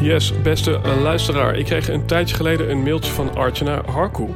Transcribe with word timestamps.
Yes, 0.00 0.42
beste 0.42 0.74
eh, 0.74 1.02
luisteraar. 1.02 1.56
Ik 1.56 1.64
kreeg 1.64 1.88
een 1.88 2.06
tijdje 2.06 2.36
geleden 2.36 2.70
een 2.70 2.82
mailtje 2.82 3.12
van 3.12 3.34
Archana 3.34 3.82
Harku. 3.84 4.26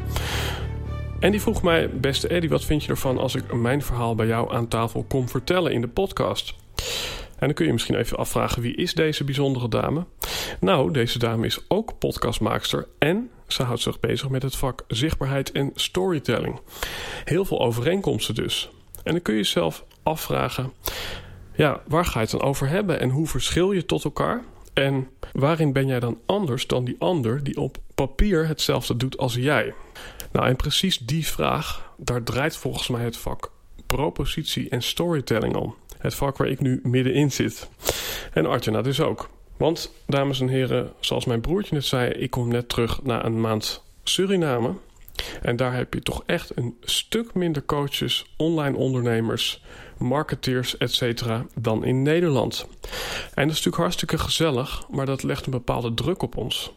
En 1.20 1.30
die 1.30 1.40
vroeg 1.40 1.62
mij, 1.62 1.90
beste 1.90 2.28
Eddie, 2.28 2.50
wat 2.50 2.64
vind 2.64 2.84
je 2.84 2.90
ervan 2.90 3.18
als 3.18 3.34
ik 3.34 3.54
mijn 3.54 3.82
verhaal 3.82 4.14
bij 4.14 4.26
jou 4.26 4.54
aan 4.54 4.68
tafel 4.68 5.04
kom 5.08 5.28
vertellen 5.28 5.72
in 5.72 5.80
de 5.80 5.88
podcast? 5.88 6.54
En 7.38 7.46
dan 7.46 7.52
kun 7.52 7.66
je 7.66 7.72
misschien 7.72 7.94
even 7.94 8.16
afvragen, 8.16 8.62
wie 8.62 8.74
is 8.74 8.94
deze 8.94 9.24
bijzondere 9.24 9.68
dame? 9.68 10.06
Nou, 10.60 10.92
deze 10.92 11.18
dame 11.18 11.46
is 11.46 11.58
ook 11.68 11.98
podcastmaakster 11.98 12.86
en 12.98 13.30
ze 13.46 13.62
houdt 13.62 13.82
zich 13.82 14.00
bezig 14.00 14.28
met 14.28 14.42
het 14.42 14.56
vak 14.56 14.84
zichtbaarheid 14.88 15.52
en 15.52 15.70
storytelling. 15.74 16.60
Heel 17.24 17.44
veel 17.44 17.60
overeenkomsten 17.60 18.34
dus. 18.34 18.70
En 19.02 19.12
dan 19.12 19.22
kun 19.22 19.34
je 19.34 19.40
jezelf 19.40 19.84
afvragen, 20.02 20.72
ja, 21.54 21.82
waar 21.86 22.04
ga 22.04 22.18
je 22.18 22.26
het 22.26 22.30
dan 22.30 22.48
over 22.48 22.68
hebben 22.68 23.00
en 23.00 23.10
hoe 23.10 23.26
verschil 23.26 23.72
je 23.72 23.86
tot 23.86 24.04
elkaar? 24.04 24.42
En 24.74 25.08
waarin 25.34 25.72
ben 25.72 25.86
jij 25.86 26.00
dan 26.00 26.18
anders 26.26 26.66
dan 26.66 26.84
die 26.84 26.96
ander 26.98 27.44
die 27.44 27.56
op 27.56 27.76
papier 27.94 28.46
hetzelfde 28.46 28.96
doet 28.96 29.18
als 29.18 29.34
jij? 29.34 29.74
Nou, 30.32 30.46
en 30.46 30.56
precies 30.56 30.98
die 30.98 31.26
vraag, 31.26 31.92
daar 31.96 32.22
draait 32.22 32.56
volgens 32.56 32.88
mij 32.88 33.04
het 33.04 33.16
vak 33.16 33.50
propositie 33.86 34.68
en 34.68 34.82
storytelling 34.82 35.56
om. 35.56 35.74
Het 35.98 36.14
vak 36.14 36.36
waar 36.36 36.48
ik 36.48 36.60
nu 36.60 36.80
middenin 36.82 37.32
zit. 37.32 37.68
En 38.32 38.46
Artjana 38.46 38.82
dus 38.82 39.00
ook. 39.00 39.30
Want, 39.56 39.92
dames 40.06 40.40
en 40.40 40.48
heren, 40.48 40.92
zoals 41.00 41.24
mijn 41.24 41.40
broertje 41.40 41.74
net 41.74 41.84
zei, 41.84 42.10
ik 42.10 42.30
kom 42.30 42.48
net 42.48 42.68
terug 42.68 43.02
na 43.02 43.24
een 43.24 43.40
maand 43.40 43.82
Suriname. 44.02 44.74
En 45.42 45.56
daar 45.56 45.74
heb 45.74 45.94
je 45.94 46.00
toch 46.00 46.22
echt 46.26 46.56
een 46.56 46.76
stuk 46.80 47.34
minder 47.34 47.64
coaches, 47.64 48.26
online 48.36 48.76
ondernemers, 48.76 49.62
marketeers, 49.98 50.76
etc. 50.78 51.24
dan 51.54 51.84
in 51.84 52.02
Nederland. 52.02 52.66
En 53.34 53.48
dat 53.48 53.56
is 53.56 53.64
natuurlijk 53.64 53.76
hartstikke 53.76 54.18
gezellig, 54.18 54.88
maar 54.90 55.06
dat 55.06 55.22
legt 55.22 55.44
een 55.44 55.50
bepaalde 55.52 55.94
druk 55.94 56.22
op 56.22 56.36
ons. 56.36 56.72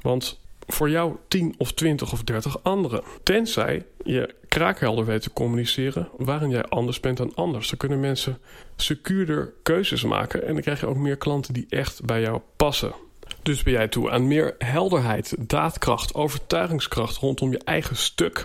Want 0.00 0.40
voor 0.66 0.90
jou 0.90 1.16
10 1.28 1.54
of 1.58 1.72
20 1.72 2.12
of 2.12 2.22
30 2.22 2.62
anderen. 2.62 3.02
Tenzij 3.22 3.86
je 4.04 4.34
kraakhelder 4.48 5.04
weet 5.04 5.22
te 5.22 5.32
communiceren 5.32 6.08
waarin 6.16 6.50
jij 6.50 6.64
anders 6.64 7.00
bent 7.00 7.16
dan 7.16 7.34
anders. 7.34 7.68
Dan 7.68 7.78
kunnen 7.78 8.00
mensen 8.00 8.38
secuurder 8.76 9.52
keuzes 9.62 10.04
maken 10.04 10.46
en 10.46 10.52
dan 10.52 10.62
krijg 10.62 10.80
je 10.80 10.86
ook 10.86 10.96
meer 10.96 11.16
klanten 11.16 11.54
die 11.54 11.66
echt 11.68 12.04
bij 12.04 12.20
jou 12.20 12.40
passen. 12.56 12.94
Dus 13.42 13.62
ben 13.62 13.72
jij 13.72 13.88
toe 13.88 14.10
aan 14.10 14.28
meer 14.28 14.54
helderheid, 14.58 15.34
daadkracht, 15.38 16.14
overtuigingskracht 16.14 17.16
rondom 17.16 17.50
je 17.50 17.60
eigen 17.64 17.96
stuk. 17.96 18.44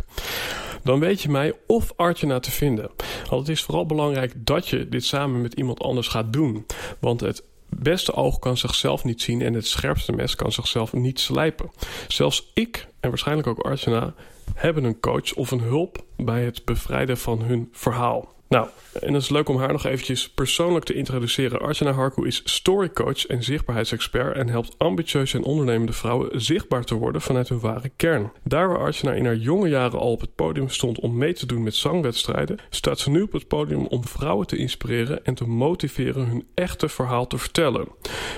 Dan 0.83 0.99
weet 0.99 1.21
je 1.21 1.29
mij 1.29 1.53
of 1.67 1.93
Artjana 1.95 2.39
te 2.39 2.51
vinden. 2.51 2.89
Want 3.29 3.47
het 3.47 3.57
is 3.57 3.63
vooral 3.63 3.85
belangrijk 3.85 4.33
dat 4.37 4.67
je 4.67 4.89
dit 4.89 5.05
samen 5.05 5.41
met 5.41 5.53
iemand 5.53 5.79
anders 5.79 6.07
gaat 6.07 6.33
doen. 6.33 6.65
Want 6.99 7.21
het 7.21 7.43
beste 7.69 8.13
oog 8.13 8.39
kan 8.39 8.57
zichzelf 8.57 9.03
niet 9.03 9.21
zien 9.21 9.41
en 9.41 9.53
het 9.53 9.67
scherpste 9.67 10.11
mes 10.11 10.35
kan 10.35 10.51
zichzelf 10.51 10.93
niet 10.93 11.19
slijpen. 11.19 11.71
Zelfs 12.07 12.51
ik 12.53 12.87
en 12.99 13.09
waarschijnlijk 13.09 13.47
ook 13.47 13.59
Arjuna 13.59 14.13
hebben 14.53 14.83
een 14.83 14.99
coach 14.99 15.33
of 15.33 15.51
een 15.51 15.61
hulp 15.61 16.03
bij 16.17 16.43
het 16.43 16.65
bevrijden 16.65 17.17
van 17.17 17.41
hun 17.41 17.69
verhaal. 17.71 18.35
Nou, 18.49 18.67
en 19.01 19.13
het 19.13 19.23
is 19.23 19.29
leuk 19.29 19.49
om 19.49 19.57
haar 19.57 19.71
nog 19.71 19.85
eventjes 19.85 20.29
persoonlijk 20.29 20.85
te 20.85 20.93
introduceren. 20.93 21.59
Arjuna 21.59 21.91
Harku 21.91 22.27
is 22.27 22.41
storycoach 22.45 23.25
en 23.25 23.43
zichtbaarheidsexpert 23.43 24.35
en 24.35 24.49
helpt 24.49 24.75
ambitieuze 24.77 25.37
en 25.37 25.43
ondernemende 25.43 25.93
vrouwen 25.93 26.41
zichtbaar 26.41 26.83
te 26.83 26.95
worden 26.95 27.21
vanuit 27.21 27.49
hun 27.49 27.59
ware 27.59 27.91
kern. 27.95 28.31
Daar 28.43 28.67
waar 28.67 28.79
Arjuna 28.79 29.13
in 29.13 29.25
haar 29.25 29.35
jonge 29.35 29.69
jaren 29.69 29.99
al 29.99 30.11
op 30.11 30.21
het 30.21 30.35
podium 30.35 30.69
stond 30.69 30.99
om 30.99 31.17
mee 31.17 31.33
te 31.33 31.45
doen 31.45 31.63
met 31.63 31.75
zangwedstrijden, 31.75 32.59
staat 32.69 32.99
ze 32.99 33.09
nu 33.09 33.21
op 33.21 33.31
het 33.31 33.47
podium 33.47 33.85
om 33.85 34.05
vrouwen 34.05 34.47
te 34.47 34.57
inspireren 34.57 35.25
en 35.25 35.33
te 35.33 35.47
motiveren 35.47 36.25
hun 36.25 36.47
echte 36.53 36.89
verhaal 36.89 37.27
te 37.27 37.37
vertellen. 37.37 37.87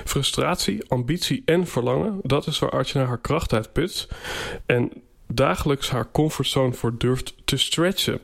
Frustratie, 0.06 0.84
ambitie 0.88 1.42
en 1.46 1.68
verlangen, 1.68 2.20
dat 2.24 2.48
is 2.48 2.60
waar 2.60 2.70
Arjuna 2.70 3.06
haar 3.06 3.22
kracht 3.22 3.54
uit 3.54 3.74
put. 3.74 4.08
En 4.66 4.92
dagelijks 5.34 5.90
haar 5.90 6.12
comfortzone 6.12 6.74
voor 6.74 6.98
durft 6.98 7.34
te 7.46 7.58
stretchen. 7.58 8.22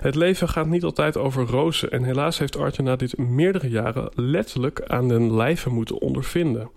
Het 0.00 0.14
leven 0.14 0.48
gaat 0.48 0.66
niet 0.66 0.84
altijd 0.84 1.16
over 1.16 1.46
rozen 1.46 1.90
en 1.90 2.02
helaas 2.02 2.38
heeft 2.38 2.56
Artjana 2.56 2.96
dit 2.96 3.18
meerdere 3.18 3.68
jaren 3.68 4.10
letterlijk 4.14 4.82
aan 4.86 5.08
den 5.08 5.34
lijve 5.34 5.70
moeten 5.70 6.00
ondervinden. 6.00 6.70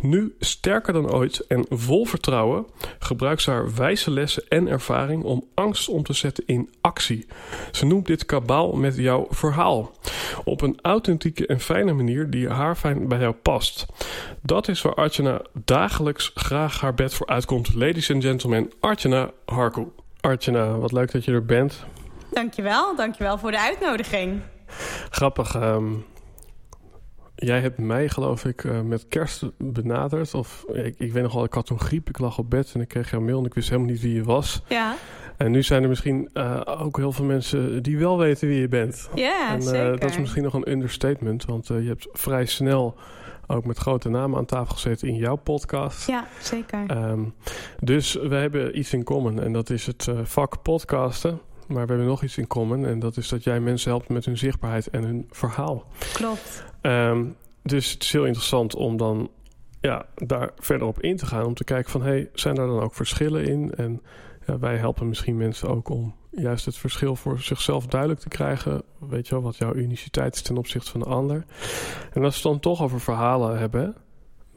Nu 0.00 0.34
sterker 0.40 0.92
dan 0.92 1.12
ooit 1.12 1.46
en 1.46 1.66
vol 1.68 2.04
vertrouwen 2.04 2.66
gebruikt 2.98 3.42
ze 3.42 3.50
haar 3.50 3.74
wijze 3.74 4.10
lessen 4.10 4.42
en 4.48 4.68
ervaring 4.68 5.22
om 5.22 5.44
angst 5.54 5.88
om 5.88 6.02
te 6.02 6.12
zetten 6.12 6.44
in 6.46 6.70
actie. 6.80 7.26
Ze 7.72 7.86
noemt 7.86 8.06
dit 8.06 8.26
kabaal 8.26 8.72
met 8.72 8.96
jouw 8.96 9.26
verhaal. 9.30 9.92
Op 10.44 10.60
een 10.60 10.78
authentieke 10.82 11.46
en 11.46 11.60
fijne 11.60 11.92
manier 11.92 12.30
die 12.30 12.48
haar 12.48 12.76
fijn 12.76 13.08
bij 13.08 13.18
jou 13.18 13.34
past. 13.34 13.86
Dat 14.42 14.68
is 14.68 14.82
waar 14.82 14.94
Artjana 14.94 15.42
dagelijks 15.64 16.30
graag 16.34 16.80
haar 16.80 16.94
bed 16.94 17.14
voor 17.14 17.26
uitkomt. 17.26 17.74
Ladies 17.74 18.10
and 18.10 18.24
gentlemen, 18.24 18.70
Artjana 18.80 19.13
Harku. 19.44 19.86
Artjana, 20.20 20.78
wat 20.78 20.92
leuk 20.92 21.12
dat 21.12 21.24
je 21.24 21.32
er 21.32 21.44
bent. 21.44 21.84
Dankjewel, 22.32 22.96
dankjewel 22.96 23.38
voor 23.38 23.50
de 23.50 23.60
uitnodiging. 23.60 24.40
Grappig. 25.10 25.54
ehm, 25.54 25.84
jij 27.34 27.60
hebt 27.60 27.78
mij, 27.78 28.08
geloof 28.08 28.44
ik, 28.44 28.64
eh, 28.64 28.80
met 28.80 29.08
kerst 29.08 29.42
benaderd. 29.58 30.34
Of 30.34 30.64
ik, 30.72 30.94
ik 30.98 31.12
weet 31.12 31.22
nog 31.22 31.32
wel, 31.34 31.44
ik 31.44 31.52
had 31.52 31.66
toen 31.66 31.80
griep, 31.80 32.08
ik 32.08 32.18
lag 32.18 32.38
op 32.38 32.50
bed 32.50 32.70
en 32.74 32.80
ik 32.80 32.88
kreeg 32.88 33.10
jouw 33.10 33.20
mail 33.20 33.38
en 33.38 33.44
ik 33.44 33.54
wist 33.54 33.68
helemaal 33.68 33.90
niet 33.90 34.00
wie 34.00 34.14
je 34.14 34.22
was. 34.24 34.62
Ja, 34.68 34.94
En 35.36 35.50
nu 35.50 35.62
zijn 35.62 35.82
er 35.82 35.88
misschien 35.88 36.30
eh, 36.32 36.60
ook 36.80 36.96
heel 36.96 37.12
veel 37.12 37.24
mensen 37.24 37.82
die 37.82 37.98
wel 37.98 38.18
weten 38.18 38.48
wie 38.48 38.60
je 38.60 38.68
bent. 38.68 39.08
ja 39.14 39.48
en 39.48 39.60
eh, 39.60 39.66
zeker. 39.66 40.00
dat 40.00 40.10
is 40.10 40.18
misschien 40.18 40.42
nog 40.42 40.54
een 40.54 40.70
understatement, 40.70 41.44
want 41.44 41.66
je 41.66 41.74
hebt 41.74 42.08
vrij 42.12 42.46
snel 42.46 42.94
ook 43.46 43.64
met 43.64 43.78
grote 43.78 44.08
namen 44.08 44.38
aan 44.38 44.44
tafel 44.44 44.74
gezeten 44.74 45.08
in 45.08 45.16
jouw 45.16 45.36
podcast. 45.36 46.06
Ja, 46.06 46.26
zeker. 46.40 46.84
Ehm, 46.86 47.24
dus 47.80 48.12
we 48.14 48.34
hebben 48.34 48.78
iets 48.78 48.92
in 48.92 49.04
common 49.04 49.40
en 49.40 49.52
dat 49.52 49.70
is 49.70 49.86
het 49.86 50.08
eh, 50.08 50.18
vak 50.22 50.62
podcasten. 50.62 51.40
Maar 51.66 51.82
we 51.82 51.88
hebben 51.88 52.06
nog 52.06 52.22
iets 52.22 52.38
in 52.38 52.46
common 52.46 52.86
en 52.86 52.98
dat 52.98 53.16
is 53.16 53.28
dat 53.28 53.44
jij 53.44 53.60
mensen 53.60 53.90
helpt 53.90 54.08
met 54.08 54.24
hun 54.24 54.38
zichtbaarheid 54.38 54.88
en 54.88 55.02
hun 55.02 55.26
verhaal. 55.30 55.84
Klopt. 56.12 56.64
Ehm, 56.80 57.24
dus 57.62 57.92
het 57.92 58.02
is 58.02 58.12
heel 58.12 58.24
interessant 58.24 58.74
om 58.74 58.96
dan 58.96 59.30
ja, 59.80 60.06
daar 60.14 60.50
verder 60.58 60.86
op 60.86 61.00
in 61.00 61.16
te 61.16 61.26
gaan. 61.26 61.44
Om 61.44 61.54
te 61.54 61.64
kijken 61.64 61.90
van, 61.90 62.02
hey, 62.02 62.30
zijn 62.34 62.54
daar 62.54 62.66
dan 62.66 62.80
ook 62.80 62.94
verschillen 62.94 63.44
in? 63.44 63.74
En 63.74 64.02
ja, 64.46 64.58
wij 64.58 64.76
helpen 64.76 65.08
misschien 65.08 65.36
mensen 65.36 65.68
ook 65.68 65.88
om 65.88 66.14
juist 66.36 66.64
het 66.64 66.76
verschil 66.76 67.16
voor 67.16 67.40
zichzelf 67.40 67.86
duidelijk 67.86 68.20
te 68.20 68.28
krijgen. 68.28 68.82
Weet 68.98 69.28
je 69.28 69.34
wel, 69.34 69.42
wat 69.42 69.56
jouw 69.56 69.74
uniciteit 69.74 70.34
is 70.34 70.42
ten 70.42 70.56
opzichte 70.56 70.90
van 70.90 71.00
de 71.00 71.06
ander. 71.06 71.44
En 72.12 72.24
als 72.24 72.42
we 72.42 72.48
het 72.48 72.60
dan 72.60 72.60
toch 72.60 72.82
over 72.82 73.00
verhalen 73.00 73.58
hebben... 73.58 73.96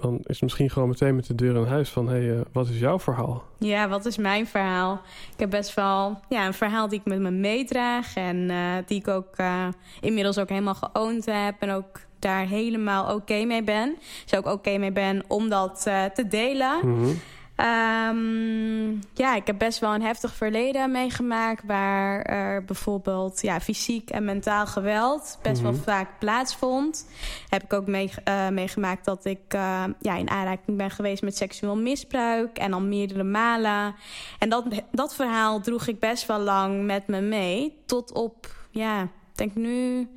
dan 0.01 0.17
is 0.17 0.23
het 0.27 0.41
misschien 0.41 0.69
gewoon 0.69 0.87
meteen 0.87 1.15
met 1.15 1.27
de 1.27 1.35
deur 1.35 1.55
in 1.55 1.63
huis 1.63 1.89
van... 1.89 2.07
hé, 2.07 2.25
hey, 2.25 2.37
eh, 2.37 2.45
wat 2.51 2.67
is 2.67 2.79
jouw 2.79 2.99
verhaal? 2.99 3.43
Ja, 3.57 3.87
wat 3.87 4.05
is 4.05 4.17
mijn 4.17 4.47
verhaal? 4.47 5.01
Ik 5.33 5.39
heb 5.39 5.49
best 5.49 5.73
wel 5.73 6.19
ja, 6.29 6.45
een 6.45 6.53
verhaal 6.53 6.87
die 6.87 6.99
ik 6.99 7.05
met 7.05 7.19
me 7.19 7.31
meedraag. 7.31 8.15
En 8.15 8.49
eh, 8.49 8.57
die 8.85 8.99
ik 8.99 9.07
ook 9.07 9.35
eh, 9.35 9.67
inmiddels 10.01 10.37
ook 10.37 10.49
helemaal 10.49 10.75
geowned 10.75 11.25
heb. 11.25 11.55
En 11.59 11.71
ook 11.71 11.99
daar 12.19 12.45
helemaal 12.45 13.15
oké 13.15 13.43
mee 13.43 13.63
ben. 13.63 13.97
Dus 14.23 14.39
ook 14.39 14.45
oké 14.45 14.77
mee 14.77 14.91
ben 14.91 15.23
om 15.27 15.49
dat 15.49 15.81
te 16.13 16.27
delen. 16.27 16.79
Mhm. 16.83 17.09
Ehm, 17.57 18.89
ja, 19.13 19.35
ik 19.35 19.47
heb 19.47 19.57
best 19.57 19.79
wel 19.79 19.93
een 19.93 20.01
heftig 20.01 20.33
verleden 20.33 20.91
meegemaakt... 20.91 21.63
waar 21.65 22.21
er 22.21 22.63
bijvoorbeeld 22.63 23.41
ja, 23.41 23.59
fysiek 23.59 24.09
en 24.09 24.25
mentaal 24.25 24.67
geweld 24.67 25.39
best 25.41 25.61
wel 25.61 25.71
mhm. 25.71 25.81
vaak 25.81 26.19
plaatsvond. 26.19 27.07
Heb 27.49 27.63
ik 27.63 27.73
ook 27.73 27.87
mee, 27.87 28.11
uh, 28.27 28.49
meegemaakt 28.49 29.05
dat 29.05 29.25
ik 29.25 29.53
uh, 29.55 29.83
ja, 29.99 30.15
in 30.15 30.29
aanraking 30.29 30.77
ben 30.77 30.91
geweest 30.91 31.23
met 31.23 31.37
seksueel 31.37 31.77
misbruik... 31.77 32.57
en 32.57 32.73
al 32.73 32.81
meerdere 32.81 33.23
malen. 33.23 33.95
En 34.39 34.49
dat, 34.49 34.65
dat 34.91 35.15
verhaal 35.15 35.61
droeg 35.61 35.87
ik 35.87 35.99
best 35.99 36.25
wel 36.25 36.39
lang 36.39 36.85
met 36.85 37.07
me 37.07 37.21
mee. 37.21 37.81
Tot 37.85 38.13
op, 38.13 38.55
ja, 38.71 39.01
ik 39.01 39.09
denk 39.35 39.55
nu 39.55 40.09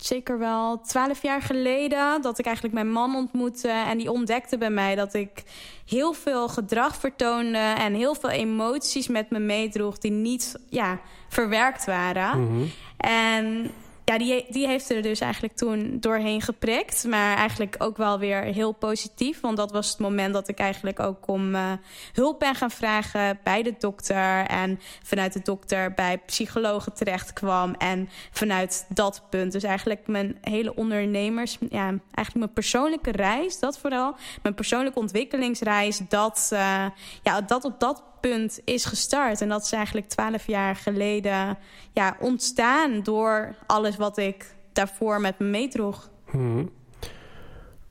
zeker 0.00 0.38
wel 0.38 0.80
twaalf 0.80 1.22
jaar 1.22 1.42
geleden 1.42 2.22
dat 2.22 2.38
ik 2.38 2.44
eigenlijk 2.44 2.74
mijn 2.74 2.90
man 2.90 3.16
ontmoette. 3.16 3.68
En 3.68 3.98
die 3.98 4.10
ontdekte 4.10 4.58
bij 4.58 4.70
mij 4.70 4.94
dat 4.94 5.14
ik 5.14 5.42
heel 5.86 6.12
veel 6.12 6.48
gedrag 6.48 6.96
vertoonde 6.96 7.58
en 7.58 7.94
heel 7.94 8.14
veel 8.14 8.30
emoties 8.30 9.08
met 9.08 9.30
me 9.30 9.38
meedroeg 9.38 9.98
die 9.98 10.10
niet 10.10 10.56
ja, 10.68 11.00
verwerkt 11.28 11.84
waren. 11.84 12.44
Mhm. 12.44 12.64
En 12.96 13.70
ja, 14.10 14.18
die, 14.18 14.46
die 14.48 14.66
heeft 14.66 14.90
er 14.90 15.02
dus 15.02 15.20
eigenlijk 15.20 15.56
toen 15.56 15.96
doorheen 16.00 16.40
geprikt. 16.42 17.04
Maar 17.04 17.36
eigenlijk 17.36 17.74
ook 17.78 17.96
wel 17.96 18.18
weer 18.18 18.42
heel 18.42 18.72
positief. 18.72 19.40
Want 19.40 19.56
dat 19.56 19.72
was 19.72 19.88
het 19.88 19.98
moment 19.98 20.34
dat 20.34 20.48
ik 20.48 20.58
eigenlijk 20.58 21.00
ook 21.00 21.28
om 21.28 21.54
uh, 21.54 21.72
hulp 22.12 22.38
ben 22.38 22.54
gaan 22.54 22.70
vragen 22.70 23.38
bij 23.44 23.62
de 23.62 23.74
dokter. 23.78 24.46
En 24.46 24.80
vanuit 25.02 25.32
de 25.32 25.40
dokter 25.42 25.94
bij 25.94 26.18
psychologen 26.18 26.94
terecht 26.94 27.32
kwam. 27.32 27.74
En 27.78 28.08
vanuit 28.30 28.86
dat 28.88 29.22
punt, 29.30 29.52
dus 29.52 29.62
eigenlijk 29.62 30.06
mijn 30.06 30.38
hele 30.40 30.74
ondernemers... 30.74 31.58
Ja, 31.68 31.86
eigenlijk 31.86 32.34
mijn 32.34 32.52
persoonlijke 32.52 33.10
reis, 33.10 33.58
dat 33.58 33.78
vooral. 33.78 34.14
Mijn 34.42 34.54
persoonlijke 34.54 34.98
ontwikkelingsreis, 34.98 36.00
dat, 36.08 36.50
uh, 36.52 36.86
ja, 37.22 37.40
dat 37.40 37.64
op 37.64 37.80
dat 37.80 38.02
punt 38.20 38.60
is 38.64 38.84
gestart. 38.84 39.40
En 39.40 39.48
dat 39.48 39.62
is 39.62 39.72
eigenlijk 39.72 40.08
twaalf 40.08 40.46
jaar 40.46 40.76
geleden 40.76 41.58
ja, 41.92 42.16
ontstaan 42.20 43.02
door 43.02 43.54
alles 43.66 43.96
wat 43.96 44.18
ik 44.18 44.54
daarvoor 44.72 45.20
met 45.20 45.38
me 45.38 45.46
meedroeg. 45.46 46.10
Hmm. 46.30 46.70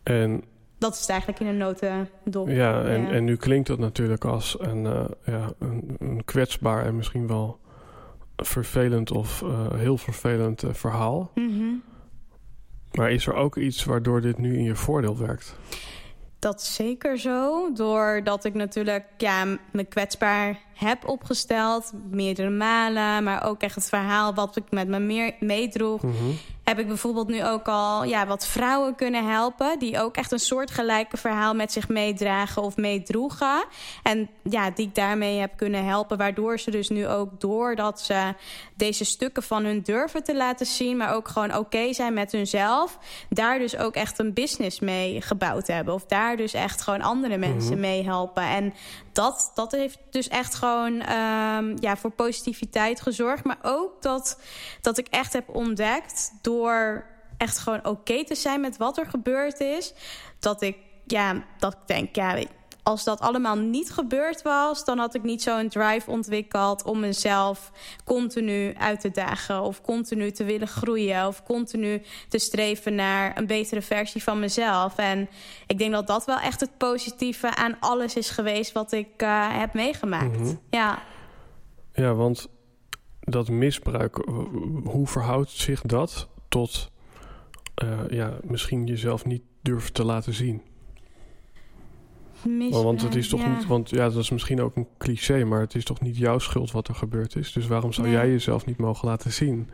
En 0.04 0.44
dat 0.78 0.94
is 0.94 1.00
het 1.00 1.10
eigenlijk 1.10 1.40
in 1.40 1.48
een 1.48 1.58
notendop. 1.58 2.48
Ja, 2.48 2.84
en, 2.84 3.10
en 3.10 3.24
nu 3.24 3.36
klinkt 3.36 3.68
dat 3.68 3.80
natuurlijk 3.80 4.26
als 4.26 4.60
een, 4.60 4.84
uh, 4.84 5.06
ja, 5.26 5.52
een, 5.60 5.96
een, 6.00 6.26
kwetsbaar 6.26 6.86
en 6.86 6.96
misschien 6.96 7.28
wel 7.28 7.60
vervelend 8.36 9.12
of 9.12 9.42
uh, 9.42 9.74
heel 9.74 9.98
vervelend 9.98 10.64
uh, 10.64 10.74
verhaal. 10.74 11.32
Mm 11.36 11.58
-hmm. 11.58 11.84
Maar 12.92 13.12
is 13.12 13.28
er 13.28 13.34
ook 13.34 13.58
iets 13.58 13.84
waardoor 13.84 14.22
dit 14.22 14.38
nu 14.38 14.58
in 14.58 14.64
je 14.64 14.76
voordeel 14.76 15.18
werkt? 15.18 15.56
Dat 16.40 16.64
zeker 16.64 17.18
zo. 17.18 17.72
Doordat 17.74 18.44
ik 18.44 18.54
natuurlijk 18.54 19.06
ja, 19.18 19.46
me 19.72 19.84
kwetsbaar 19.84 20.60
heb 20.80 21.08
opgesteld. 21.08 21.92
Meerdere 22.12 22.50
malen. 22.50 23.24
Maar 23.24 23.44
ook 23.44 23.62
echt 23.62 23.76
het 23.76 23.90
verhaal 23.90 24.34
wat 24.34 24.56
ik 24.56 24.64
met 24.70 24.88
me 24.88 25.00
meer 25.00 25.36
meedroeg. 25.40 26.02
Mm 26.02 26.12
-hmm 26.12 26.38
heb 26.70 26.80
ik 26.80 26.88
bijvoorbeeld 26.88 27.28
nu 27.28 27.46
ook 27.46 27.68
al 27.68 28.04
ja, 28.04 28.28
wat 28.28 28.48
vrouwen 28.48 28.96
kunnen 28.96 29.30
helpen... 29.30 29.80
die 29.80 30.02
ook 30.02 30.16
echt 30.16 30.32
een 30.32 30.40
soortgelijke 30.40 31.18
verhaal 31.18 31.54
met 31.54 31.72
zich 31.72 31.88
meedragen 31.88 32.62
of 32.62 32.78
meedroegen. 32.78 33.66
En 34.04 34.30
ja, 34.44 34.72
die 34.72 34.88
ik 34.88 34.96
daarmee 34.96 35.40
heb 35.40 35.52
kunnen 35.56 35.86
helpen. 35.86 36.18
Waardoor 36.18 36.60
ze 36.60 36.72
dus 36.72 36.90
nu 36.90 37.08
ook 37.08 37.42
doordat 37.42 38.02
ze 38.02 38.34
deze 38.76 39.06
stukken 39.06 39.44
van 39.44 39.66
hun 39.66 39.82
durven 39.82 40.24
te 40.24 40.36
laten 40.36 40.66
zien... 40.66 40.98
maar 40.98 41.16
ook 41.16 41.28
gewoon 41.28 41.56
oké 41.56 41.94
zijn 41.94 42.14
met 42.14 42.32
hunzelf... 42.32 42.98
daar 43.30 43.60
dus 43.60 43.78
ook 43.78 43.96
echt 43.96 44.20
een 44.20 44.34
business 44.34 44.80
mee 44.80 45.22
gebouwd 45.22 45.68
hebben. 45.68 45.94
Of 45.94 46.06
daar 46.06 46.38
dus 46.38 46.54
echt 46.54 46.82
gewoon 46.82 47.02
andere 47.02 47.38
mensen 47.38 47.74
mm 47.74 47.78
mee 47.80 48.04
helpen. 48.04 48.44
En 48.44 48.74
dat, 49.20 49.52
dat 49.54 49.72
heeft 49.72 50.00
dus 50.10 50.28
echt 50.28 50.56
gewoon 50.56 50.94
um, 50.94 51.76
ja, 51.80 51.98
voor 51.98 52.12
positiviteit 52.12 53.02
gezorgd. 53.02 53.44
Maar 53.44 53.58
ook 53.62 54.02
dat, 54.02 54.40
dat 54.82 54.98
ik 54.98 55.08
echt 55.08 55.34
heb 55.34 55.56
ontdekt 55.56 56.32
door 56.42 57.06
echt 57.38 57.58
gewoon 57.58 57.86
oké 57.86 58.24
te 58.24 58.36
zijn 58.36 58.62
met 58.62 58.78
wat 58.78 58.98
er 58.98 59.06
gebeurd 59.06 59.60
is. 59.60 59.94
Dat 60.40 60.62
ik, 60.62 60.78
ja, 61.06 61.44
dat 61.58 61.74
ik 61.74 61.80
denk, 61.86 62.16
ja, 62.16 62.36
als 62.90 63.04
dat 63.04 63.20
allemaal 63.20 63.56
niet 63.56 63.92
gebeurd 63.92 64.42
was... 64.42 64.86
dan 64.86 64.98
had 64.98 65.16
ik 65.16 65.24
niet 65.24 65.42
zo'n 65.42 65.70
drive 65.70 66.12
ontwikkeld 66.12 66.84
om 66.84 67.00
mezelf 67.00 67.72
continu 68.06 68.74
uit 68.74 69.00
te 69.02 69.12
dagen... 69.12 69.62
of 69.62 69.82
continu 69.82 70.32
te 70.32 70.44
willen 70.44 70.68
groeien 70.68 71.28
of 71.28 71.44
continu 71.44 72.02
te 72.30 72.38
streven 72.38 72.96
naar 72.96 73.38
een 73.38 73.48
betere 73.48 73.82
versie 73.82 74.24
van 74.24 74.40
mezelf. 74.40 74.98
En 74.98 75.30
ik 75.68 75.78
denk 75.78 75.92
dat 75.92 76.08
dat 76.08 76.26
wel 76.26 76.40
echt 76.40 76.60
het 76.60 76.78
positieve 76.78 77.56
aan 77.56 77.78
alles 77.80 78.16
is 78.16 78.30
geweest... 78.30 78.72
wat 78.72 78.92
ik 78.92 79.22
uh, 79.22 79.60
heb 79.60 79.74
meegemaakt. 79.74 80.40
Mhm. 80.40 80.56
Ja. 80.70 81.00
Ja, 81.94 82.14
want 82.14 82.50
dat 83.20 83.50
misbruik, 83.50 84.16
hoe 84.84 85.08
verhoudt 85.08 85.50
zich 85.50 85.82
dat 85.82 86.28
tot... 86.48 86.92
Uh, 87.84 88.00
ja, 88.10 88.38
misschien 88.44 88.86
jezelf 88.86 89.26
niet 89.26 89.44
durven 89.62 89.94
te 89.94 90.04
laten 90.04 90.34
zien? 90.34 90.62
Want 92.70 93.02
het 93.02 93.16
is 93.16 93.30
toch 93.30 93.48
niet, 93.48 93.66
want 93.66 93.90
ja, 93.90 94.10
dat 94.10 94.18
is 94.18 94.30
misschien 94.30 94.62
ook 94.62 94.76
een 94.76 94.88
cliché, 94.98 95.44
maar 95.44 95.60
het 95.60 95.76
is 95.76 95.84
toch 95.84 96.02
niet 96.02 96.18
jouw 96.18 96.40
schuld 96.40 96.72
wat 96.72 96.88
er 96.88 96.96
gebeurd 96.96 97.36
is. 97.36 97.54
Dus 97.54 97.68
waarom 97.68 97.94
zou 97.94 98.10
jij 98.10 98.30
jezelf 98.30 98.66
niet 98.66 98.78
mogen 98.78 99.08
laten 99.08 99.32
zien? 99.32 99.70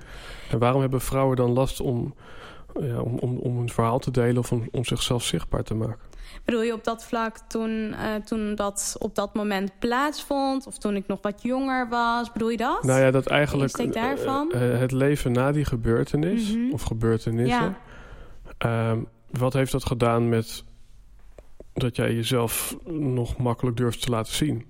En 0.52 0.60
waarom 0.60 0.82
hebben 0.82 1.02
vrouwen 1.02 1.36
dan 1.36 1.52
last 1.52 1.80
om, 1.80 2.16
ja, 2.80 3.00
om, 3.00 3.18
om, 3.18 3.38
om 3.38 3.58
een 3.58 3.70
verhaal 3.70 4.00
te 4.00 4.12
delen 4.12 4.38
of 4.38 4.52
om, 4.52 4.68
om 4.72 4.86
zichzelf 4.86 5.24
zichtbaar 5.24 5.64
te 5.64 5.74
maken? 5.74 6.14
Bedoel 6.46 6.62
je 6.62 6.74
op 6.74 6.84
dat 6.84 7.06
vlak 7.06 7.38
toen, 7.38 7.70
uh, 7.70 8.16
toen 8.16 8.56
dat 8.56 8.96
op 9.00 9.16
dat 9.16 9.34
moment 9.34 9.72
plaatsvond? 9.80 10.68
Of 10.68 10.78
toen 10.78 10.96
ik 10.96 11.08
nog 11.08 11.20
wat 11.22 11.42
jonger 11.42 11.90
was? 11.90 12.32
Bedoel 12.32 12.50
je 12.50 12.58
dat? 12.58 12.84
Nou 12.84 13.00
ja, 13.02 13.12
dat 13.12 13.26
eigenlijk 13.26 13.78
uh, 13.78 13.86
uh, 13.86 14.80
het 14.80 14.92
leven 14.92 15.32
na 15.32 15.52
die 15.52 15.66
gebeurtenis 15.66 16.54
mm 16.54 16.62
-hmm. 16.62 16.74
of 16.74 16.82
gebeurtenissen. 16.82 17.76
Ja. 18.58 18.92
Um, 18.92 19.08
wat 19.32 19.54
heeft 19.54 19.72
dat 19.72 19.86
gedaan 19.86 20.30
met 20.30 20.64
dat 21.76 21.96
jij 21.96 22.14
jezelf 22.14 22.76
nog 22.86 23.38
makkelijk 23.38 23.78
durft 23.78 24.02
te 24.02 24.10
laten 24.10 24.34
zien? 24.34 24.66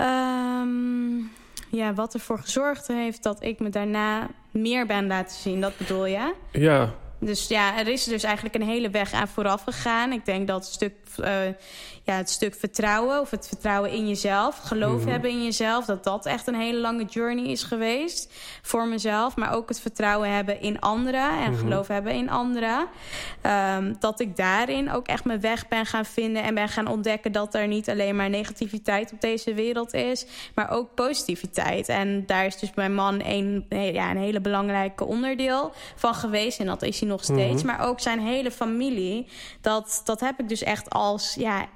Um, 0.00 1.30
ja, 1.70 1.94
wat 1.94 2.14
ervoor 2.14 2.38
gezorgd 2.38 2.86
heeft 2.86 3.22
dat 3.22 3.42
ik 3.42 3.58
me 3.58 3.68
daarna 3.68 4.30
meer 4.50 4.86
ben 4.86 5.06
laten 5.06 5.36
zien, 5.36 5.60
dat 5.60 5.76
bedoel 5.76 6.06
je? 6.06 6.34
Ja. 6.52 6.94
Dus 7.20 7.48
ja, 7.48 7.78
er 7.78 7.88
is 7.88 8.04
dus 8.04 8.22
eigenlijk 8.22 8.54
een 8.54 8.68
hele 8.68 8.90
weg 8.90 9.12
aan 9.12 9.28
vooraf 9.28 9.62
gegaan. 9.62 10.12
Ik 10.12 10.24
denk 10.24 10.46
dat 10.46 10.64
het 10.64 10.74
stuk, 10.74 10.94
uh, 11.20 11.26
ja, 12.08 12.14
het 12.14 12.30
stuk 12.30 12.54
vertrouwen 12.54 13.20
of 13.20 13.30
het 13.30 13.48
vertrouwen 13.48 13.90
in 13.90 14.08
jezelf, 14.08 14.58
geloof 14.58 14.92
mm 14.92 14.98
-hmm. 14.98 15.08
hebben 15.08 15.30
in 15.30 15.44
jezelf, 15.44 15.84
dat 15.84 16.04
dat 16.04 16.26
echt 16.26 16.46
een 16.46 16.54
hele 16.54 16.78
lange 16.78 17.04
journey 17.04 17.44
is 17.44 17.62
geweest 17.62 18.32
voor 18.62 18.86
mezelf. 18.86 19.36
Maar 19.36 19.52
ook 19.52 19.68
het 19.68 19.80
vertrouwen 19.80 20.34
hebben 20.34 20.60
in 20.60 20.80
anderen 20.80 21.30
en 21.30 21.38
mm 21.38 21.44
-hmm. 21.44 21.56
geloof 21.56 21.88
hebben 21.88 22.12
in 22.12 22.30
anderen. 22.30 22.86
Um, 23.76 23.96
dat 23.98 24.20
ik 24.20 24.36
daarin 24.36 24.92
ook 24.92 25.06
echt 25.06 25.24
mijn 25.24 25.40
weg 25.40 25.68
ben 25.68 25.86
gaan 25.86 26.04
vinden 26.04 26.42
en 26.42 26.54
ben 26.54 26.68
gaan 26.68 26.86
ontdekken 26.86 27.32
dat 27.32 27.54
er 27.54 27.66
niet 27.66 27.90
alleen 27.90 28.16
maar 28.16 28.30
negativiteit 28.30 29.12
op 29.12 29.20
deze 29.20 29.54
wereld 29.54 29.94
is, 29.94 30.26
maar 30.54 30.70
ook 30.70 30.94
positiviteit. 30.94 31.88
En 31.88 32.26
daar 32.26 32.46
is 32.46 32.58
dus 32.58 32.74
mijn 32.74 32.94
man 32.94 33.20
een, 33.24 33.66
ja, 33.68 34.10
een 34.10 34.16
hele 34.16 34.40
belangrijke 34.40 35.04
onderdeel 35.04 35.72
van 35.96 36.14
geweest. 36.14 36.60
En 36.60 36.66
dat 36.66 36.82
is 36.82 37.00
hij 37.00 37.08
nog 37.08 37.24
steeds. 37.24 37.62
Mm 37.62 37.68
-hmm. 37.68 37.78
Maar 37.78 37.88
ook 37.88 38.00
zijn 38.00 38.20
hele 38.20 38.50
familie. 38.50 39.26
Dat, 39.60 40.00
dat 40.04 40.20
heb 40.20 40.40
ik 40.40 40.48
dus 40.48 40.62
echt 40.62 40.90
als 40.90 41.34
ja, 41.34 41.66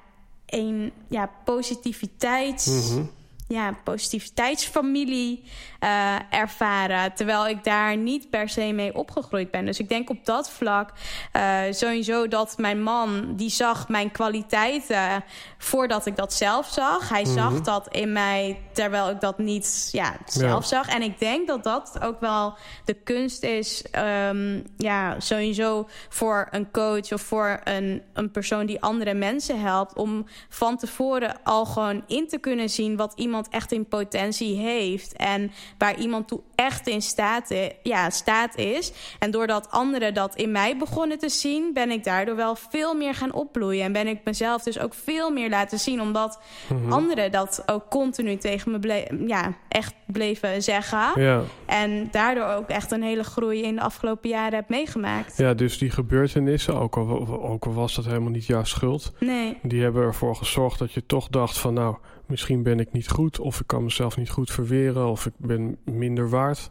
een 0.53 0.93
ja, 1.09 1.31
positiviteit. 1.45 2.67
Mm 2.67 2.81
-hmm. 2.81 3.11
Ja, 3.49 3.79
positiviteitsfamilie 3.85 5.43
uh, 5.85 6.15
ervaren. 6.31 7.15
Terwijl 7.15 7.49
ik 7.49 7.65
daar 7.65 7.97
niet 7.97 8.31
per 8.31 8.49
se 8.49 8.73
mee 8.73 8.95
opgegroeid 8.95 9.51
ben. 9.51 9.67
Dus 9.67 9.79
ik 9.79 9.89
denk 9.89 10.11
op 10.11 10.25
dat 10.25 10.51
vlak 10.51 10.91
uh, 11.37 11.61
sowieso 11.71 12.29
dat 12.29 12.59
mijn 12.59 12.83
man... 12.83 13.37
die 13.37 13.51
zag 13.51 13.89
mijn 13.89 14.11
kwaliteiten 14.11 15.25
voordat 15.59 16.07
ik 16.07 16.17
dat 16.17 16.33
zelf 16.33 16.67
zag. 16.67 17.09
Hij 17.09 17.23
mm 17.23 17.27
-hmm. 17.27 17.35
zag 17.35 17.61
dat 17.61 17.89
in 17.95 18.13
mij 18.13 18.59
terwijl 18.73 19.11
ik 19.11 19.21
dat 19.21 19.39
niet 19.39 19.89
ja, 19.93 20.17
zelf 20.27 20.63
ja. 20.63 20.69
zag. 20.69 20.89
En 20.89 21.03
ik 21.03 21.19
denk 21.19 21.47
dat 21.47 21.65
dat 21.65 21.99
ook 22.03 22.21
wel 22.21 22.55
de 22.85 22.95
kunst 22.95 23.43
is... 23.43 23.85
Um, 24.29 24.65
ja, 24.77 25.21
sowieso 25.21 25.89
voor 26.09 26.49
een 26.51 26.71
coach 26.71 27.13
of 27.13 27.23
voor 27.23 27.61
een, 27.65 28.03
een 28.13 28.31
persoon 28.31 28.67
die 28.67 28.81
andere 28.81 29.15
mensen 29.15 29.61
helpt... 29.61 29.97
om 29.97 30.27
van 30.49 30.77
tevoren 30.77 31.37
al 31.43 31.65
gewoon 31.65 32.05
in 32.07 32.29
te 32.29 32.39
kunnen 32.39 32.71
zien 32.71 32.97
wat 32.97 33.13
iemand 33.17 33.49
echt 33.49 33.73
in 33.73 33.89
potentie 33.89 34.57
heeft. 34.57 35.13
En 35.13 35.53
waar 35.79 35.99
iemand 35.99 36.29
toe 36.29 36.41
echt 36.55 36.89
in 36.89 37.03
staat, 37.03 37.55
ja, 37.83 38.11
staat 38.11 38.57
is. 38.57 38.93
En 39.19 39.31
doordat 39.31 39.71
anderen 39.71 40.15
dat 40.15 40.35
in 40.35 40.53
mij 40.53 40.77
begonnen 40.77 41.19
te 41.19 41.29
zien, 41.29 41.71
ben 41.73 41.91
ik 41.91 42.05
daardoor 42.05 42.37
wel 42.37 42.57
veel 42.57 42.95
meer 42.95 43.15
gaan 43.15 43.33
opbloeien. 43.33 43.85
En 43.85 43.93
ben 43.93 44.07
ik 44.07 44.21
mezelf 44.25 44.63
dus 44.63 44.79
ook 44.79 44.95
veel 44.95 45.31
meer 45.31 45.51
laten 45.51 45.79
zien, 45.79 46.01
omdat 46.01 46.41
mhm. 46.69 46.93
anderen 46.93 47.31
dat 47.31 47.63
ook 47.67 47.89
continu 47.89 48.37
tegen 48.37 48.71
me 48.71 49.07
ja, 49.27 49.53
echt 49.69 49.95
bleven 50.07 50.63
zeggen. 50.63 51.23
Ja. 51.23 51.43
En 51.67 52.09
daardoor 52.11 52.47
ook 52.47 52.69
echt 52.69 52.91
een 52.91 53.03
hele 53.03 53.25
groei 53.25 53.63
in 53.63 53.75
de 53.75 53.81
afgelopen 53.81 54.29
jaren 54.29 54.55
heb 54.55 54.69
meegemaakt. 54.69 55.37
Ja, 55.37 55.55
dus 55.55 55.79
die 55.79 55.91
gebeurtenissen, 55.91 56.75
ook 56.75 56.97
al, 56.97 57.43
ook 57.43 57.65
al 57.65 57.75
was 57.75 57.95
dat 57.95 58.05
helemaal 58.05 58.31
niet 58.31 58.47
jouw 58.47 58.65
schuld, 58.65 59.13
nee. 59.21 59.59
die 59.63 59.83
hebben 59.83 60.03
ervoor 60.03 60.37
gezorgd 60.37 60.79
dat 60.79 60.93
je 60.93 61.07
toch 61.07 61.29
dacht 61.29 61.59
van 61.59 61.75
nou 61.75 61.97
misschien 62.27 62.63
ben 62.63 62.81
ik 62.81 62.93
niet 62.93 63.09
goed, 63.09 63.39
of 63.39 63.61
ik 63.61 63.67
kan 63.67 63.85
mezelf 63.85 64.17
niet 64.17 64.31
goed 64.31 64.51
verweren, 64.51 65.07
of 65.07 65.27
ik 65.27 65.33
ben 65.37 65.77
minder 65.85 66.31
waard. 66.31 66.71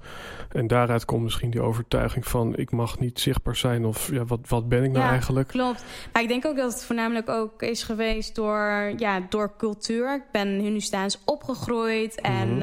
En 0.52 0.68
daaruit 0.68 1.06
komt 1.06 1.24
misschien 1.24 1.50
die 1.50 1.62
overtuiging 1.62 2.28
van 2.28 2.56
ik 2.56 2.72
mag 2.72 3.00
niet 3.00 3.20
zichtbaar 3.20 3.56
zijn, 3.56 3.86
of 3.86 4.12
ja, 4.12 4.26
wat, 4.26 4.40
wat 4.48 4.70
ben 4.70 4.84
ik 4.84 4.92
nou 4.92 5.04
ja, 5.04 5.12
eigenlijk? 5.12 5.48
Klopt. 5.48 5.84
Maar 6.14 6.22
ik 6.22 6.28
denk 6.28 6.46
ook 6.46 6.58
dat 6.58 6.74
het 6.74 6.84
voornamelijk 6.84 7.30
ook 7.30 7.62
is 7.62 7.84
geweest 7.84 8.36
door, 8.36 8.94
ja, 8.98 9.26
door 9.30 9.54
cultuur. 9.58 10.16
Ik 10.16 10.32
ben 10.32 10.48
Hindustaans 10.48 11.22
opgegroeid 11.26 12.22
en 12.22 12.50
mm 12.56 12.60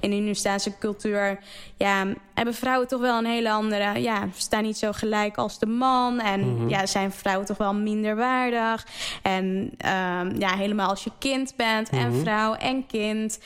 in 0.00 0.10
de 0.10 0.16
Hindustaanse 0.16 0.78
cultuur 0.78 1.38
ja, 1.76 2.06
hebben 2.34 2.54
vrouwen 2.54 2.88
toch 2.88 3.00
wel 3.00 3.18
een 3.18 3.26
hele 3.26 3.50
andere, 3.50 4.00
ja, 4.00 4.28
staan 4.34 4.62
niet 4.62 4.78
zo 4.78 4.92
gelijk 4.92 5.36
als 5.36 5.58
de 5.58 5.66
man. 5.66 6.20
En 6.20 6.54
mhm. 6.54 6.68
ja, 6.68 6.86
zijn 6.86 7.12
vrouwen 7.12 7.46
toch 7.46 7.56
wel 7.56 7.74
minder 7.74 8.16
waardig. 8.16 8.86
En 9.22 9.44
um, 9.70 10.38
ja, 10.38 10.56
helemaal 10.56 10.88
als 10.88 11.04
je 11.04 11.10
kind 11.18 11.56
bent 11.56 11.88
en 11.88 12.10
mhm. 12.10 12.22
Vrouw 12.26 12.54
en 12.54 12.86
kind. 12.86 13.38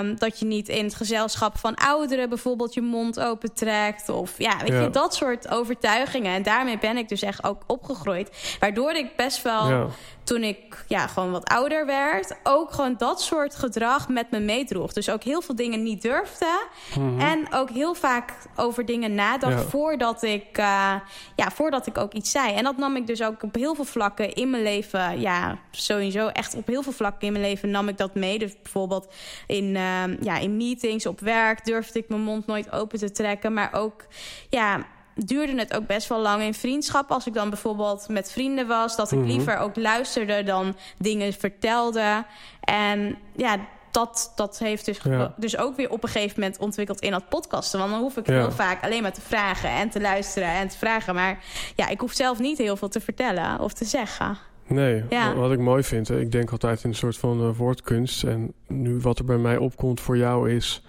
Um, 0.00 0.18
dat 0.18 0.38
je 0.38 0.44
niet 0.44 0.68
in 0.68 0.84
het 0.84 0.94
gezelschap 0.94 1.58
van 1.58 1.74
ouderen 1.74 2.28
bijvoorbeeld 2.28 2.74
je 2.74 2.82
mond 2.82 3.20
opentrekt. 3.20 4.08
Of 4.08 4.38
ja, 4.38 4.56
weet 4.58 4.82
je, 4.82 4.90
dat 4.90 5.14
soort 5.14 5.48
overtuigingen. 5.48 6.34
En 6.34 6.42
daarmee 6.42 6.78
ben 6.78 6.96
ik 6.96 7.08
dus 7.08 7.22
echt 7.22 7.44
ook 7.44 7.62
opgegroeid. 7.66 8.56
Waardoor 8.60 8.92
ik 8.92 9.16
best 9.16 9.42
wel... 9.42 9.68
Ja 9.68 9.86
toen 10.24 10.42
ik 10.42 10.84
ja, 10.88 11.06
gewoon 11.06 11.30
wat 11.30 11.44
ouder 11.44 11.86
werd, 11.86 12.36
ook 12.42 12.72
gewoon 12.72 12.94
dat 12.98 13.22
soort 13.22 13.54
gedrag 13.54 14.08
met 14.08 14.30
me 14.30 14.38
meedroeg. 14.38 14.92
Dus 14.92 15.10
ook 15.10 15.22
heel 15.22 15.42
veel 15.42 15.54
dingen 15.54 15.82
niet 15.82 16.02
durfde. 16.02 16.66
Mhm. 16.98 17.20
En 17.20 17.46
ook 17.52 17.70
heel 17.70 17.94
vaak 17.94 18.32
over 18.56 18.84
dingen 18.84 19.14
nadacht 19.14 19.64
voordat, 19.64 20.22
ik, 20.22 20.58
uh, 20.58 20.94
ja, 21.36 21.50
voordat 21.54 21.86
ik 21.86 21.98
ook 21.98 22.12
iets 22.12 22.30
zei. 22.30 22.54
En 22.54 22.64
dat 22.64 22.76
nam 22.76 22.96
ik 22.96 23.06
dus 23.06 23.22
ook 23.22 23.42
op 23.42 23.54
heel 23.54 23.74
veel 23.74 23.84
vlakken 23.84 24.34
in 24.34 24.50
mijn 24.50 24.62
leven. 24.62 25.20
Ja, 25.20 25.58
sowieso 25.70 26.26
echt 26.26 26.54
op 26.54 26.66
heel 26.66 26.82
veel 26.82 26.92
vlakken 26.92 27.26
in 27.26 27.32
mijn 27.32 27.44
leven 27.44 27.70
nam 27.70 27.88
ik 27.88 27.98
dat 27.98 28.03
mee. 28.12 28.38
Dus 28.38 28.52
bijvoorbeeld 28.62 29.12
in, 29.46 29.64
uh, 29.64 30.20
ja, 30.20 30.38
in 30.38 30.56
meetings, 30.56 31.06
op 31.06 31.20
werk 31.20 31.64
durfde 31.64 31.98
ik 31.98 32.08
mijn 32.08 32.22
mond 32.22 32.46
nooit 32.46 32.72
open 32.72 32.98
te 32.98 33.12
trekken. 33.12 33.52
Maar 33.52 33.72
ook 33.72 34.06
ja, 34.48 34.86
duurde 35.14 35.58
het 35.58 35.76
ook 35.76 35.86
best 35.86 36.08
wel 36.08 36.20
lang 36.20 36.42
in 36.42 36.54
vriendschap. 36.54 37.10
Als 37.10 37.26
ik 37.26 37.34
dan 37.34 37.48
bijvoorbeeld 37.48 38.08
met 38.08 38.32
vrienden 38.32 38.66
was, 38.66 38.96
dat 38.96 39.12
ik 39.12 39.18
mhm. 39.18 39.26
liever 39.26 39.58
ook 39.58 39.76
luisterde 39.76 40.42
dan 40.42 40.76
dingen 40.98 41.32
vertelde. 41.32 42.24
En 42.60 43.18
ja, 43.36 43.58
dat, 43.94 44.32
dat 44.34 44.58
heeft 44.58 44.84
dus, 44.84 45.00
dus 45.36 45.56
ook 45.56 45.76
weer 45.76 45.90
op 45.90 46.02
een 46.02 46.08
gegeven 46.08 46.40
moment 46.40 46.58
ontwikkeld 46.58 47.00
in 47.00 47.10
dat 47.10 47.28
podcasten. 47.28 47.78
Want 47.78 47.90
dan 47.90 48.00
hoef 48.00 48.16
ik 48.16 48.26
heel 48.26 48.52
vaak 48.52 48.82
alleen 48.82 49.02
maar 49.02 49.12
te 49.12 49.20
vragen 49.20 49.70
en 49.70 49.90
te 49.90 50.00
luisteren 50.00 50.48
en 50.48 50.68
te 50.68 50.78
vragen. 50.78 51.14
Maar 51.14 51.44
ja, 51.76 51.88
ik 51.88 52.00
hoef 52.00 52.12
zelf 52.12 52.38
niet 52.38 52.58
heel 52.58 52.76
veel 52.76 52.88
te 52.88 53.00
vertellen 53.00 53.60
of 53.60 53.72
te 53.72 53.84
zeggen. 53.84 54.38
Nee, 54.66 55.04
wat 55.36 55.52
ik 55.52 55.58
mooi 55.58 55.82
vind, 55.82 56.10
ik 56.10 56.32
denk 56.32 56.50
altijd 56.50 56.84
in 56.84 56.90
een 56.90 56.96
soort 56.96 57.16
van 57.16 57.40
uh, 57.40 57.56
woordkunst. 57.56 58.24
En 58.24 58.52
nu 58.66 58.98
wat 59.00 59.18
er 59.18 59.24
bij 59.24 59.38
mij 59.38 59.56
opkomt 59.56 60.00
voor 60.00 60.16
jou 60.16 60.50
is... 60.50 60.84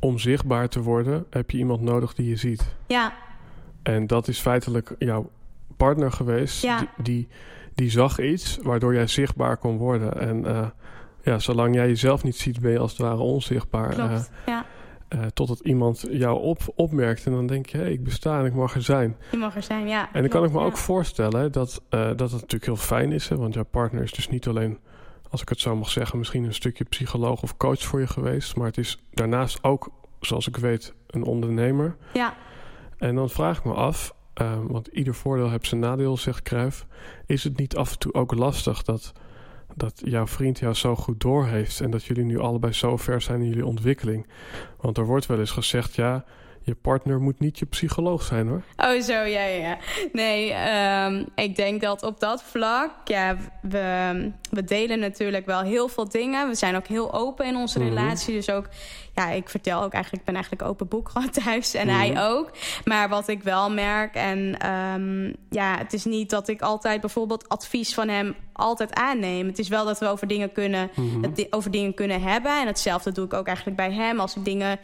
om 0.00 0.18
zichtbaar 0.18 0.68
te 0.68 0.80
worden, 0.80 1.26
heb 1.30 1.50
je 1.50 1.58
iemand 1.58 1.80
nodig 1.80 2.14
die 2.14 2.28
je 2.28 2.36
ziet. 2.36 2.74
Ja. 2.86 3.12
En 3.82 4.06
dat 4.06 4.28
is 4.28 4.40
feitelijk 4.40 4.94
jouw 4.98 5.30
partner 5.76 6.12
geweest. 6.12 6.62
Die, 6.62 6.88
die, 7.02 7.28
die, 7.74 7.90
zag 7.90 8.20
iets 8.20 8.58
waardoor 8.62 8.94
jij 8.94 9.06
zichtbaar 9.06 9.56
kon 9.56 9.76
worden. 9.76 10.20
En 10.20 10.36
uh, 10.36 10.66
ja, 11.22 11.38
zolang 11.38 11.74
jij 11.74 11.86
jezelf 11.86 12.22
niet 12.22 12.36
ziet, 12.36 12.60
ben 12.60 12.70
je 12.70 12.78
als 12.78 12.90
het 12.90 13.00
ware 13.00 13.20
onzichtbaar. 13.20 13.94
Klopt, 13.94 14.10
uh, 14.10 14.20
ja. 14.46 14.66
Uh, 15.14 15.20
totdat 15.34 15.60
iemand 15.60 16.04
jou 16.10 16.40
op, 16.40 16.58
opmerkt 16.74 17.26
en 17.26 17.32
dan 17.32 17.46
denk 17.46 17.66
je, 17.66 17.78
hey, 17.78 17.92
ik 17.92 18.04
besta 18.04 18.38
en 18.38 18.44
ik 18.44 18.54
mag 18.54 18.74
er 18.74 18.82
zijn. 18.82 19.16
Je 19.30 19.36
mag 19.36 19.56
er 19.56 19.62
zijn, 19.62 19.88
ja. 19.88 20.08
En 20.12 20.20
dan 20.20 20.30
kan 20.30 20.44
ik 20.44 20.52
me 20.52 20.60
ook 20.60 20.76
voorstellen 20.76 21.52
dat, 21.52 21.82
dat 21.88 22.18
het 22.18 22.32
natuurlijk 22.32 22.64
heel 22.64 22.76
fijn 22.76 23.12
is. 23.12 23.28
Hè, 23.28 23.36
want 23.36 23.54
jouw 23.54 23.64
partner 23.64 24.02
is 24.02 24.12
dus 24.12 24.28
niet 24.28 24.46
alleen, 24.46 24.78
als 25.30 25.42
ik 25.42 25.48
het 25.48 25.60
zo 25.60 25.76
mag 25.76 25.90
zeggen, 25.90 26.18
misschien 26.18 26.44
een 26.44 26.54
stukje 26.54 26.84
psycholoog 26.84 27.42
of 27.42 27.56
coach 27.56 27.82
voor 27.82 28.00
je 28.00 28.06
geweest. 28.06 28.56
Maar 28.56 28.66
het 28.66 28.78
is 28.78 29.02
daarnaast 29.12 29.64
ook, 29.64 29.90
zoals 30.20 30.48
ik 30.48 30.56
weet, 30.56 30.94
een 31.06 31.24
ondernemer. 31.24 31.96
Ja. 32.12 32.34
En 32.98 33.14
dan 33.14 33.30
vraag 33.30 33.58
ik 33.58 33.64
me 33.64 33.72
af, 33.72 34.14
ehm, 34.34 34.66
want 34.66 34.86
ieder 34.86 35.14
voordeel 35.14 35.50
heeft 35.50 35.66
zijn 35.66 35.80
nadeel, 35.80 36.16
zegt 36.16 36.42
Kruif. 36.42 36.86
Is 37.26 37.44
het 37.44 37.56
niet 37.56 37.76
af 37.76 37.92
en 37.92 37.98
toe 37.98 38.14
ook 38.14 38.34
lastig 38.34 38.82
dat, 38.82 39.12
dat 39.74 40.00
jouw 40.04 40.26
vriend 40.26 40.58
jou 40.58 40.74
zo 40.74 40.96
goed 40.96 41.20
doorheeft 41.20 41.80
en 41.80 41.90
dat 41.90 42.04
jullie 42.04 42.24
nu 42.24 42.38
allebei 42.38 42.72
zo 42.72 42.96
ver 42.96 43.20
zijn 43.20 43.40
in 43.40 43.48
jullie 43.48 43.66
ontwikkeling? 43.66 44.26
Want 44.80 44.98
er 44.98 45.06
wordt 45.06 45.26
wel 45.26 45.38
eens 45.38 45.50
gezegd, 45.50 45.94
ja, 45.94 46.24
je 46.64 46.74
partner 46.74 47.20
moet 47.20 47.40
niet 47.40 47.58
je 47.58 47.66
psycholoog 47.66 48.22
zijn 48.22 48.48
hoor. 48.48 48.62
Oh, 48.76 49.00
zo, 49.00 49.12
ja, 49.12 49.44
ja. 49.44 49.78
Nee, 50.12 50.54
um, 51.04 51.26
ik 51.34 51.56
denk 51.56 51.80
dat 51.80 52.02
op 52.02 52.20
dat 52.20 52.42
vlak, 52.42 52.90
ja, 53.04 53.36
we, 53.62 54.30
we 54.50 54.64
delen 54.64 54.98
natuurlijk 54.98 55.46
wel 55.46 55.60
heel 55.60 55.88
veel 55.88 56.08
dingen. 56.08 56.48
We 56.48 56.54
zijn 56.54 56.76
ook 56.76 56.86
heel 56.86 57.14
open 57.14 57.46
in 57.46 57.56
onze 57.56 57.78
mhm. 57.78 57.88
relatie. 57.88 58.34
Dus 58.34 58.50
ook 58.50 58.68
ja, 59.14 59.30
ik 59.30 59.48
vertel 59.48 59.82
ook 59.82 59.92
eigenlijk, 59.92 60.22
ik 60.22 60.26
ben 60.26 60.34
eigenlijk 60.34 60.68
open 60.68 60.88
boek 60.88 61.08
gewoon 61.08 61.30
thuis 61.44 61.74
en 61.74 61.88
hij 61.88 62.10
mhm. 62.10 62.22
ook. 62.22 62.50
Maar 62.84 63.08
wat 63.08 63.28
ik 63.28 63.42
wel 63.42 63.70
merk, 63.70 64.14
en 64.14 64.68
um, 64.70 65.36
ja, 65.50 65.78
het 65.78 65.92
is 65.92 66.04
niet 66.04 66.30
dat 66.30 66.48
ik 66.48 66.62
altijd 66.62 67.00
bijvoorbeeld 67.00 67.48
advies 67.48 67.94
van 67.94 68.08
hem 68.08 68.34
altijd 68.54 68.94
aanneem. 68.94 69.46
Het 69.46 69.58
is 69.58 69.68
wel 69.68 69.84
dat 69.84 69.98
we 69.98 70.08
over 70.08 70.26
dingen 70.26 70.52
kunnen, 70.52 70.90
mm 70.94 71.22
over 71.50 71.70
dingen 71.70 71.94
kunnen 71.94 72.22
hebben. 72.22 72.60
En 72.60 72.66
hetzelfde 72.66 73.12
doe 73.12 73.24
ik 73.24 73.32
ook 73.32 73.46
eigenlijk 73.46 73.76
bij 73.76 73.92
hem. 73.92 74.20
Als 74.20 74.36
ik 74.36 74.44
dingen 74.44 74.78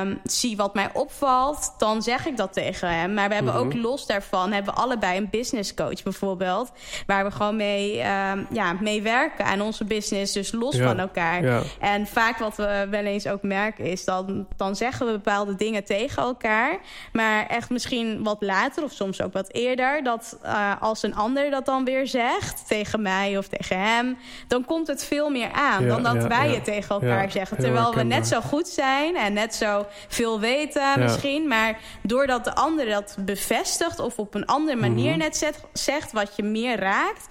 um, 0.00 0.20
zie 0.24 0.56
wat 0.56 0.74
mij 0.74 0.90
opvalt, 0.92 1.74
dan 1.78 2.02
zeg 2.02 2.26
ik 2.26 2.36
dat 2.36 2.52
tegen 2.52 2.88
hem. 2.88 3.14
Maar 3.14 3.28
we 3.28 3.34
hebben 3.34 3.54
ook 3.54 3.74
mhm. 3.74 3.82
los 3.82 4.06
daarvan, 4.06 4.52
hebben 4.52 4.74
we 4.74 4.80
allebei 4.80 5.18
een 5.18 5.28
business 5.30 5.74
coach 5.74 6.02
bijvoorbeeld. 6.02 6.72
Waar 7.06 7.24
we 7.24 7.30
gewoon 7.30 7.56
mee, 7.56 7.98
um, 7.98 8.46
ja, 8.50 8.76
mee 8.80 9.02
werken 9.02 9.44
aan 9.44 9.60
onze 9.60 9.84
business, 9.84 10.32
dus 10.32 10.52
los 10.52 10.76
van 10.76 10.98
elkaar. 10.98 11.44
Ja. 11.44 11.62
En 11.80 12.06
vaak 12.06 12.38
wat 12.38 12.56
we 12.56 12.86
wel 12.90 13.04
eens 13.04 13.26
ook 13.26 13.41
merken 13.42 13.84
is, 13.84 14.04
dan, 14.04 14.46
dan 14.56 14.76
zeggen 14.76 15.06
we 15.06 15.12
bepaalde 15.12 15.54
dingen 15.54 15.84
tegen 15.84 16.22
elkaar. 16.22 16.78
Maar 17.12 17.46
echt 17.46 17.70
misschien 17.70 18.22
wat 18.22 18.36
later 18.40 18.82
of 18.82 18.92
soms 18.92 19.22
ook 19.22 19.32
wat 19.32 19.52
eerder, 19.52 20.02
dat 20.02 20.38
uh, 20.44 20.72
als 20.80 21.02
een 21.02 21.14
ander 21.14 21.50
dat 21.50 21.66
dan 21.66 21.84
weer 21.84 22.06
zegt 22.06 22.68
tegen 22.68 23.02
mij 23.02 23.38
of 23.38 23.48
tegen 23.48 23.78
hem, 23.78 24.18
dan 24.48 24.64
komt 24.64 24.86
het 24.86 25.04
veel 25.04 25.30
meer 25.30 25.52
aan 25.52 25.88
dan 25.88 26.02
dat 26.02 26.26
wij 26.26 26.50
het 26.50 26.64
tegen 26.64 26.94
elkaar 26.94 27.30
zeggen. 27.30 27.56
Terwijl 27.56 27.94
we 27.94 28.02
net 28.02 28.26
zo 28.26 28.40
goed 28.40 28.68
zijn 28.68 29.16
en 29.16 29.32
net 29.32 29.54
zo 29.54 29.86
veel 30.08 30.40
weten 30.40 30.98
misschien. 30.98 31.48
Maar 31.48 31.78
doordat 32.02 32.44
de 32.44 32.54
ander 32.54 32.86
dat 32.88 33.16
bevestigt 33.20 33.98
of 33.98 34.18
op 34.18 34.34
een 34.34 34.46
andere 34.46 34.76
manier 34.76 35.10
mhm. 35.10 35.18
net 35.18 35.52
zegt 35.72 36.12
wat 36.12 36.36
je 36.36 36.42
meer 36.42 36.78
raakt 36.78 37.26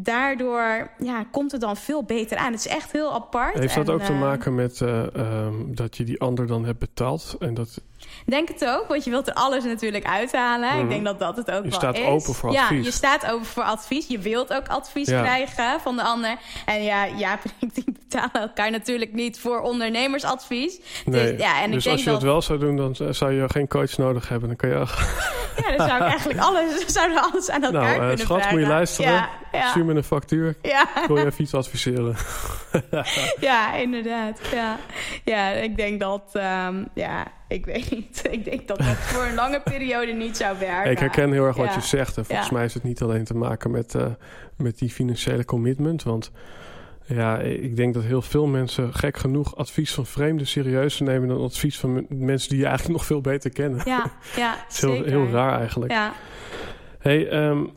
daardoor 0.00 0.90
ja, 0.98 1.24
komt 1.30 1.52
het 1.52 1.60
dan 1.60 1.76
veel 1.76 2.04
beter 2.04 2.36
aan. 2.36 2.52
Het 2.52 2.64
is 2.64 2.72
echt 2.72 2.92
heel 2.92 3.12
apart. 3.12 3.58
Heeft 3.58 3.74
dat 3.74 3.90
ook 3.90 4.02
te 4.02 4.12
eh, 4.12 4.20
maken 4.20 4.54
met 4.54 4.80
uh, 4.80 5.06
um, 5.16 5.74
dat 5.74 5.96
je 5.96 6.04
die 6.04 6.20
ander 6.20 6.46
dan 6.46 6.64
hebt 6.64 6.78
betaald? 6.78 7.36
En 7.38 7.54
dat 7.54 7.80
Denk 8.26 8.48
het 8.48 8.64
ook, 8.64 8.88
want 8.88 9.04
je 9.04 9.10
wilt 9.10 9.28
er 9.28 9.34
alles 9.34 9.64
natuurlijk 9.64 10.04
uithalen. 10.04 10.70
Ik 10.70 10.76
mhm. 10.76 10.88
denk 10.88 11.04
dat 11.04 11.18
dat 11.18 11.36
het 11.36 11.50
ook 11.50 11.64
je 11.64 11.70
wel 11.70 11.90
is. 11.90 11.90
Je 11.90 11.92
staat 11.92 12.06
open 12.06 12.34
voor 12.34 12.50
advies. 12.50 12.78
Ja, 12.78 12.84
je 12.84 12.90
staat 12.90 13.30
open 13.30 13.46
voor 13.46 13.62
advies. 13.62 14.06
Je 14.06 14.18
wilt 14.18 14.54
ook 14.54 14.68
advies 14.68 15.06
krijgen 15.06 15.80
van 15.80 15.96
de 15.96 16.02
ander. 16.02 16.36
En 16.66 16.82
ja, 16.82 17.06
Jaap 17.06 17.44
en 17.44 17.50
ik 17.60 17.74
die 17.74 17.84
betalen 17.84 18.40
elkaar 18.40 18.70
natuurlijk 18.70 19.12
niet 19.12 19.40
voor 19.40 19.60
ondernemersadvies. 19.60 20.76
Dus, 20.76 21.02
nee. 21.04 21.32
Dus, 21.32 21.40
ja, 21.40 21.62
en 21.62 21.70
dus 21.70 21.76
ik 21.76 21.82
denk 21.82 21.96
als 21.96 22.04
je 22.04 22.10
dat... 22.10 22.22
wel 22.22 22.42
zou 22.42 22.58
doen, 22.58 22.76
dan 22.76 23.14
zou 23.14 23.32
je 23.32 23.48
geen 23.48 23.68
coach 23.68 23.96
nodig 23.96 24.28
hebben. 24.28 24.48
Dan 24.48 24.56
kan 24.56 24.68
je... 24.68 24.74
ja, 25.56 25.76
dan 25.76 25.86
zou 25.86 26.02
ik 26.02 26.08
eigenlijk 26.08 26.40
alles, 26.40 26.86
zouden 26.86 27.22
alles 27.22 27.50
aan 27.50 27.62
elkaar 27.62 27.82
nou, 27.82 27.92
uh, 27.92 27.98
kunnen 27.98 28.18
schat, 28.18 28.36
vragen. 28.36 28.52
moet 28.52 28.66
je 28.66 28.72
luisteren. 28.72 29.12
Ja, 29.12 29.28
ja. 29.52 29.68
Stuur 29.68 29.84
me 29.84 29.94
een 29.94 30.04
factuur. 30.04 30.56
Ja. 30.62 30.82
Ik 30.82 31.06
wil 31.06 31.16
je 31.16 31.24
even 31.24 31.42
iets 31.42 31.54
adviseren. 31.54 32.16
ja, 33.40 33.74
inderdaad. 33.74 34.40
Ja. 34.52 34.78
ja, 35.24 35.50
ik 35.50 35.76
denk 35.76 36.00
dat... 36.00 36.32
Um, 36.66 36.88
ja, 36.94 37.26
ik 37.48 37.66
weet 37.66 37.90
niet. 37.90 38.22
Ik 38.30 38.44
denk 38.44 38.68
dat 38.68 38.78
dat 38.78 38.96
voor 38.96 39.24
een 39.24 39.34
lange 39.34 39.60
periode 39.60 40.12
niet 40.12 40.36
zou 40.36 40.58
werken. 40.58 40.90
Ik 40.90 40.98
herken 40.98 41.32
heel 41.32 41.44
erg 41.44 41.56
wat 41.56 41.74
je 41.74 41.80
zegt. 41.80 42.16
En 42.16 42.24
volgens 42.24 42.50
mij 42.50 42.64
is 42.64 42.74
het 42.74 42.82
niet 42.82 43.02
alleen 43.02 43.24
te 43.24 43.36
maken 43.36 43.70
met, 43.70 43.94
uh, 43.94 44.06
met 44.56 44.78
die 44.78 44.90
financiële 44.90 45.44
commitment. 45.44 46.02
Want 46.02 46.30
ja, 47.06 47.38
ik 47.38 47.76
denk 47.76 47.94
dat 47.94 48.02
heel 48.02 48.22
veel 48.22 48.46
mensen 48.46 48.94
gek 48.94 49.16
genoeg 49.16 49.56
advies 49.56 49.94
van 49.94 50.06
vreemden 50.06 50.46
serieus 50.46 51.00
nemen 51.00 51.28
dan 51.28 51.42
advies 51.42 51.78
van 51.78 52.06
mensen 52.08 52.48
die 52.48 52.58
je 52.58 52.66
eigenlijk 52.66 52.96
nog 52.98 53.06
veel 53.06 53.20
beter 53.20 53.50
kennen. 53.50 53.82
Ja, 53.84 54.12
ja 54.36 54.54
Het 54.64 54.72
is 54.72 54.80
heel, 54.80 55.04
heel, 55.04 55.28
raar 55.28 55.58
eigenlijk. 55.58 55.92
Ja. 55.92 56.12
Hey, 56.98 57.46
um, 57.48 57.70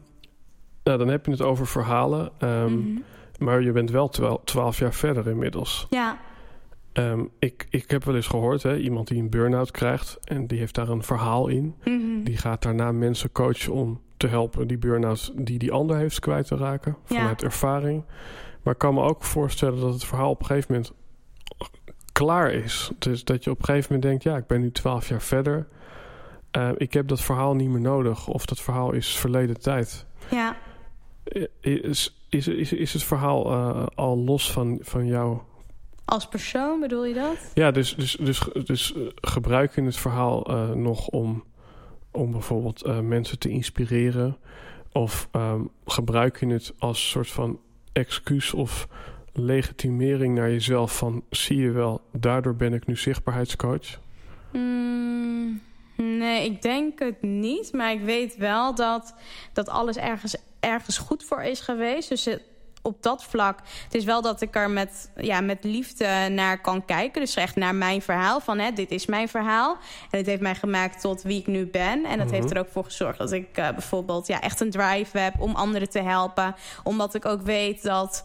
nou, 0.84 0.98
dan 0.98 1.08
heb 1.08 1.26
je 1.26 1.32
het 1.32 1.42
over 1.42 1.68
verhalen. 1.68 2.32
Um, 2.40 2.50
mm 2.50 2.68
-hmm. 2.68 3.04
Maar 3.38 3.62
je 3.62 3.72
bent 3.72 3.90
wel 3.90 4.10
twaalf 4.44 4.80
jaar 4.80 4.94
verder 4.94 5.28
inmiddels. 5.28 5.88
Ja. 5.90 6.18
Ehm, 6.98 7.26
ik, 7.40 7.68
ik 7.70 7.92
heb 7.92 8.04
wel 8.04 8.16
eens 8.16 8.28
gehoord, 8.28 8.64
hè, 8.64 8.78
iemand 8.78 9.08
die 9.08 9.22
een 9.22 9.30
burn-out 9.30 9.72
krijgt 9.72 10.18
en 10.24 10.48
die 10.48 10.60
heeft 10.60 10.76
daar 10.76 10.90
een 10.90 11.04
verhaal 11.04 11.48
in. 11.48 11.76
Mhm. 11.84 12.24
Die 12.24 12.38
gaat 12.38 12.62
daarna 12.62 12.92
mensen 12.92 13.32
coachen 13.32 13.74
om 13.74 14.02
te 14.18 14.28
helpen 14.28 14.68
die 14.68 14.78
burn-out 14.78 15.32
die 15.36 15.60
die 15.60 15.72
ander 15.72 15.98
heeft 15.98 16.20
kwijt 16.20 16.48
te 16.48 16.56
raken. 16.56 16.98
Ja. 17.08 17.16
Vanuit 17.16 17.44
ervaring. 17.44 18.04
Maar 18.64 18.74
ik 18.74 18.80
kan 18.80 18.94
me 18.94 19.02
ook 19.02 19.24
voorstellen 19.24 19.80
dat 19.80 19.94
het 19.94 20.06
verhaal 20.06 20.30
op 20.30 20.40
een 20.40 20.46
gegeven 20.46 20.74
moment 20.74 20.94
klaar 22.12 22.52
is. 22.52 22.92
Dus 23.00 23.24
dat 23.24 23.44
je 23.44 23.50
op 23.50 23.60
een 23.60 23.66
gegeven 23.66 23.94
moment 23.94 24.10
denkt, 24.10 24.24
ja, 24.24 24.38
ik 24.38 24.48
ben 24.48 24.62
nu 24.62 24.72
twaalf 24.72 25.08
jaar 25.08 25.22
verder. 25.22 25.68
Eh, 26.52 26.70
ik 26.78 26.94
heb 26.94 27.08
dat 27.08 27.22
verhaal 27.22 27.56
niet 27.56 27.70
meer 27.70 27.82
nodig. 27.82 28.28
Of 28.28 28.46
dat 28.46 28.62
verhaal 28.62 28.92
is 28.92 29.18
verleden 29.18 29.62
tijd. 29.62 30.06
Ja. 30.30 30.58
Is, 31.62 32.18
is, 32.30 32.48
is, 32.48 32.74
is 32.74 32.94
het 32.94 33.04
verhaal 33.04 33.52
eh, 33.52 33.86
al 33.96 34.18
los 34.18 34.52
van, 34.52 34.80
van 34.82 35.06
jou? 35.06 35.40
Als 36.08 36.28
persoon 36.28 36.80
bedoel 36.80 37.06
je 37.06 37.14
dat? 37.14 37.38
Ja, 37.54 37.72
dus, 37.72 37.96
dus, 37.96 38.18
dus, 38.20 38.40
dus 38.64 38.94
eh, 38.94 39.02
gebruik 39.22 39.76
je 39.76 39.82
het 39.82 39.98
verhaal 39.98 40.46
eh, 40.46 40.70
nog 40.72 41.08
om, 41.08 41.44
om 42.12 42.32
bijvoorbeeld 42.32 42.84
eh, 42.84 43.00
mensen 43.00 43.40
te 43.40 43.50
inspireren? 43.50 44.38
Of 44.92 45.28
ehm, 45.32 45.62
gebruik 45.86 46.40
je 46.40 46.48
het 46.48 46.74
als 46.80 47.10
soort 47.10 47.28
van 47.30 47.60
excuus 47.94 48.54
of 48.54 48.88
legitimering 49.34 50.36
naar 50.36 50.50
jezelf 50.50 50.98
van 50.98 51.24
zie 51.30 51.58
je 51.58 51.72
wel, 51.72 52.02
daardoor 52.12 52.56
ben 52.56 52.74
ik 52.74 52.86
nu 52.86 52.96
zichtbaarheidscoach? 52.98 54.00
Mm, 54.52 55.62
nee, 55.96 56.46
ik 56.46 56.62
denk 56.62 57.00
het 57.00 57.22
niet. 57.22 57.74
Maar 57.74 57.92
ik 57.92 58.02
weet 58.02 58.38
wel 58.38 58.76
dat, 58.76 59.16
dat 59.54 59.70
alles 59.70 59.98
ergens, 59.98 60.36
ergens 60.60 60.98
goed 60.98 61.24
voor 61.24 61.44
is 61.44 61.60
geweest. 61.60 62.10
Dus 62.10 62.26
het- 62.26 62.44
op 62.82 63.04
dat 63.04 63.24
vlak. 63.24 63.60
Het 63.84 63.94
is 63.94 64.04
wel 64.04 64.22
dat 64.22 64.42
ik 64.42 64.56
er 64.56 64.70
met, 64.70 65.12
ja, 65.16 65.42
met 65.42 65.64
liefde 65.64 66.28
naar 66.30 66.62
kan 66.62 66.86
kijken. 66.86 67.22
Dus 67.22 67.36
echt 67.36 67.56
naar 67.56 67.76
mijn 67.76 68.02
verhaal. 68.02 68.40
Van 68.40 68.60
hè, 68.60 68.72
dit 68.72 68.92
is 68.92 69.06
mijn 69.06 69.30
verhaal. 69.30 69.78
En 70.12 70.18
het 70.18 70.28
heeft 70.28 70.42
mij 70.42 70.56
gemaakt 70.56 71.02
tot 71.02 71.22
wie 71.22 71.40
ik 71.40 71.48
nu 71.48 71.66
ben. 71.66 72.06
En 72.06 72.18
dat 72.18 72.28
Mhm. 72.28 72.36
heeft 72.36 72.52
er 72.52 72.60
ook 72.60 72.70
voor 72.72 72.84
gezorgd 72.84 73.18
dat 73.18 73.32
ik 73.32 73.58
eh, 73.58 73.70
bijvoorbeeld 73.70 74.28
ja, 74.28 74.42
echt 74.42 74.60
een 74.60 74.72
drive 74.72 75.18
heb 75.20 75.34
om 75.40 75.56
anderen 75.56 75.90
te 75.90 76.02
helpen. 76.02 76.56
Omdat 76.84 77.14
ik 77.14 77.26
ook 77.26 77.42
weet 77.42 77.84
dat. 77.84 78.24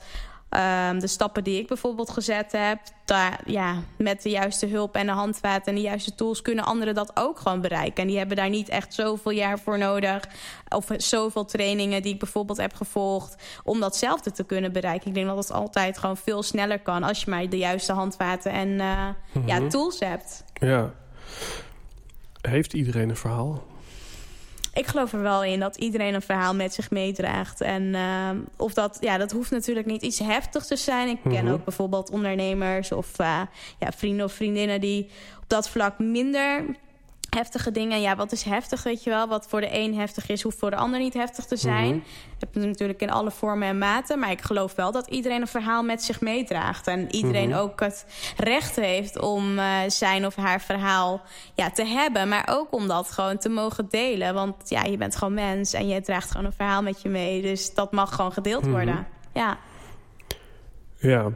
Ehm, 0.52 0.98
de 0.98 1.06
stappen 1.06 1.44
die 1.44 1.58
ik 1.60 1.66
bijvoorbeeld 1.66 2.10
gezet 2.10 2.52
heb, 2.52 2.78
daar, 3.04 3.40
ja, 3.46 3.74
met 3.98 4.22
de 4.22 4.30
juiste 4.30 4.66
hulp 4.66 4.94
en 4.96 5.06
de 5.06 5.12
handvaten 5.12 5.64
en 5.66 5.74
de 5.74 5.80
juiste 5.80 6.14
tools 6.14 6.42
kunnen 6.42 6.64
anderen 6.64 6.94
dat 6.94 7.10
ook 7.14 7.38
gewoon 7.38 7.60
bereiken. 7.60 8.02
En 8.02 8.08
die 8.08 8.18
hebben 8.18 8.36
daar 8.36 8.48
niet 8.50 8.68
echt 8.68 8.94
zoveel 8.94 9.32
jaar 9.32 9.58
voor 9.58 9.78
nodig. 9.78 10.24
Of 10.68 10.86
zoveel 10.96 11.44
trainingen 11.44 12.02
die 12.02 12.12
ik 12.12 12.18
bijvoorbeeld 12.18 12.58
heb 12.58 12.74
gevolgd 12.74 13.42
om 13.64 13.80
datzelfde 13.80 14.32
te 14.32 14.44
kunnen 14.44 14.72
bereiken. 14.72 15.08
Ik 15.08 15.14
denk 15.14 15.26
dat 15.26 15.36
het 15.36 15.52
altijd 15.52 15.98
gewoon 15.98 16.16
veel 16.16 16.42
sneller 16.42 16.78
kan 16.78 17.02
als 17.02 17.24
je 17.24 17.30
maar 17.30 17.48
de 17.48 17.58
juiste 17.58 17.92
handvaten 17.92 18.52
en 18.52 18.68
eh, 18.68 19.08
ja, 19.46 19.58
Mhm. 19.58 19.68
tools 19.68 19.98
hebt. 20.00 20.44
Ja. 20.54 20.90
Heeft 22.40 22.72
iedereen 22.72 23.08
een 23.08 23.16
verhaal? 23.16 23.62
Ik 24.74 24.86
geloof 24.86 25.12
er 25.12 25.22
wel 25.22 25.44
in 25.44 25.60
dat 25.60 25.76
iedereen 25.76 26.14
een 26.14 26.22
verhaal 26.22 26.54
met 26.54 26.74
zich 26.74 26.90
meedraagt. 26.90 27.60
En 27.60 27.94
ehm, 27.94 28.36
of 28.56 28.74
dat, 28.74 28.96
ja, 29.00 29.18
dat 29.18 29.32
hoeft 29.32 29.50
natuurlijk 29.50 29.86
niet 29.86 30.02
iets 30.02 30.18
heftigs 30.18 30.66
te 30.66 30.76
zijn. 30.76 31.08
Ik 31.08 31.18
ken 31.22 31.44
Mhm. 31.44 31.52
ook 31.52 31.64
bijvoorbeeld 31.64 32.10
ondernemers 32.10 32.92
of 32.92 33.18
eh, 33.18 33.40
ja, 33.78 33.92
vrienden 33.96 34.24
of 34.26 34.32
vriendinnen 34.32 34.80
die 34.80 35.02
op 35.38 35.44
dat 35.48 35.68
vlak 35.68 35.98
minder 35.98 36.64
heftige 37.36 37.70
dingen. 37.70 38.00
Ja, 38.00 38.16
wat 38.16 38.32
is 38.32 38.42
heftig, 38.42 38.82
weet 38.82 39.02
je 39.04 39.10
wel? 39.10 39.28
Wat 39.28 39.46
voor 39.48 39.60
de 39.60 39.78
een 39.78 39.94
heftig 39.94 40.28
is, 40.28 40.42
hoeft 40.42 40.58
voor 40.58 40.70
de 40.70 40.76
ander 40.76 41.00
niet 41.00 41.14
heftig 41.14 41.44
te 41.44 41.56
zijn. 41.56 42.04
Hebt 42.38 42.54
het 42.54 42.64
natuurlijk 42.64 43.00
in 43.02 43.10
alle 43.10 43.30
vormen 43.30 43.68
en 43.68 43.78
maten. 43.78 44.18
Maar 44.18 44.30
ik 44.30 44.40
geloof 44.40 44.74
wel 44.74 44.92
dat 44.92 45.06
iedereen 45.08 45.40
een 45.40 45.46
verhaal 45.46 45.82
met 45.82 46.02
zich 46.02 46.20
meedraagt. 46.20 46.86
En 46.86 47.14
iedereen 47.14 47.48
Mhm. 47.48 47.58
ook 47.58 47.80
het 47.80 48.06
recht 48.36 48.76
heeft 48.76 49.20
om 49.20 49.58
eh, 49.58 49.78
zijn 49.86 50.26
of 50.26 50.36
haar 50.36 50.60
verhaal 50.60 51.20
ja, 51.54 51.70
te 51.70 51.84
hebben. 51.84 52.28
Maar 52.28 52.48
ook 52.50 52.72
om 52.74 52.88
dat 52.88 53.10
gewoon 53.10 53.38
te 53.38 53.48
mogen 53.48 53.86
delen. 53.90 54.34
Want 54.34 54.54
ja, 54.68 54.82
je 54.82 54.96
bent 54.96 55.16
gewoon 55.16 55.34
mens 55.34 55.72
en 55.72 55.88
je 55.88 56.00
draagt 56.00 56.30
gewoon 56.30 56.46
een 56.46 56.52
verhaal 56.52 56.82
met 56.82 57.02
je 57.02 57.08
mee. 57.08 57.42
Dus 57.42 57.74
dat 57.74 57.92
mag 57.92 58.14
gewoon 58.14 58.32
gedeeld 58.32 58.62
Mhm. 58.62 58.70
worden. 58.72 59.06
Ja. 59.34 59.58
Ja, 60.98 61.30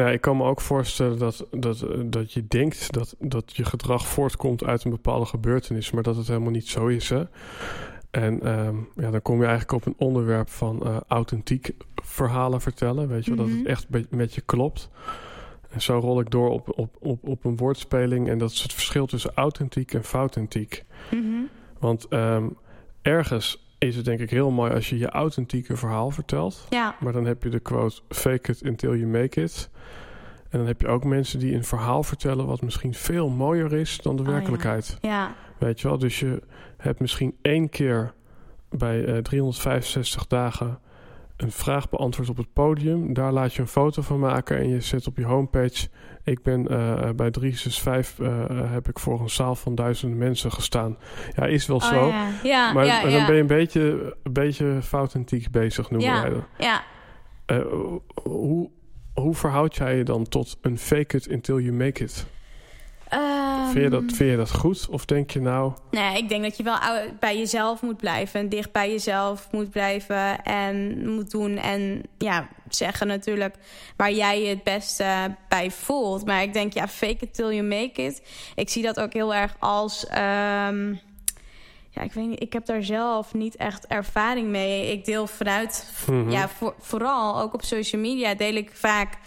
nou, 0.00 0.12
ik 0.12 0.20
kan 0.20 0.36
me 0.36 0.44
ook 0.44 0.60
voorstellen 0.60 1.18
dat, 1.18 1.46
dat, 1.50 1.86
dat 2.04 2.32
je 2.32 2.46
denkt 2.46 2.92
dat, 2.92 3.14
dat 3.18 3.56
je 3.56 3.64
gedrag 3.64 4.06
voortkomt 4.06 4.64
uit 4.64 4.84
een 4.84 4.90
bepaalde 4.90 5.26
gebeurtenis, 5.26 5.90
maar 5.90 6.02
dat 6.02 6.16
het 6.16 6.26
helemaal 6.28 6.50
niet 6.50 6.68
zo 6.68 6.86
is. 6.86 7.08
Hè? 7.08 7.22
En 8.10 8.40
ehm, 8.42 8.76
ja, 8.96 9.10
dan 9.10 9.22
kom 9.22 9.38
je 9.40 9.46
eigenlijk 9.46 9.72
op 9.72 9.86
een 9.86 10.06
onderwerp 10.06 10.48
van 10.48 10.82
eh, 10.86 10.96
authentiek 11.08 11.70
verhalen 11.94 12.60
vertellen. 12.60 13.08
Weet 13.08 13.24
je 13.24 13.34
dat 13.34 13.46
Mhm. 13.46 13.56
het 13.58 13.66
echt 13.66 13.88
be- 13.88 14.06
met 14.10 14.34
je 14.34 14.40
klopt. 14.40 14.88
En 15.70 15.82
zo 15.82 15.98
rol 15.98 16.20
ik 16.20 16.30
door 16.30 16.50
op, 16.50 16.78
op, 16.78 16.96
op, 17.00 17.28
op 17.28 17.44
een 17.44 17.56
woordspeling. 17.56 18.28
En 18.28 18.38
dat 18.38 18.50
is 18.50 18.62
het 18.62 18.72
verschil 18.72 19.06
tussen 19.06 19.32
authentiek 19.34 19.94
en 19.94 20.04
foutentiek. 20.04 20.84
Mhm. 21.10 21.24
Want 21.78 22.06
ehm, 22.08 22.46
ergens 23.02 23.68
is 23.80 23.96
het 23.96 24.04
denk 24.04 24.20
ik 24.20 24.30
heel 24.30 24.50
mooi 24.50 24.72
als 24.72 24.88
je 24.88 24.98
je 24.98 25.08
authentieke 25.08 25.76
verhaal 25.76 26.10
vertelt. 26.10 26.66
Ja. 26.70 26.94
Maar 27.00 27.12
dan 27.12 27.24
heb 27.24 27.42
je 27.42 27.48
de 27.48 27.58
quote: 27.58 28.00
fake 28.08 28.50
it 28.50 28.62
until 28.62 28.94
you 28.96 29.06
make 29.06 29.42
it. 29.42 29.70
En 30.50 30.58
dan 30.58 30.66
heb 30.66 30.80
je 30.80 30.88
ook 30.88 31.04
mensen 31.04 31.38
die 31.38 31.54
een 31.54 31.64
verhaal 31.64 32.02
vertellen 32.02 32.46
wat 32.46 32.62
misschien 32.62 32.94
veel 32.94 33.28
mooier 33.28 33.72
is 33.72 33.98
dan 34.02 34.16
de 34.16 34.22
Oh, 34.22 34.28
werkelijkheid. 34.28 34.98
Ja. 35.00 35.34
Weet 35.58 35.80
je 35.80 35.88
wel? 35.88 35.98
Dus 35.98 36.20
je 36.20 36.42
hebt 36.76 37.00
misschien 37.00 37.36
één 37.42 37.68
keer 37.68 38.12
bij 38.68 39.04
eh, 39.04 39.16
365 39.18 40.26
dagen 40.26 40.78
een 41.42 41.50
vraag 41.52 41.88
beantwoord 41.88 42.28
op 42.28 42.36
het 42.36 42.52
podium. 42.52 43.12
Daar 43.14 43.32
laat 43.32 43.54
je 43.54 43.60
een 43.60 43.68
foto 43.68 44.02
van 44.02 44.18
maken 44.18 44.58
en 44.58 44.68
je 44.68 44.80
zet 44.80 45.06
op 45.06 45.16
je 45.16 45.24
homepage. 45.24 45.88
Ik 46.24 46.42
ben 46.42 46.68
eh, 46.68 47.10
bij 47.16 47.30
365 47.30 48.18
eh, 48.26 48.72
heb 48.72 48.88
ik 48.88 48.98
voor 48.98 49.20
een 49.20 49.30
zaal 49.30 49.54
van 49.54 49.74
duizenden 49.74 50.18
mensen 50.18 50.52
gestaan. 50.52 50.96
Ja, 51.36 51.46
is 51.46 51.66
wel 51.66 51.76
Oh, 51.76 51.82
zo. 51.88 52.06
ja. 52.08 52.28
Ja, 52.42 52.72
Maar, 52.72 52.86
ja, 52.86 53.02
dan 53.02 53.26
ben 53.26 53.34
je 53.34 53.40
een 53.40 53.46
beetje, 53.46 54.14
een 54.22 54.32
beetje 54.32 54.78
foutentiek 54.82 55.50
bezig, 55.50 55.90
noemen 55.90 56.08
Ja. 56.08 56.22
wij 56.22 56.30
dat. 56.30 56.44
Ja. 56.58 56.82
Eh, 57.46 57.58
hoe, 58.22 58.70
hoe 59.14 59.34
verhoud 59.34 59.76
jij 59.76 59.96
je 59.96 60.04
dan 60.04 60.28
tot 60.28 60.58
een 60.62 60.78
fake 60.78 61.16
it 61.16 61.28
until 61.28 61.58
you 61.60 61.72
make 61.72 62.02
it? 62.04 62.26
Vind, 63.70 63.84
je 63.84 63.88
dat, 63.90 64.02
vind 64.06 64.30
je 64.30 64.36
dat 64.36 64.54
goed? 64.54 64.86
Of 64.90 65.04
denk 65.04 65.30
je 65.30 65.40
nou... 65.40 65.72
Nee, 65.90 66.16
ik 66.16 66.28
denk 66.28 66.42
dat 66.42 66.56
je 66.56 66.62
wel 66.62 66.78
bij 67.20 67.38
jezelf 67.38 67.82
moet 67.82 67.96
blijven. 67.96 68.40
En 68.40 68.48
dicht 68.48 68.72
bij 68.72 68.90
jezelf 68.90 69.48
moet 69.50 69.70
blijven. 69.70 70.42
En 70.42 71.08
moet 71.14 71.30
doen. 71.30 71.56
En 71.56 72.02
ja, 72.18 72.48
zeggen 72.68 73.06
natuurlijk 73.06 73.54
waar 73.96 74.12
jij 74.12 74.42
je 74.42 74.48
het 74.48 74.62
beste 74.64 75.36
bij 75.48 75.70
voelt. 75.70 76.26
Maar 76.26 76.42
ik 76.42 76.52
denk, 76.52 76.72
ja, 76.72 76.88
fake 76.88 77.16
it 77.24 77.34
till 77.34 77.50
you 77.54 77.62
make 77.62 78.02
it. 78.02 78.22
Ik 78.54 78.68
zie 78.68 78.82
dat 78.82 79.00
ook 79.00 79.12
heel 79.12 79.34
erg 79.34 79.56
als... 79.58 80.06
ehm, 80.06 80.94
ja, 81.92 82.02
ik 82.02 82.12
weet 82.12 82.26
niet, 82.28 82.42
ik 82.42 82.52
heb 82.52 82.66
daar 82.66 82.82
zelf 82.82 83.34
niet 83.34 83.56
echt 83.56 83.86
ervaring 83.86 84.48
mee. 84.48 84.92
Ik 84.92 85.04
deel 85.04 85.26
vanuit, 85.26 85.92
Mhm. 86.06 86.30
ja, 86.30 86.48
voor, 86.48 86.74
vooral 86.78 87.40
ook 87.40 87.54
op 87.54 87.62
social 87.62 88.00
media 88.00 88.34
deel 88.34 88.54
ik 88.54 88.70
vaak 88.74 89.18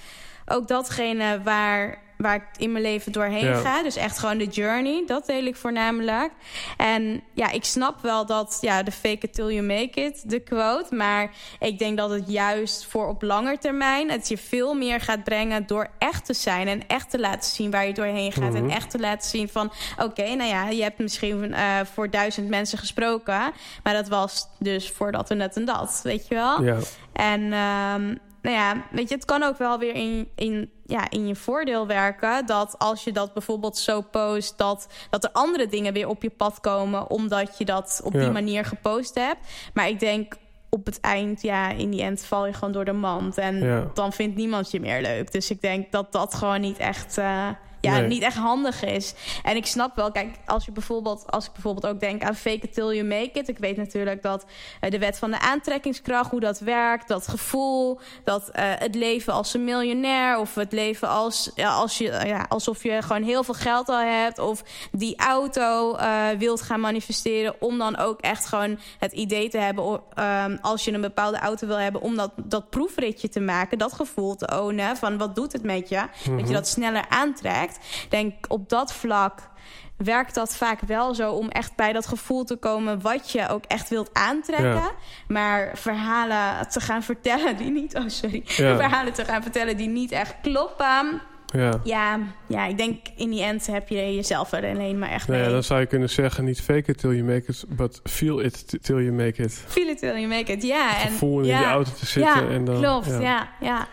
ook 0.45 0.67
datgene 0.67 1.41
waar, 1.43 2.01
waar 2.17 2.35
ik 2.35 2.43
in 2.57 2.71
mijn 2.71 2.83
leven 2.83 3.11
doorheen 3.11 3.45
Ja. 3.45 3.55
ga. 3.55 3.83
Dus 3.83 3.95
echt 3.95 4.17
gewoon 4.19 4.37
de 4.37 4.47
journey, 4.47 5.03
dat 5.05 5.25
deel 5.25 5.45
ik 5.45 5.55
voornamelijk. 5.55 6.31
En 6.77 7.23
ja, 7.33 7.51
ik 7.51 7.63
snap 7.63 8.01
wel 8.01 8.25
dat, 8.25 8.57
ja, 8.61 8.83
de 8.83 8.91
fake 8.91 9.17
it 9.19 9.33
till 9.33 9.53
you 9.53 9.61
make 9.61 10.01
it, 10.01 10.29
de 10.29 10.39
quote. 10.39 10.95
Maar 10.95 11.31
ik 11.59 11.79
denk 11.79 11.97
dat 11.97 12.09
het 12.09 12.31
juist 12.31 12.85
voor 12.85 13.07
op 13.07 13.21
langer 13.21 13.59
termijn... 13.59 14.11
het 14.11 14.27
je 14.27 14.37
veel 14.37 14.73
meer 14.73 15.01
gaat 15.01 15.23
brengen 15.23 15.67
door 15.67 15.87
echt 15.97 16.25
te 16.25 16.33
zijn... 16.33 16.67
en 16.67 16.87
echt 16.87 17.09
te 17.09 17.19
laten 17.19 17.51
zien 17.51 17.71
waar 17.71 17.87
je 17.87 17.93
doorheen 17.93 18.31
gaat. 18.31 18.53
Mhm. 18.53 18.63
En 18.63 18.69
echt 18.69 18.89
te 18.89 18.99
laten 18.99 19.29
zien 19.29 19.49
van... 19.49 19.71
oké, 19.97 20.35
nou 20.35 20.49
ja, 20.49 20.69
je 20.69 20.83
hebt 20.83 20.99
misschien 20.99 21.53
eh, 21.53 21.79
voor 21.93 22.09
duizend 22.09 22.49
mensen 22.49 22.77
gesproken... 22.77 23.51
maar 23.83 23.93
dat 23.93 24.07
was 24.07 24.47
dus 24.59 24.89
voor 24.89 25.11
dat 25.11 25.29
en 25.29 25.39
dat 25.39 25.55
en 25.55 25.65
dat, 25.65 25.99
weet 26.03 26.27
je 26.27 26.35
wel? 26.35 26.63
Ja, 26.63 26.77
En 27.13 27.41
ehm, 27.41 28.15
nou 28.41 28.55
ja, 28.55 28.83
weet 28.91 29.09
je, 29.09 29.15
het 29.15 29.25
kan 29.25 29.43
ook 29.43 29.57
wel 29.57 29.79
weer 29.79 29.95
in, 29.95 30.29
in, 30.35 30.69
ja, 30.93 31.09
in 31.09 31.27
je 31.27 31.35
voordeel 31.35 31.87
werken. 31.87 32.45
Dat 32.45 32.75
als 32.79 33.03
je 33.03 33.11
dat 33.11 33.33
bijvoorbeeld 33.33 33.77
zo 33.77 34.01
post, 34.01 34.57
dat, 34.57 34.87
dat 35.09 35.23
er 35.23 35.29
andere 35.31 35.67
dingen 35.67 35.93
weer 35.93 36.07
op 36.07 36.23
je 36.23 36.29
pad 36.29 36.59
komen. 36.59 37.09
Omdat 37.09 37.57
je 37.57 37.65
dat 37.65 38.01
op 38.03 38.13
Ja. 38.13 38.19
die 38.19 38.29
manier 38.31 38.65
gepost 38.65 39.15
hebt. 39.15 39.37
Maar 39.73 39.87
ik 39.87 39.99
denk 39.99 40.35
op 40.69 40.85
het 40.85 40.99
eind, 40.99 41.41
ja, 41.41 41.69
in 41.69 41.89
die 41.89 42.01
end 42.01 42.25
val 42.25 42.45
je 42.45 42.53
gewoon 42.53 42.71
door 42.73 42.85
de 42.85 42.91
mand. 42.93 43.37
En 43.37 43.59
Ja. 43.59 43.89
dan 43.93 44.13
vindt 44.13 44.35
niemand 44.35 44.71
je 44.71 44.79
meer 44.79 45.01
leuk. 45.01 45.31
Dus 45.31 45.49
ik 45.49 45.61
denk 45.61 45.91
dat 45.91 46.11
dat 46.11 46.33
gewoon 46.33 46.61
niet 46.61 46.77
echt, 46.77 47.17
eh, 47.17 47.47
ja, 47.83 47.97
Nee. 47.99 48.07
niet 48.07 48.21
echt 48.21 48.35
handig 48.37 48.83
is. 48.83 49.13
En 49.43 49.55
ik 49.55 49.65
snap 49.65 49.95
wel, 49.95 50.11
kijk, 50.11 50.35
als 50.45 50.65
je 50.65 50.71
bijvoorbeeld, 50.71 51.31
als 51.31 51.45
ik 51.45 51.51
bijvoorbeeld 51.53 51.85
ook 51.85 51.99
denk 51.99 52.23
aan 52.23 52.35
fake 52.35 52.59
it 52.61 52.73
till 52.73 52.93
you 52.95 53.03
make 53.03 53.39
it. 53.39 53.47
Ik 53.47 53.57
weet 53.57 53.77
natuurlijk 53.77 54.21
dat 54.21 54.45
eh, 54.79 54.91
de 54.91 54.99
wet 54.99 55.17
van 55.17 55.31
de 55.31 55.39
aantrekkingskracht, 55.39 56.31
hoe 56.31 56.39
dat 56.39 56.59
werkt, 56.59 57.07
dat 57.07 57.27
gevoel, 57.27 57.99
dat 58.23 58.49
eh, 58.49 58.63
het 58.67 58.95
leven 58.95 59.33
als 59.33 59.53
een 59.53 59.63
miljonair 59.63 60.37
of 60.37 60.55
het 60.55 60.71
leven 60.71 61.09
als, 61.09 61.51
ja, 61.55 61.73
als 61.73 61.97
je, 61.97 62.21
ja, 62.25 62.45
alsof 62.49 62.83
je 62.83 63.01
gewoon 63.01 63.23
heel 63.23 63.43
veel 63.43 63.53
geld 63.53 63.89
al 63.89 63.99
hebt 63.99 64.39
of 64.39 64.63
die 64.91 65.17
auto 65.17 65.95
eh, 65.95 66.27
wilt 66.37 66.61
gaan 66.61 66.79
manifesteren, 66.79 67.55
om 67.59 67.77
dan 67.77 67.97
ook 67.97 68.21
echt 68.21 68.45
gewoon 68.45 68.79
het 68.99 69.11
idee 69.11 69.49
te 69.49 69.57
hebben, 69.57 70.01
ehm, 70.13 70.57
als 70.61 70.85
je 70.85 70.93
een 70.93 71.01
bepaalde 71.01 71.37
auto 71.39 71.67
wil 71.67 71.79
hebben, 71.79 72.01
om 72.01 72.15
dat, 72.15 72.31
dat 72.43 72.69
proefritje 72.69 73.29
te 73.29 73.39
maken, 73.39 73.77
dat 73.77 73.93
gevoel 73.93 74.35
te 74.35 74.61
ownen 74.61 74.97
van 74.97 75.17
wat 75.17 75.35
doet 75.35 75.53
het 75.53 75.63
met 75.63 75.89
je, 75.89 76.01
dat 76.37 76.47
je 76.47 76.53
dat 76.53 76.67
sneller 76.67 77.05
aantrekt. 77.09 77.72
Ik 77.75 78.07
Denk 78.09 78.33
op 78.47 78.69
dat 78.69 78.93
vlak 78.93 79.51
werkt 79.97 80.35
dat 80.35 80.55
vaak 80.55 80.79
wel 80.79 81.15
zo 81.15 81.31
om 81.31 81.49
echt 81.49 81.75
bij 81.75 81.93
dat 81.93 82.07
gevoel 82.07 82.43
te 82.43 82.55
komen 82.55 83.01
wat 83.01 83.31
je 83.31 83.49
ook 83.49 83.63
echt 83.67 83.89
wilt 83.89 84.09
aantrekken. 84.13 84.69
Ja. 84.69 84.91
Maar 85.27 85.71
verhalen 85.73 86.69
te 86.69 86.79
gaan 86.79 87.03
vertellen 87.03 87.57
die 87.57 87.71
niet, 87.71 87.95
oh 87.95 88.03
sorry, 88.07 88.43
Ja. 88.45 88.75
verhalen 88.87 89.13
te 89.13 89.25
gaan 89.25 89.41
vertellen 89.41 89.77
die 89.77 89.89
niet 89.89 90.11
echt 90.11 90.35
kloppen. 90.41 91.21
Ja. 91.45 91.79
Ja, 91.83 92.19
ja, 92.47 92.65
ik 92.65 92.77
denk 92.77 93.07
in 93.15 93.29
die 93.29 93.43
end 93.43 93.67
heb 93.67 93.89
je 93.89 94.15
jezelf 94.15 94.51
er 94.51 94.75
alleen 94.75 94.99
maar 94.99 95.09
echt 95.09 95.27
Nou 95.27 95.39
ja, 95.39 95.45
mee. 95.45 95.53
dan 95.53 95.63
zou 95.63 95.79
je 95.79 95.85
kunnen 95.85 96.09
zeggen, 96.09 96.43
niet 96.45 96.61
fake 96.61 96.91
it 96.91 96.97
till 96.97 97.09
you 97.11 97.23
make 97.23 97.43
it, 97.47 97.65
but 97.67 97.99
feel 98.03 98.39
it 98.39 98.77
till 98.81 98.99
you 98.99 99.11
make 99.11 99.41
it. 99.41 99.63
Feel 99.67 99.87
it 99.87 99.97
till 99.97 100.15
you 100.15 100.27
make 100.27 100.51
it, 100.51 100.63
ja. 100.63 101.01
En, 101.01 101.11
Gevoel 101.11 101.39
in 101.39 101.45
ja, 101.45 101.57
die 101.57 101.67
auto 101.67 101.91
te 101.91 102.05
zitten. 102.05 102.43
ja, 102.47 102.49
en 102.49 102.65
dan, 102.65 102.81
klopt, 102.81 103.17
ja, 103.21 103.49
ja. 103.59 103.87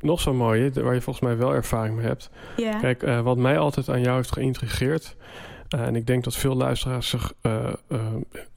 Nog 0.00 0.20
zo'n 0.20 0.36
mooie, 0.36 0.70
waar 0.72 0.94
je 0.94 1.00
volgens 1.00 1.24
mij 1.24 1.36
wel 1.36 1.54
ervaring 1.54 1.96
mee 1.96 2.06
hebt. 2.06 2.30
Kijk, 2.80 3.02
eh, 3.02 3.20
wat 3.20 3.36
mij 3.36 3.58
altijd 3.58 3.88
aan 3.88 4.00
jou 4.00 4.16
heeft 4.16 4.32
geïntrigeerd... 4.32 5.16
eh, 5.68 5.80
en 5.80 5.96
ik 5.96 6.06
denk 6.06 6.24
dat 6.24 6.36
veel 6.36 6.54
luisteraars 6.54 7.08
zich 7.08 7.32
eh, 7.40 7.72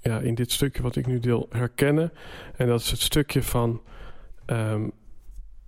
ja, 0.02 0.20
in 0.20 0.36
dit 0.36 0.52
stukje 0.52 0.82
wat 0.82 0.96
ik 0.96 1.08
nu 1.08 1.20
deel 1.20 1.48
herkennen. 1.50 2.12
En 2.56 2.68
dat 2.68 2.80
is 2.80 2.92
het 2.92 3.02
stukje 3.02 3.44
van... 3.44 3.82
ehm, 4.46 4.88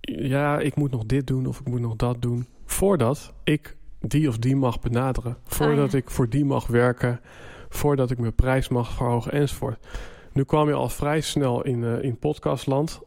ja, 0.00 0.58
ik 0.58 0.76
moet 0.76 0.90
nog 0.90 1.04
dit 1.04 1.26
doen 1.26 1.46
of 1.46 1.60
ik 1.60 1.68
moet 1.68 1.80
nog 1.80 1.96
dat 1.96 2.22
doen... 2.22 2.46
voordat 2.64 3.32
ik 3.44 3.76
die 4.00 4.28
of 4.28 4.38
die 4.38 4.56
mag 4.56 4.80
benaderen. 4.80 5.36
Voordat 5.44 5.92
ja. 5.92 5.98
ik 5.98 6.10
voor 6.10 6.28
die 6.28 6.44
mag 6.44 6.66
werken. 6.66 7.20
Voordat 7.68 8.10
ik 8.10 8.18
mijn 8.18 8.34
prijs 8.34 8.68
mag 8.68 8.92
verhogen 8.92 9.32
enzovoort. 9.32 9.86
Nu 10.32 10.44
kwam 10.44 10.68
je 10.68 10.74
al 10.74 10.88
vrij 10.88 11.20
snel 11.20 11.62
in, 11.62 11.84
eh, 11.84 12.02
in 12.02 12.18
podcastland 12.18 13.00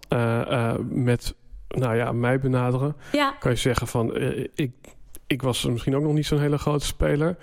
met... 0.90 1.36
Nou 1.78 1.96
ja, 1.96 2.12
mij 2.12 2.40
benaderen 2.40 2.96
ja. 3.12 3.36
kan 3.40 3.52
je 3.52 3.58
zeggen 3.58 3.88
van 3.88 4.16
eh, 4.16 4.48
ik, 4.56 4.72
ik 5.28 5.42
was 5.42 5.66
misschien 5.66 5.96
ook 5.96 6.04
nog 6.04 6.14
niet 6.14 6.26
zo'n 6.26 6.40
hele 6.40 6.58
grote 6.58 6.86
speler. 6.86 7.38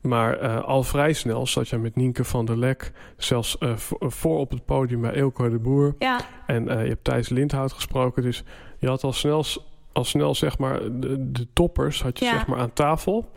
Maar 0.00 0.38
eh, 0.38 0.64
al 0.64 0.82
vrij 0.82 1.12
snel 1.12 1.46
zat 1.46 1.68
je 1.68 1.78
met 1.78 1.96
Nienke 1.96 2.24
van 2.24 2.44
der 2.44 2.58
Lek, 2.58 2.92
zelfs 3.16 3.58
eh, 3.58 3.76
vo- 3.76 3.96
voor 4.10 4.38
op 4.38 4.50
het 4.50 4.64
podium 4.64 5.00
bij 5.00 5.12
Eelco 5.12 5.48
de 5.48 5.58
Boer. 5.58 5.94
ja. 5.98 6.20
En 6.46 6.64
je 6.64 6.70
hebt 6.70 7.04
Thijs 7.04 7.28
Lindhout 7.28 7.72
gesproken. 7.72 8.22
Dus 8.22 8.44
je 8.78 8.88
had 8.88 9.02
al 9.04 9.12
snel, 9.12 9.44
al 9.92 10.04
snel 10.04 10.34
zeg 10.34 10.58
maar, 10.58 10.80
de, 11.00 11.30
de 11.32 11.46
toppers 11.52 12.02
had 12.02 12.18
je 12.18 12.24
Ja. 12.24 12.30
zeg 12.30 12.46
maar 12.46 12.58
aan 12.58 12.72
tafel. 12.72 13.30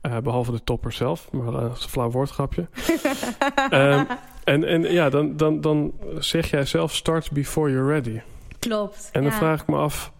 Eh, 0.00 0.16
behalve 0.18 0.52
de 0.52 0.64
topper 0.64 0.92
zelf, 0.92 1.32
maar 1.32 1.50
dat 1.52 1.76
is 1.76 1.82
een 1.84 1.90
flauw 1.90 2.10
woordgrapje. 2.10 2.66
Ehm, 3.70 4.04
en, 4.44 4.64
en 4.64 4.82
ja, 4.82 5.10
dan, 5.10 5.36
dan, 5.36 5.60
dan 5.60 5.92
zeg 6.18 6.50
jij 6.50 6.64
zelf 6.64 6.94
start 6.94 7.30
before 7.32 7.70
you're 7.70 7.88
ready. 7.92 8.20
Klopt. 8.58 9.08
En 9.12 9.22
dan 9.22 9.30
ja. 9.32 9.38
vraag 9.38 9.60
ik 9.60 9.66
me 9.66 9.76
af, 9.76 10.12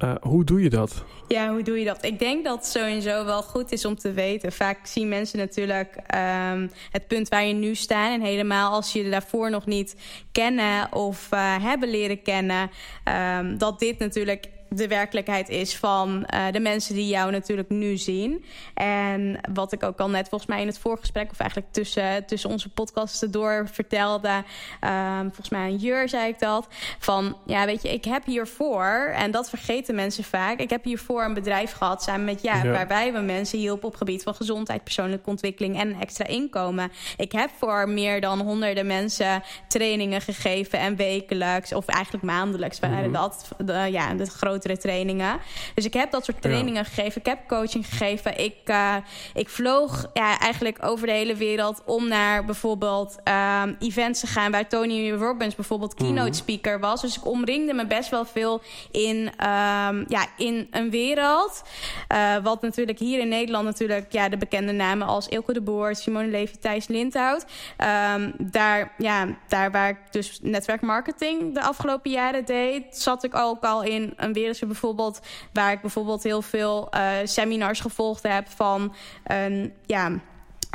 eh, 0.00 0.14
hoe 0.20 0.44
doe 0.44 0.62
je 0.62 0.70
dat? 0.70 1.04
Ja, 1.28 1.52
hoe 1.52 1.62
doe 1.62 1.78
je 1.78 1.84
dat? 1.84 2.04
Ik 2.04 2.18
denk 2.18 2.44
dat 2.44 2.56
het 2.56 2.66
sowieso 2.66 3.24
wel 3.24 3.42
goed 3.42 3.72
is 3.72 3.84
om 3.84 3.96
te 3.96 4.12
weten. 4.12 4.52
Vaak 4.52 4.86
zien 4.86 5.08
mensen 5.08 5.38
natuurlijk 5.38 5.96
ehm, 6.06 6.68
het 6.90 7.06
punt 7.06 7.28
waar 7.28 7.44
je 7.44 7.54
nu 7.54 7.74
staat. 7.74 8.12
En 8.12 8.20
helemaal 8.20 8.72
als 8.72 8.92
je 8.92 9.04
je 9.04 9.10
daarvoor 9.10 9.50
nog 9.50 9.66
niet 9.66 9.96
kennen 10.32 10.92
of 10.92 11.26
eh, 11.30 11.64
hebben 11.64 11.90
leren 11.90 12.22
kennen. 12.22 12.70
ehm, 13.04 13.58
dat 13.58 13.78
dit 13.78 13.98
natuurlijk 13.98 14.48
de 14.70 14.88
werkelijkheid 14.88 15.48
is 15.48 15.76
van 15.76 16.24
eh, 16.24 16.52
de 16.52 16.60
mensen 16.60 16.94
die 16.94 17.08
jou 17.08 17.30
natuurlijk 17.30 17.68
nu 17.68 17.96
zien. 17.96 18.44
En 18.74 19.40
wat 19.52 19.72
ik 19.72 19.82
ook 19.82 19.98
al 19.98 20.10
net 20.10 20.28
volgens 20.28 20.50
mij 20.50 20.60
in 20.60 20.66
het 20.66 20.78
voorgesprek... 20.78 21.30
of 21.30 21.38
eigenlijk 21.38 21.72
tussen, 21.72 22.26
tussen 22.26 22.50
onze 22.50 22.68
podcasten 22.68 23.30
door 23.30 23.68
vertelde... 23.72 24.44
ehm, 24.80 25.22
volgens 25.22 25.48
mij 25.48 25.60
aan 25.60 25.76
Jur 25.76 26.08
zei 26.08 26.28
ik 26.28 26.38
dat... 26.38 26.66
van 26.98 27.36
ja, 27.46 27.66
weet 27.66 27.82
je, 27.82 27.92
ik 27.92 28.04
heb 28.04 28.24
hiervoor... 28.24 29.12
en 29.14 29.30
dat 29.30 29.48
vergeten 29.48 29.94
mensen 29.94 30.24
vaak... 30.24 30.58
ik 30.58 30.70
heb 30.70 30.84
hiervoor 30.84 31.24
een 31.24 31.34
bedrijf 31.34 31.72
gehad 31.72 32.02
samen 32.02 32.24
met 32.24 32.42
jou... 32.42 32.66
Ja. 32.66 32.72
waarbij 32.72 33.12
we 33.12 33.20
mensen 33.20 33.58
hielpen 33.58 33.88
op 33.88 33.96
gebied 33.96 34.22
van 34.22 34.34
gezondheid... 34.34 34.84
persoonlijke 34.84 35.30
ontwikkeling 35.30 35.78
en 35.78 36.00
extra 36.00 36.26
inkomen. 36.26 36.92
Ik 37.16 37.32
heb 37.32 37.50
voor 37.58 37.88
meer 37.88 38.20
dan 38.20 38.40
honderden 38.40 38.86
mensen 38.86 39.42
trainingen 39.68 40.20
gegeven... 40.20 40.78
en 40.78 40.96
wekelijks, 40.96 41.72
of 41.72 41.86
eigenlijk 41.86 42.24
maandelijks 42.24 42.78
waren 42.80 43.12
dat... 43.12 43.48
De, 43.58 43.88
ja, 43.90 44.14
de 44.14 44.30
grotere 44.60 44.76
trainingen. 44.76 45.40
Dus 45.74 45.84
ik 45.84 45.92
heb 45.92 46.10
dat 46.10 46.24
soort 46.24 46.42
trainingen 46.42 46.84
gegeven. 46.84 47.20
Ik 47.20 47.26
heb 47.26 47.38
coaching 47.48 47.86
gegeven. 47.86 48.38
Ik, 48.38 48.56
eh, 48.64 48.96
ik 49.34 49.48
vloog 49.48 50.10
ja, 50.14 50.38
eigenlijk 50.38 50.78
over 50.80 51.06
de 51.06 51.12
hele 51.12 51.34
wereld 51.34 51.82
om 51.84 52.08
naar 52.08 52.44
bijvoorbeeld 52.44 53.16
ehm, 53.24 53.74
events 53.78 54.20
te 54.20 54.26
gaan 54.26 54.50
waar 54.50 54.68
Tony 54.68 55.10
Robbins 55.10 55.54
bijvoorbeeld 55.54 55.94
keynote 55.94 56.36
speaker 56.36 56.80
was. 56.80 57.00
Dus 57.00 57.16
ik 57.16 57.26
omringde 57.26 57.74
me 57.74 57.86
best 57.86 58.10
wel 58.10 58.24
veel 58.24 58.62
in, 58.90 59.30
ehm, 59.36 60.04
ja, 60.08 60.26
in 60.36 60.68
een 60.70 60.90
wereld. 60.90 61.62
eh, 62.08 62.36
wat 62.42 62.62
natuurlijk 62.62 62.98
hier 62.98 63.18
in 63.18 63.28
Nederland 63.28 63.64
natuurlijk 63.64 64.12
ja, 64.12 64.28
de 64.28 64.36
bekende 64.36 64.72
namen 64.72 65.06
als 65.06 65.28
Ilke 65.28 65.52
de 65.52 65.60
Boer, 65.60 65.94
Simone 65.94 66.26
Levy, 66.26 66.56
Thijs 66.56 66.86
Lindhout. 66.88 67.44
Ehm, 67.76 68.30
daar, 68.38 68.94
ja, 68.98 69.26
daar 69.48 69.70
waar 69.70 69.88
ik 69.88 69.98
dus 70.10 70.38
netwerkmarketing 70.42 71.54
de 71.54 71.62
afgelopen 71.62 72.10
jaren 72.10 72.44
deed, 72.44 72.84
zat 72.90 73.24
ik 73.24 73.34
ook 73.34 73.64
al 73.64 73.82
in 73.82 74.12
een 74.16 74.32
wereldje 74.50 74.66
bijvoorbeeld 74.66 75.20
waar 75.52 75.72
ik 75.72 75.80
bijvoorbeeld 75.80 76.22
heel 76.22 76.42
veel 76.42 76.90
eh, 76.90 77.10
seminars 77.24 77.80
gevolgd 77.80 78.22
heb 78.22 78.48
van 78.48 78.94
een 79.24 79.72
ja. 79.86 80.10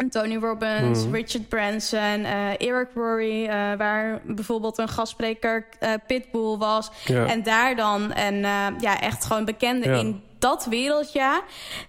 Tony 0.10 0.36
Robbins, 0.36 1.04
Mhm. 1.06 1.14
Richard 1.14 1.50
Branson, 1.50 2.24
eh, 2.26 2.50
Eric 2.62 2.90
Rory, 2.96 3.46
eh, 3.46 3.74
waar 3.78 4.22
bijvoorbeeld 4.24 4.78
een 4.78 4.88
gastspreker 4.88 5.68
Pitbull 6.08 6.58
was. 6.58 6.92
Ja. 7.06 7.26
En 7.26 7.44
daar 7.44 7.76
dan 7.76 8.12
en 8.14 8.36
ja, 8.80 9.00
echt 9.02 9.26
gewoon 9.26 9.46
bekende 9.46 9.90
Ja. 9.90 9.96
in 9.98 10.24
dat 10.40 10.66
wereldje. 10.66 11.42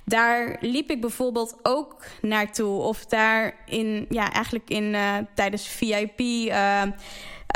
Daar 0.04 0.56
liep 0.60 0.90
ik 0.90 1.00
bijvoorbeeld 1.00 1.56
ook 1.62 2.04
naartoe. 2.22 2.80
Of 2.80 3.04
daar 3.06 3.54
in, 3.66 4.06
ja, 4.08 4.32
eigenlijk 4.32 4.70
in 4.70 4.96
tijdens 5.34 5.68
VIP. 5.68 6.20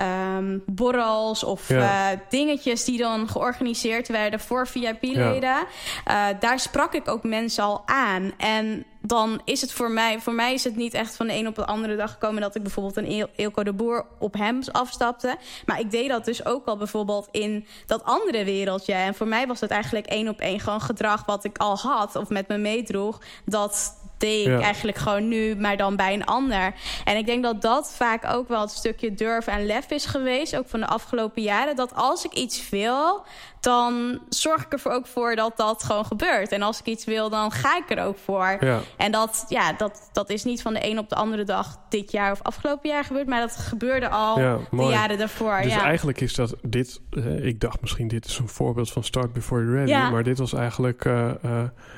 Eh, 0.00 0.18
ehm, 0.36 0.58
borrels 0.66 1.44
of 1.44 1.68
Ja. 1.68 2.10
eh, 2.12 2.18
dingetjes 2.28 2.84
die 2.84 2.98
dan 2.98 3.28
georganiseerd 3.28 4.08
werden 4.08 4.40
voor 4.40 4.66
VIP-leden. 4.66 5.66
Eh, 6.04 6.26
daar 6.40 6.60
sprak 6.60 6.94
ik 6.94 7.08
ook 7.08 7.22
mensen 7.22 7.64
al 7.64 7.82
aan. 7.86 8.32
En 8.36 8.84
dan 9.02 9.40
is 9.44 9.60
het 9.60 9.72
voor 9.72 9.90
mij, 9.90 10.20
voor 10.20 10.32
mij 10.32 10.52
is 10.54 10.64
het 10.64 10.76
niet 10.76 10.94
echt 10.94 11.16
van 11.16 11.26
de 11.26 11.34
een 11.34 11.46
op 11.46 11.54
de 11.54 11.66
andere 11.66 11.96
dag 11.96 12.12
gekomen 12.12 12.40
dat 12.40 12.54
ik 12.54 12.62
bijvoorbeeld 12.62 12.96
een 12.96 13.28
Ilko 13.36 13.62
de 13.62 13.72
Boer 13.72 14.06
op 14.18 14.34
hem 14.34 14.60
afstapte. 14.72 15.36
Maar 15.66 15.80
ik 15.80 15.90
deed 15.90 16.08
dat 16.08 16.24
dus 16.24 16.44
ook 16.44 16.66
al 16.66 16.76
bijvoorbeeld 16.76 17.28
in 17.30 17.66
dat 17.86 18.04
andere 18.04 18.44
wereldje. 18.44 18.92
En 18.92 19.14
voor 19.14 19.26
mij 19.28 19.46
was 19.46 19.60
het 19.60 19.70
eigenlijk 19.70 20.06
één 20.06 20.28
op 20.28 20.40
één 20.40 20.60
gewoon 20.60 20.80
gedrag 20.80 21.24
wat 21.26 21.44
ik 21.44 21.58
al 21.58 21.76
had 21.78 22.16
of 22.16 22.28
met 22.28 22.48
me 22.48 22.56
meedroeg. 22.58 23.20
Dat 23.44 23.94
deed 24.20 24.46
ik 24.46 24.52
Ja. 24.52 24.61
eigenlijk 24.61 24.98
gewoon 24.98 25.28
nu, 25.28 25.56
maar 25.56 25.76
dan 25.76 25.96
bij 25.96 26.14
een 26.14 26.24
ander. 26.24 26.74
En 27.04 27.16
ik 27.16 27.26
denk 27.26 27.42
dat 27.42 27.62
dat 27.62 27.92
vaak 27.96 28.26
ook 28.35 28.48
wel 28.48 28.61
het 28.61 28.70
stukje 28.70 29.14
durf 29.14 29.46
en 29.46 29.66
lef 29.66 29.90
is 29.90 30.04
geweest, 30.06 30.56
ook 30.56 30.68
van 30.68 30.80
de 30.80 30.87
afgelopen 30.87 31.42
jaren. 31.42 31.76
Dat 31.76 31.94
als 31.94 32.24
ik 32.24 32.33
iets 32.33 32.68
wil, 32.70 33.22
dan 33.61 34.20
zorg 34.29 34.64
ik 34.64 34.73
er 34.73 34.92
ook 34.92 35.07
voor 35.07 35.37
dat 35.37 35.53
dat 35.57 35.83
gewoon 35.83 36.05
gebeurt. 36.05 36.53
En 36.53 36.62
als 36.62 36.81
ik 36.81 36.87
iets 36.87 37.05
wil, 37.05 37.31
dan 37.31 37.51
ga 37.51 37.77
ik 37.77 37.90
er 37.99 38.05
ook 38.05 38.18
voor. 38.25 38.57
Ja. 38.61 38.81
En 38.96 39.12
dat, 39.12 39.44
ja, 39.49 39.73
dat, 39.73 40.09
dat 40.12 40.31
is 40.31 40.44
niet 40.44 40.62
van 40.62 40.75
de 40.75 40.87
een 40.90 40.99
op 40.99 41.09
de 41.09 41.14
andere 41.14 41.44
dag 41.44 41.79
dit 41.88 42.12
jaar 42.12 42.33
of 42.33 42.42
afgelopen 42.42 42.90
jaar 42.90 43.05
gebeurd, 43.05 43.27
maar 43.27 43.40
dat 43.40 43.57
gebeurde 43.57 44.09
al 44.09 44.38
Ja, 44.40 44.59
de 44.70 44.83
jaren 44.83 45.18
daarvoor. 45.18 45.59
Dus 45.62 45.73
ja. 45.75 45.83
eigenlijk 45.83 46.20
is 46.20 46.35
dat 46.35 46.55
dit... 46.62 47.01
eh, 47.11 47.44
ik 47.46 47.61
dacht 47.61 47.81
misschien 47.81 48.09
dit 48.09 48.27
is 48.27 48.38
een 48.38 48.49
voorbeeld 48.49 48.90
van 48.92 49.05
start 49.05 49.33
before 49.33 49.62
you're 49.64 49.85
ready. 49.85 50.11
Maar 50.12 50.23
dit 50.23 50.38
was 50.38 50.53
eigenlijk 50.53 51.05
eh, 51.05 51.31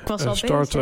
ik 0.01 0.07
was 0.07 0.25
al 0.25 0.35
start 0.35 0.75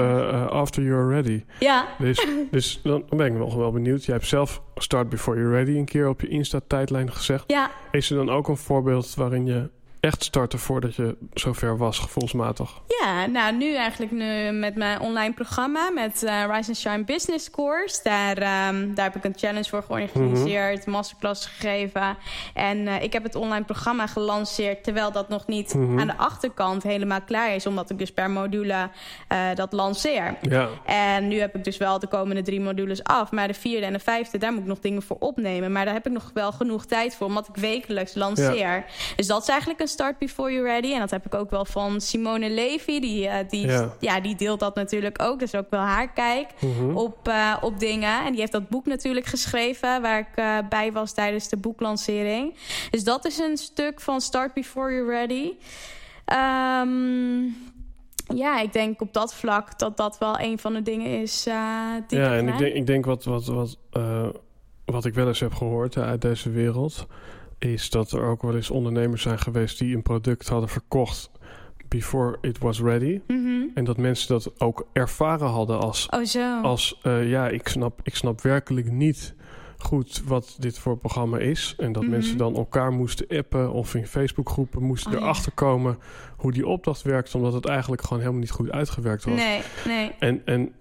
after 0.50 0.84
you're 0.84 1.14
ready. 1.14 1.44
ja, 1.60 1.86
Dus, 1.98 2.28
dus 2.52 2.80
dan 2.84 3.04
ben 3.10 3.26
ik 3.26 3.34
nog 3.34 3.56
wel 3.56 3.72
benieuwd. 3.72 4.06
Jij 4.06 4.16
hebt 4.16 4.28
zelf 4.28 4.62
start 4.76 5.10
before 5.10 5.38
you're 5.38 5.56
ready 5.56 5.78
een 5.78 5.86
keer 5.86 6.08
op 6.10 6.22
je 6.22 6.28
Insta-tijdlijn 6.28 7.12
gezegd. 7.12 7.44
ja, 7.48 7.72
Is 7.92 8.10
er 8.10 8.16
dan 8.18 8.30
ook 8.30 8.48
een 8.48 8.58
voorbeeld 8.58 9.16
waarin 9.16 9.46
je 9.46 9.70
echt 10.02 10.24
starten 10.24 10.60
voordat 10.60 10.96
je 10.96 11.18
zover 11.34 11.78
was, 11.78 12.00
gevoelsmatig? 12.00 12.72
Ja, 13.02 13.26
nou 13.26 13.56
nu 13.56 13.76
eigenlijk 13.76 14.12
nu 14.12 14.52
met 14.52 14.76
mijn 14.76 15.00
online 15.00 15.34
programma 15.34 15.90
met 15.90 16.24
uh, 16.24 16.44
Rise 16.50 16.68
and 16.68 16.78
Shine 16.78 17.04
Business 17.04 17.50
Course. 17.50 18.00
Daar, 18.04 18.38
um, 18.70 18.96
daar 18.96 19.06
heb 19.06 19.16
ik 19.16 19.24
een 19.24 19.34
challenge 19.38 19.70
voor 19.70 19.84
georganiseerd, 19.84 20.78
mm 20.78 20.84
-hmm. 20.84 20.94
masterclass 20.94 21.46
gegeven. 21.46 22.18
En 22.54 22.78
uh, 22.78 23.04
ik 23.04 23.14
heb 23.14 23.24
het 23.24 23.36
online 23.36 23.66
programma 23.66 24.08
gelanceerd 24.08 24.84
terwijl 24.84 25.12
dat 25.12 25.30
nog 25.30 25.48
niet 25.48 25.74
mm 25.74 25.88
-hmm. 25.88 26.00
aan 26.00 26.08
de 26.08 26.18
achterkant 26.18 26.84
helemaal 26.84 27.22
klaar 27.22 27.56
is. 27.56 27.66
Omdat 27.66 27.90
ik 27.90 27.98
dus 27.98 28.12
per 28.12 28.30
module 28.30 28.90
uh, 29.32 29.56
dat 29.56 29.74
lanceer. 29.74 30.38
Ja. 30.42 30.70
En 30.86 31.28
nu 31.28 31.40
heb 31.40 31.56
ik 31.56 31.64
dus 31.64 31.78
wel 31.78 32.00
de 32.00 32.08
komende 32.08 32.42
drie 32.42 32.62
modules 32.62 33.04
af. 33.04 33.32
Maar 33.32 33.48
de 33.48 33.54
vierde 33.54 33.86
en 33.86 33.94
de 33.94 34.00
vijfde, 34.00 34.38
daar 34.38 34.52
moet 34.52 34.62
ik 34.62 34.68
nog 34.68 34.80
dingen 34.80 35.02
voor 35.02 35.18
opnemen. 35.20 35.72
Maar 35.72 35.86
daar 35.86 35.94
heb 35.94 36.06
ik 36.06 36.14
nog 36.14 36.32
wel 36.34 36.52
genoeg 36.52 36.86
tijd 36.86 37.16
voor, 37.16 37.28
omdat 37.28 37.48
ik 37.48 37.56
wekelijks 37.56 38.14
lanceer. 38.14 38.56
Ja. 38.56 38.84
Dus 39.16 39.28
dat 39.28 39.42
is 39.42 39.48
eigenlijk 39.48 39.80
een 39.80 39.90
start 39.92 40.18
before 40.18 40.52
you're 40.52 40.68
ready. 40.68 40.94
En 40.94 41.00
dat 41.00 41.12
heb 41.12 41.26
ik 41.26 41.34
ook 41.34 41.50
wel 41.50 41.66
van 41.66 42.02
Simone 42.02 42.50
Levy. 42.50 43.00
Die, 43.00 43.26
uh, 43.26 43.36
die, 43.50 43.68
ja. 43.68 43.96
ja. 44.00 44.20
die 44.20 44.36
deelt 44.36 44.60
dat 44.60 44.76
natuurlijk 44.76 45.22
ook. 45.22 45.40
Dus 45.40 45.56
ook 45.56 45.70
wel 45.70 45.80
haar 45.80 46.14
kijk 46.14 46.48
mm 46.60 46.74
-hmm. 46.74 46.98
op, 46.98 47.28
uh, 47.28 47.58
op 47.62 47.80
dingen. 47.80 48.26
En 48.26 48.32
die 48.32 48.40
heeft 48.40 48.52
dat 48.52 48.70
boek 48.70 48.86
natuurlijk 48.86 49.26
geschreven... 49.26 50.02
waar 50.02 50.20
ik 50.20 50.40
uh, 50.40 50.58
bij 50.70 50.92
was 50.92 51.14
tijdens 51.14 51.50
de 51.50 51.58
boeklancering. 51.58 52.56
Dus 52.90 53.04
dat 53.04 53.26
is 53.26 53.38
een 53.38 53.58
stuk 53.58 54.02
van 54.02 54.22
Start 54.22 54.54
Before 54.54 54.94
You're 54.94 55.12
Ready. 55.12 55.54
Um, 56.86 57.56
ja, 58.36 58.60
ik 58.62 58.74
denk 58.74 59.02
op 59.02 59.14
dat 59.14 59.34
vlak 59.34 59.80
dat 59.80 59.98
dat 59.98 60.18
wel 60.18 60.40
een 60.40 60.60
van 60.60 60.74
de 60.74 60.82
dingen 60.82 61.22
is 61.22 61.44
die 62.08 62.20
Ja, 62.20 62.36
en 62.36 62.48
ik 62.48 62.58
denk, 62.58 62.74
ik 62.74 62.86
denk 62.86 63.06
wat, 63.06 63.24
wat, 63.24 63.46
wat, 63.46 63.78
wat 64.86 65.06
ik 65.06 65.14
wel 65.14 65.28
eens 65.28 65.40
heb 65.40 65.54
gehoord 65.54 65.98
uit 65.98 66.22
deze 66.22 66.50
wereld 66.50 67.08
is 67.70 67.90
dat 67.90 68.12
er 68.12 68.24
ook 68.24 68.42
wel 68.42 68.56
eens 68.56 68.70
ondernemers 68.70 69.22
zijn 69.22 69.40
geweest 69.40 69.80
die 69.80 69.96
een 69.96 70.02
product 70.02 70.48
hadden 70.48 70.70
verkocht 70.70 71.32
before 71.88 72.38
it 72.42 72.58
was 72.58 72.82
ready. 72.82 73.22
Mm 73.28 73.46
-hmm. 73.46 73.72
En 73.74 73.84
dat 73.84 73.98
mensen 73.98 74.28
dat 74.28 74.62
ook 74.62 74.88
ervaren 74.94 75.48
hadden 75.48 75.80
als, 75.80 76.08
oh, 76.10 76.24
zo. 76.24 76.62
als 76.62 77.00
uh, 77.04 77.30
ja, 77.30 77.50
ik 77.50 77.68
snap, 77.68 78.00
ik 78.04 78.16
snap 78.16 78.42
werkelijk 78.42 78.92
niet 78.92 79.36
goed 79.78 80.22
wat 80.26 80.56
dit 80.60 80.80
voor 80.80 80.98
programma 80.98 81.38
is. 81.38 81.76
En 81.78 81.92
dat 81.92 82.02
Mhm. 82.02 82.02
mm 82.02 82.02
-hmm. 82.02 82.12
mensen 82.12 82.38
dan 82.38 82.56
elkaar 82.56 82.92
moesten 82.92 83.28
appen 83.28 83.72
of 83.72 83.96
in 83.96 84.08
Facebookgroepen 84.08 84.84
moesten 84.84 85.12
Oh, 85.12 85.18
erachter 85.18 85.52
ja. 85.56 85.66
komen 85.66 85.98
hoe 86.38 86.52
die 86.52 86.68
opdracht 86.68 87.02
werkt, 87.02 87.36
omdat 87.36 87.54
het 87.54 87.66
eigenlijk 87.66 88.02
gewoon 88.02 88.20
helemaal 88.20 88.42
niet 88.42 88.52
goed 88.52 88.72
uitgewerkt 88.72 89.24
was. 89.24 89.36
Nee, 89.36 89.62
nee. 89.86 90.12
En, 90.20 90.42
en 90.46 90.74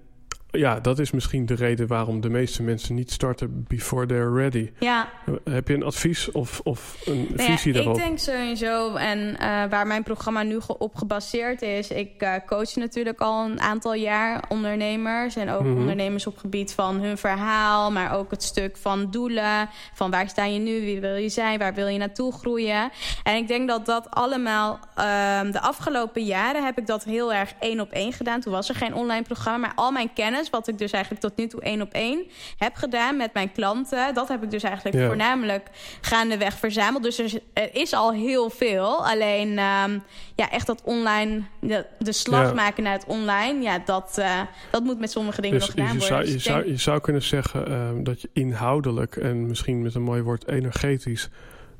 ja, 0.50 0.80
dat 0.80 0.98
is 0.98 1.10
misschien 1.10 1.46
de 1.46 1.54
reden 1.54 1.86
waarom 1.86 2.20
de 2.20 2.30
meeste 2.30 2.62
mensen 2.62 2.94
niet 2.94 3.10
starten 3.10 3.64
before 3.68 4.06
they're 4.06 4.34
ready. 4.34 4.70
Ja. 4.78 5.08
Heb 5.44 5.68
je 5.68 5.74
een 5.74 5.82
advies 5.82 6.30
of, 6.30 6.60
of 6.64 7.02
een 7.04 7.28
nou 7.36 7.50
visie 7.50 7.72
ja, 7.72 7.78
daarop? 7.78 7.96
Ik 7.96 8.04
denk 8.04 8.18
sowieso, 8.18 8.94
en 8.94 9.18
uh, 9.18 9.36
waar 9.70 9.86
mijn 9.86 10.02
programma 10.02 10.42
nu 10.42 10.58
op 10.78 10.94
gebaseerd 10.94 11.62
is... 11.62 11.88
ik 11.88 12.22
uh, 12.22 12.34
coach 12.46 12.74
natuurlijk 12.74 13.20
al 13.20 13.44
een 13.44 13.60
aantal 13.60 13.94
jaar 13.94 14.44
ondernemers... 14.48 15.36
en 15.36 15.50
ook 15.50 15.60
Mhm. 15.60 15.68
mm 15.68 15.72
-hmm. 15.72 15.80
ondernemers 15.80 16.26
op 16.26 16.38
gebied 16.38 16.72
van 16.72 17.00
hun 17.00 17.18
verhaal... 17.18 17.90
maar 17.90 18.16
ook 18.16 18.30
het 18.30 18.42
stuk 18.42 18.76
van 18.76 19.10
doelen, 19.10 19.68
van 19.94 20.10
waar 20.10 20.28
sta 20.28 20.44
je 20.44 20.58
nu, 20.58 20.80
wie 20.80 21.00
wil 21.00 21.14
je 21.14 21.28
zijn... 21.28 21.58
waar 21.58 21.74
wil 21.74 21.86
je 21.86 21.98
naartoe 21.98 22.32
groeien. 22.32 22.90
En 23.22 23.36
ik 23.36 23.48
denk 23.48 23.68
dat 23.68 23.86
dat 23.86 24.10
allemaal... 24.10 24.78
Uh, 24.98 25.52
de 25.52 25.60
afgelopen 25.60 26.24
jaren 26.24 26.64
heb 26.64 26.78
ik 26.78 26.86
dat 26.86 27.04
heel 27.04 27.32
erg 27.32 27.54
één 27.60 27.80
op 27.80 27.90
één 27.90 28.12
gedaan. 28.12 28.40
Toen 28.40 28.52
was 28.52 28.68
er 28.68 28.74
geen 28.74 28.94
online 28.94 29.22
programma, 29.22 29.58
maar 29.58 29.72
al 29.74 29.90
mijn 29.90 30.12
kennis 30.12 30.39
wat 30.50 30.68
ik 30.68 30.78
dus 30.78 30.90
eigenlijk 30.92 31.22
tot 31.24 31.36
nu 31.36 31.46
toe 31.46 31.60
één 31.62 31.80
op 31.82 31.92
één 31.92 32.26
heb 32.56 32.74
gedaan 32.74 33.16
met 33.16 33.32
mijn 33.34 33.52
klanten. 33.52 34.14
Dat 34.14 34.28
heb 34.28 34.42
ik 34.42 34.50
dus 34.50 34.62
eigenlijk 34.62 34.96
Ja. 34.96 35.06
voornamelijk 35.06 35.68
gaandeweg 36.00 36.58
verzameld. 36.58 37.02
Dus 37.02 37.18
er 37.18 37.24
is, 37.24 37.38
er 37.52 37.74
is 37.74 37.92
al 37.92 38.12
heel 38.12 38.50
veel. 38.50 39.06
Alleen 39.06 39.58
ehm, 39.58 39.98
ja, 40.34 40.50
echt 40.50 40.66
dat 40.66 40.82
online, 40.84 41.42
de, 41.60 41.86
de 41.98 42.12
slag 42.12 42.48
Ja. 42.48 42.52
maken 42.54 42.82
naar 42.82 42.92
het 42.92 43.04
online. 43.06 43.62
Ja, 43.62 43.78
dat, 43.84 44.18
eh, 44.18 44.40
dat 44.70 44.82
moet 44.84 44.98
met 44.98 45.10
sommige 45.10 45.40
dingen 45.40 45.58
Dus 45.58 45.66
nog 45.66 45.76
gedaan 45.76 45.92
je 45.92 45.98
worden. 45.98 46.08
zou, 46.16 46.20
Dus 46.22 46.30
je, 46.30 46.36
ik 46.36 46.42
zou, 46.56 46.66
je 46.70 46.76
zou 46.76 47.00
kunnen 47.00 47.22
zeggen 47.22 47.66
ehm, 47.66 48.02
dat 48.02 48.20
je 48.22 48.30
inhoudelijk 48.32 49.16
en 49.16 49.46
misschien 49.46 49.82
met 49.82 49.94
een 49.94 50.02
mooi 50.02 50.22
woord 50.22 50.48
energetisch 50.48 51.28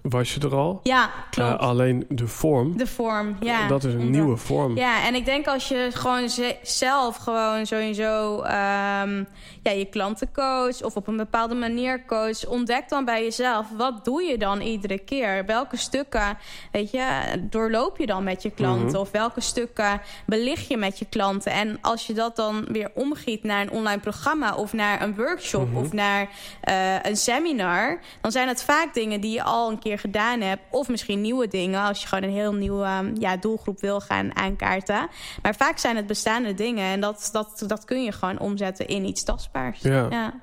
was 0.03 0.35
je 0.35 0.41
er 0.41 0.55
al. 0.55 0.81
ja, 0.83 1.11
klopt. 1.31 1.51
Eh, 1.51 1.59
alleen 1.59 2.05
de 2.09 2.27
vorm, 2.29 2.77
de 2.77 2.87
vorm, 2.87 3.37
ja. 3.41 3.67
dat 3.67 3.85
is 3.85 3.95
een 3.95 4.11
nieuwe 4.11 4.37
vorm. 4.37 4.77
Ja, 4.77 5.05
en 5.07 5.15
ik 5.15 5.25
denk 5.25 5.47
als 5.47 5.69
je 5.69 5.89
gewoon 5.93 6.29
ze- 6.29 6.57
zelf 6.63 7.17
gewoon 7.17 7.67
sowieso 7.67 8.41
ehm, 8.43 9.25
ja, 9.63 9.71
je 9.71 9.87
klanten 9.91 10.33
coach 10.33 10.83
of 10.83 10.97
op 10.97 11.07
een 11.07 11.17
bepaalde 11.17 11.55
manier 11.55 12.05
coach, 12.07 12.47
ontdek 12.47 12.89
dan 12.89 13.05
bij 13.05 13.23
jezelf 13.23 13.67
wat 13.77 14.05
doe 14.05 14.23
je 14.23 14.39
dan 14.39 14.61
iedere 14.61 14.99
keer? 14.99 15.47
Welke 15.47 15.77
stukken, 15.77 16.39
weet 16.73 16.91
je, 16.91 17.07
doorloop 17.51 17.99
je 17.99 18.07
dan 18.07 18.25
met 18.25 18.43
je 18.43 18.51
klanten 18.51 18.87
Mhm. 18.87 18.97
of 18.97 19.11
welke 19.11 19.41
stukken 19.41 20.01
belicht 20.27 20.67
je 20.67 20.77
met 20.77 20.99
je 20.99 21.07
klanten? 21.11 21.53
En 21.53 21.79
als 21.81 22.07
je 22.07 22.13
dat 22.13 22.37
dan 22.37 22.65
weer 22.69 22.91
omgiet 22.95 23.43
naar 23.45 23.61
een 23.61 23.71
online 23.71 24.01
programma 24.01 24.55
of 24.55 24.73
naar 24.73 25.03
een 25.03 25.15
workshop 25.17 25.69
Mhm. 25.69 25.77
of 25.77 25.93
naar 25.93 26.29
eh, 26.61 27.03
een 27.03 27.17
seminar, 27.17 28.01
dan 28.21 28.33
zijn 28.33 28.49
het 28.49 28.63
vaak 28.63 28.95
dingen 28.95 29.21
die 29.21 29.33
je 29.33 29.43
al 29.43 29.71
een 29.71 29.79
keer 29.79 29.90
gedaan 29.99 30.41
hebt 30.41 30.63
of 30.71 30.89
misschien 30.89 31.21
nieuwe 31.21 31.49
dingen 31.49 31.81
als 31.81 32.01
je 32.01 32.07
gewoon 32.07 32.25
een 32.25 32.37
heel 32.37 32.55
nieuwe 32.55 32.87
um, 32.87 33.13
ja, 33.19 33.37
doelgroep 33.37 33.81
wil 33.81 34.01
gaan 34.01 34.37
aankaarten. 34.37 35.09
Maar 35.43 35.55
vaak 35.55 35.79
zijn 35.79 35.97
het 35.97 36.07
bestaande 36.07 36.55
dingen 36.55 36.85
en 36.85 37.01
dat, 37.01 37.29
dat, 37.33 37.65
dat 37.67 37.85
kun 37.85 38.05
je 38.05 38.13
gewoon 38.13 38.39
omzetten 38.39 38.87
in 38.87 39.05
iets 39.05 39.25
tastbaars. 39.25 39.81
Ja. 39.81 40.07
ja. 40.11 40.41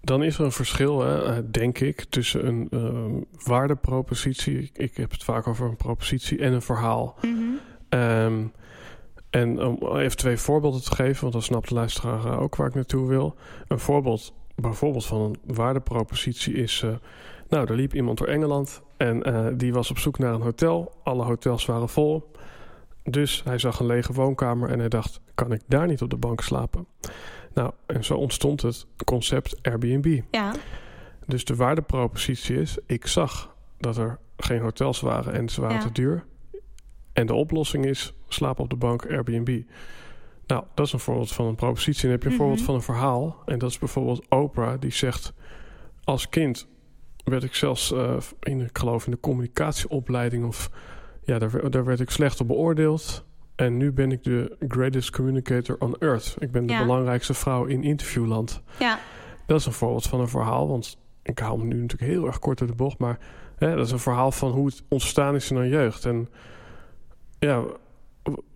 Dan 0.00 0.22
is 0.22 0.38
er 0.38 0.44
een 0.44 0.52
verschil, 0.52 1.00
hè, 1.00 1.24
eh, 1.24 1.38
denk 1.50 1.78
ik, 1.78 2.04
tussen 2.04 2.46
een 2.46 2.66
ehm, 2.70 3.44
waardepropositie. 3.44 4.70
Ik, 4.72 4.96
heb 4.96 5.10
het 5.10 5.24
vaak 5.24 5.46
over 5.46 5.66
een 5.68 5.76
propositie 5.76 6.38
en 6.38 6.52
een 6.52 6.62
verhaal. 6.62 7.16
Mhm. 7.20 7.40
Ehm, 7.88 8.46
en 9.30 9.62
om 9.62 9.96
even 9.96 10.16
twee 10.16 10.36
voorbeelden 10.36 10.82
te 10.82 10.94
geven, 10.94 11.20
want 11.20 11.32
dan 11.32 11.42
snapt 11.42 11.68
de 11.68 11.74
luisteraar 11.74 12.38
ook 12.38 12.56
waar 12.56 12.68
ik 12.68 12.74
naartoe 12.74 13.08
wil. 13.08 13.36
Een 13.68 13.78
voorbeeld 13.78 14.34
bijvoorbeeld 14.54 15.06
van 15.06 15.20
een 15.20 15.54
waardepropositie 15.54 16.54
is... 16.54 16.82
eh, 16.82 16.94
nou, 17.52 17.66
er 17.68 17.74
liep 17.76 17.94
iemand 17.94 18.18
door 18.18 18.26
Engeland 18.26 18.82
en 18.96 19.22
eh, 19.22 19.46
die 19.54 19.72
was 19.72 19.90
op 19.90 19.98
zoek 19.98 20.18
naar 20.18 20.34
een 20.34 20.40
hotel. 20.40 20.92
Alle 21.02 21.24
hotels 21.24 21.66
waren 21.66 21.88
vol. 21.88 22.30
Dus 23.04 23.42
hij 23.44 23.58
zag 23.58 23.80
een 23.80 23.86
lege 23.86 24.12
woonkamer 24.12 24.70
en 24.70 24.78
hij 24.78 24.88
dacht... 24.88 25.20
kan 25.34 25.52
ik 25.52 25.60
daar 25.66 25.86
niet 25.86 26.02
op 26.02 26.10
de 26.10 26.16
bank 26.16 26.40
slapen? 26.40 26.86
Nou, 27.54 27.72
en 27.86 28.04
zo 28.04 28.14
ontstond 28.14 28.62
het 28.62 28.86
concept 29.04 29.58
Airbnb. 29.62 30.20
Ja. 30.30 30.54
Dus 31.26 31.44
de 31.44 31.56
waardepropositie 31.56 32.56
is... 32.60 32.78
ik 32.86 33.06
zag 33.06 33.54
dat 33.78 33.96
er 33.96 34.18
geen 34.36 34.60
hotels 34.60 35.00
waren 35.00 35.32
en 35.32 35.48
ze 35.48 35.60
waren 35.60 35.76
Ja. 35.76 35.82
te 35.82 35.92
duur. 35.92 36.24
En 37.12 37.26
de 37.26 37.34
oplossing 37.34 37.84
is 37.86 38.14
slapen 38.28 38.64
op 38.64 38.70
de 38.70 38.76
bank 38.76 39.06
Airbnb. 39.06 39.62
Nou, 40.46 40.64
dat 40.74 40.86
is 40.86 40.92
een 40.92 40.98
voorbeeld 40.98 41.32
van 41.32 41.46
een 41.46 41.54
propositie. 41.54 42.02
En 42.02 42.08
dan 42.08 42.10
heb 42.10 42.22
je 42.22 42.28
een 42.28 42.34
Mhm. 42.34 42.42
voorbeeld 42.42 42.64
van 42.66 42.74
een 42.74 42.82
verhaal. 42.82 43.42
En 43.46 43.58
dat 43.58 43.70
is 43.70 43.78
bijvoorbeeld 43.78 44.28
Oprah 44.28 44.80
die 44.80 44.92
zegt... 44.92 45.32
als 46.04 46.28
kind 46.28 46.68
werd 47.24 47.42
ik 47.42 47.54
zelfs 47.54 47.92
eh, 47.92 48.16
in, 48.40 48.60
ik 48.60 48.78
geloof 48.78 49.04
in 49.04 49.10
de 49.10 49.20
communicatieopleiding... 49.20 50.44
of 50.44 50.70
ja, 51.24 51.38
daar, 51.38 51.50
werd- 51.50 51.72
daar 51.72 51.84
werd 51.84 52.00
ik 52.00 52.10
slecht 52.10 52.40
op 52.40 52.46
beoordeeld... 52.46 53.24
En 53.56 53.76
nu 53.76 53.92
ben 53.92 54.12
ik 54.12 54.24
de 54.24 54.56
greatest 54.68 55.10
communicator 55.10 55.76
on 55.78 55.96
earth. 55.98 56.36
Ik 56.38 56.52
ben 56.52 56.66
de 56.66 56.72
Ja. 56.72 56.80
belangrijkste 56.82 57.34
vrouw 57.34 57.64
in 57.64 57.82
interviewland. 57.82 58.62
ja. 58.78 58.98
Dat 59.46 59.60
is 59.60 59.66
een 59.66 59.72
voorbeeld 59.72 60.06
van 60.06 60.20
een 60.20 60.28
verhaal. 60.28 60.68
Want 60.68 60.98
ik 61.22 61.38
hou 61.38 61.58
me 61.58 61.64
nu 61.64 61.80
natuurlijk 61.80 62.10
heel 62.12 62.26
erg 62.26 62.38
kort 62.38 62.58
door 62.58 62.66
de 62.66 62.74
bocht. 62.74 62.98
Maar 62.98 63.18
hè, 63.56 63.76
dat 63.76 63.86
is 63.86 63.92
een 63.92 63.98
verhaal 63.98 64.32
van 64.32 64.50
hoe 64.50 64.66
het 64.66 64.82
ontstaan 64.88 65.34
is 65.34 65.50
in 65.50 65.56
een 65.56 65.68
jeugd. 65.68 66.04
En 66.04 66.28
ja, 67.38 67.62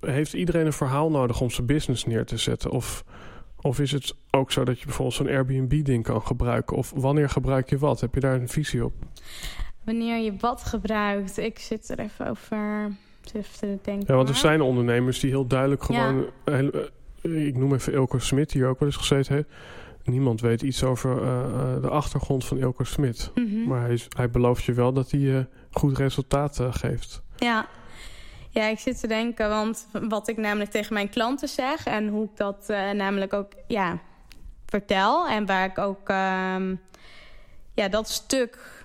heeft 0.01 0.33
iedereen 0.33 0.67
een 0.67 0.73
verhaal 0.73 1.11
nodig 1.11 1.41
om 1.41 1.51
zijn 1.51 1.67
business 1.67 2.05
neer 2.07 2.25
te 2.25 2.37
zetten? 2.37 2.71
Of, 2.71 3.05
of 3.67 3.81
is 3.81 3.93
het 3.93 4.15
ook 4.31 4.53
zo 4.53 4.65
dat 4.65 4.79
je 4.79 4.85
bijvoorbeeld 4.85 5.17
zo'n 5.17 5.29
Airbnb-ding 5.29 6.05
kan 6.05 6.23
gebruiken? 6.23 6.77
Of 6.77 6.93
wanneer 6.97 7.29
gebruik 7.29 7.71
je 7.71 7.79
wat? 7.79 8.01
Heb 8.01 8.15
je 8.15 8.21
daar 8.21 8.35
een 8.35 8.49
visie 8.49 8.85
op? 8.85 8.93
Wanneer 9.85 10.19
je 10.25 10.37
wat 10.41 10.65
gebruikt. 10.65 11.39
Ik 11.39 11.59
zit 11.59 11.89
er 11.89 11.99
even 11.99 12.29
over 12.29 12.93
te 13.59 13.79
denken. 13.83 14.05
Ja, 14.07 14.15
want 14.15 14.29
er 14.29 14.35
zijn 14.35 14.61
ondernemers 14.61 15.21
die 15.21 15.31
heel 15.31 15.47
duidelijk 15.47 15.83
gewoon... 15.83 16.27
heel- 16.45 16.71
eh, 17.23 17.47
ik 17.47 17.57
noem 17.57 17.75
even 17.75 17.93
Ilko 17.93 18.19
Smit, 18.19 18.53
die 18.53 18.61
hier 18.61 18.71
ook 18.71 18.79
wel 18.79 18.89
eens 18.89 18.99
gezeten 18.99 19.35
heeft. 19.35 19.49
Niemand 20.05 20.41
weet 20.41 20.63
iets 20.63 20.85
over 20.85 21.23
eh, 21.23 21.45
eh, 21.45 21.83
de 21.83 21.89
achtergrond 21.89 22.45
van 22.45 22.59
Ilko 22.59 22.85
Smit. 22.85 23.31
Mhm. 23.35 23.69
Maar 23.69 23.81
hij, 23.81 24.01
hij 24.17 24.31
belooft 24.31 24.65
je 24.65 24.73
wel 24.73 24.93
dat 24.93 25.11
hij 25.11 25.37
eh, 25.39 25.45
goed 25.71 25.99
resultaat 25.99 26.61
eh, 26.61 26.75
geeft. 26.75 27.23
Ja. 27.37 27.67
Ja, 28.57 28.65
ik 28.65 28.79
zit 28.79 29.01
te 29.01 29.07
denken, 29.07 29.49
want 29.49 29.87
wat 29.93 30.29
ik 30.29 30.37
namelijk 30.37 30.71
tegen 30.71 30.95
mijn 30.95 31.09
klanten 31.09 31.49
zeg 31.49 31.87
en 31.87 32.09
hoe 32.09 32.25
ik 32.25 32.37
dat 32.37 32.65
eh, 32.67 32.91
namelijk 32.91 33.33
ook 33.33 33.53
ja, 33.67 33.99
vertel 34.67 35.29
en 35.29 35.47
waar 35.47 35.65
ik 35.65 35.79
ook 35.79 36.09
ehm, 36.09 36.75
ja, 37.75 37.89
dat 37.89 38.09
stuk 38.09 38.85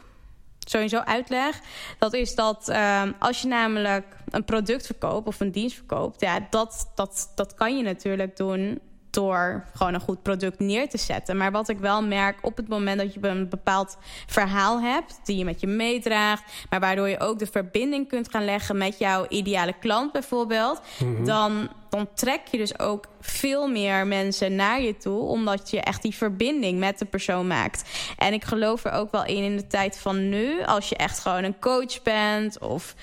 sowieso 0.59 0.97
uitleg, 0.97 1.59
dat 1.97 2.13
is 2.13 2.35
dat 2.35 2.69
ehm, 2.69 3.11
als 3.19 3.41
je 3.41 3.47
namelijk 3.47 4.05
een 4.29 4.45
product 4.45 4.85
verkoopt 4.85 5.27
of 5.27 5.39
een 5.39 5.51
dienst 5.51 5.75
verkoopt, 5.75 6.21
ja, 6.21 6.47
dat, 6.49 6.91
dat, 6.95 7.31
dat 7.35 7.53
kan 7.53 7.77
je 7.77 7.83
natuurlijk 7.83 8.37
doen 8.37 8.79
door 9.11 9.65
gewoon 9.75 9.93
een 9.93 9.99
goed 9.99 10.21
product 10.21 10.59
neer 10.59 10.89
te 10.89 10.97
zetten. 10.97 11.37
Maar 11.37 11.51
wat 11.51 11.69
ik 11.69 11.79
wel 11.79 12.03
merk 12.03 12.37
op 12.41 12.57
het 12.57 12.67
moment 12.67 12.99
dat 12.99 13.13
je 13.13 13.27
een 13.27 13.49
bepaald 13.49 13.97
verhaal 14.27 14.81
hebt, 14.81 15.19
die 15.23 15.37
je 15.37 15.45
met 15.45 15.61
je 15.61 15.67
meedraagt, 15.67 16.43
maar 16.69 16.79
waardoor 16.79 17.09
je 17.09 17.19
ook 17.19 17.39
de 17.39 17.47
verbinding 17.47 18.07
kunt 18.07 18.31
gaan 18.31 18.45
leggen 18.45 18.77
met 18.77 18.99
jouw 18.99 19.25
ideale 19.29 19.73
klant 19.79 20.11
bijvoorbeeld, 20.11 20.81
mhm. 20.99 21.23
dan 21.23 21.69
dan 21.91 22.07
trek 22.13 22.41
je 22.51 22.57
dus 22.57 22.79
ook 22.79 23.05
veel 23.21 23.67
meer 23.67 24.07
mensen 24.07 24.55
naar 24.55 24.81
je 24.81 24.97
toe, 24.97 25.21
omdat 25.21 25.69
je 25.69 25.81
echt 25.81 26.01
die 26.01 26.15
verbinding 26.15 26.79
met 26.79 26.99
de 26.99 27.05
persoon 27.05 27.47
maakt. 27.47 27.89
En 28.17 28.33
ik 28.33 28.43
geloof 28.43 28.85
er 28.85 28.91
ook 28.91 29.11
wel 29.11 29.25
in 29.25 29.43
in 29.43 29.55
de 29.55 29.67
tijd 29.67 29.97
van 29.97 30.29
nu, 30.29 30.63
als 30.63 30.89
je 30.89 30.95
echt 30.95 31.19
gewoon 31.19 31.43
een 31.43 31.59
coach 31.59 32.01
bent 32.01 32.59
of 32.59 32.95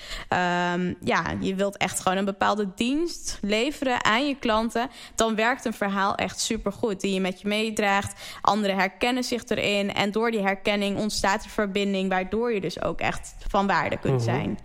um, 0.73 0.95
ja, 1.03 1.23
je 1.39 1.55
wilt 1.55 1.77
echt 1.77 1.99
gewoon 1.99 2.17
een 2.17 2.25
bepaalde 2.25 2.69
dienst 2.75 3.37
leveren 3.41 4.05
aan 4.05 4.27
je 4.27 4.35
klanten, 4.35 4.89
dan 5.15 5.35
werkt 5.35 5.65
een 5.65 5.73
verhaal 5.73 6.15
echt 6.15 6.39
super 6.39 6.71
goed 6.71 7.01
die 7.01 7.13
je 7.13 7.21
met 7.21 7.41
je 7.41 7.47
meedraagt. 7.47 8.21
Anderen 8.41 8.75
herkennen 8.75 9.23
zich 9.23 9.43
erin 9.47 9.93
en 9.93 10.11
door 10.11 10.31
die 10.31 10.41
herkenning 10.41 10.97
ontstaat 10.97 11.43
een 11.43 11.49
verbinding, 11.49 12.09
waardoor 12.09 12.53
je 12.53 12.61
dus 12.61 12.81
ook 12.81 12.99
echt 12.99 13.35
van 13.47 13.67
waarde 13.67 13.97
kunt 13.97 14.13
mhm. 14.13 14.23
zijn. 14.23 14.59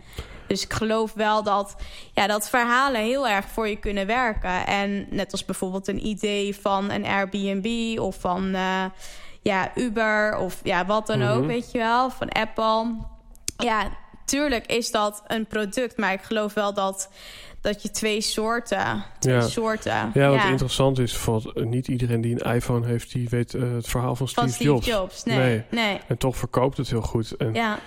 Dus 0.54 0.64
ik 0.64 0.72
geloof 0.72 1.12
wel 1.12 1.42
dat, 1.42 1.76
ja, 2.12 2.26
dat 2.26 2.48
verhalen 2.48 3.00
heel 3.00 3.28
erg 3.28 3.44
voor 3.48 3.68
je 3.68 3.76
kunnen 3.76 4.06
werken. 4.06 4.66
En 4.66 5.06
net 5.10 5.32
als 5.32 5.44
bijvoorbeeld 5.44 5.88
een 5.88 6.06
idee 6.06 6.56
van 6.56 6.90
een 6.90 7.04
Airbnb 7.04 7.98
of 8.00 8.16
van 8.20 8.44
uh, 8.54 8.84
ja, 9.42 9.70
Uber 9.74 10.36
of 10.36 10.60
ja, 10.62 10.86
wat 10.86 11.06
dan 11.06 11.22
ook, 11.22 11.38
mhm. 11.38 11.46
weet 11.46 11.72
je 11.72 11.78
wel, 11.78 12.10
van 12.10 12.28
Apple. 12.28 12.94
Ja, 13.56 13.90
tuurlijk 14.24 14.66
is 14.66 14.90
dat 14.90 15.22
een 15.26 15.46
product, 15.46 15.96
maar 15.96 16.12
ik 16.12 16.22
geloof 16.22 16.54
wel 16.54 16.74
dat 16.74 17.08
dat 17.60 17.82
je 17.82 17.90
twee 17.90 18.20
soorten, 18.20 19.04
twee 19.18 19.34
ja. 19.34 19.48
soorten. 19.48 20.10
Ja, 20.14 20.30
wat 20.30 20.44
interessant 20.44 20.98
is, 20.98 21.12
bijvoorbeeld 21.12 21.64
niet 21.64 21.88
iedereen 21.88 22.20
die 22.20 22.44
een 22.44 22.54
iPhone 22.54 22.86
heeft, 22.86 23.12
die 23.12 23.28
weet 23.28 23.54
uh, 23.54 23.74
het 23.74 23.88
verhaal 23.88 24.16
van 24.16 24.28
Steve, 24.28 24.46
van 24.46 24.54
Steve 24.54 24.70
Jobs. 24.70 24.86
Jobs. 24.86 25.24
Nee, 25.24 25.38
nee, 25.38 25.64
nee. 25.70 26.00
En 26.08 26.18
toch 26.18 26.36
verkoopt 26.36 26.76
het 26.76 26.90
heel 26.90 27.02
goed. 27.02 27.36
En 27.36 27.54
ja. 27.54 27.78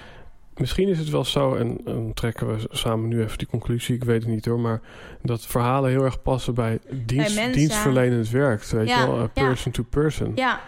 Misschien 0.57 0.87
is 0.87 0.99
het 0.99 1.09
wel 1.09 1.25
zo, 1.25 1.55
en 1.55 1.77
dan 1.83 2.13
trekken 2.13 2.47
we 2.47 2.67
samen 2.71 3.07
nu 3.07 3.21
even 3.21 3.37
die 3.37 3.47
conclusie, 3.47 3.95
ik 3.95 4.03
weet 4.03 4.21
het 4.23 4.31
niet 4.31 4.45
hoor, 4.45 4.59
maar 4.59 4.81
dat 5.21 5.45
verhalen 5.45 5.89
heel 5.89 6.03
erg 6.03 6.21
passen 6.21 6.53
bij, 6.53 6.79
dienst, 7.05 7.35
bij 7.35 7.51
dienstverlenend 7.51 8.29
werk, 8.29 8.63
weet 8.63 8.89
je 8.89 8.95
wel, 8.95 9.29
person 9.33 9.71
to 9.71 9.83
person. 9.83 10.31
Ja, 10.35 10.61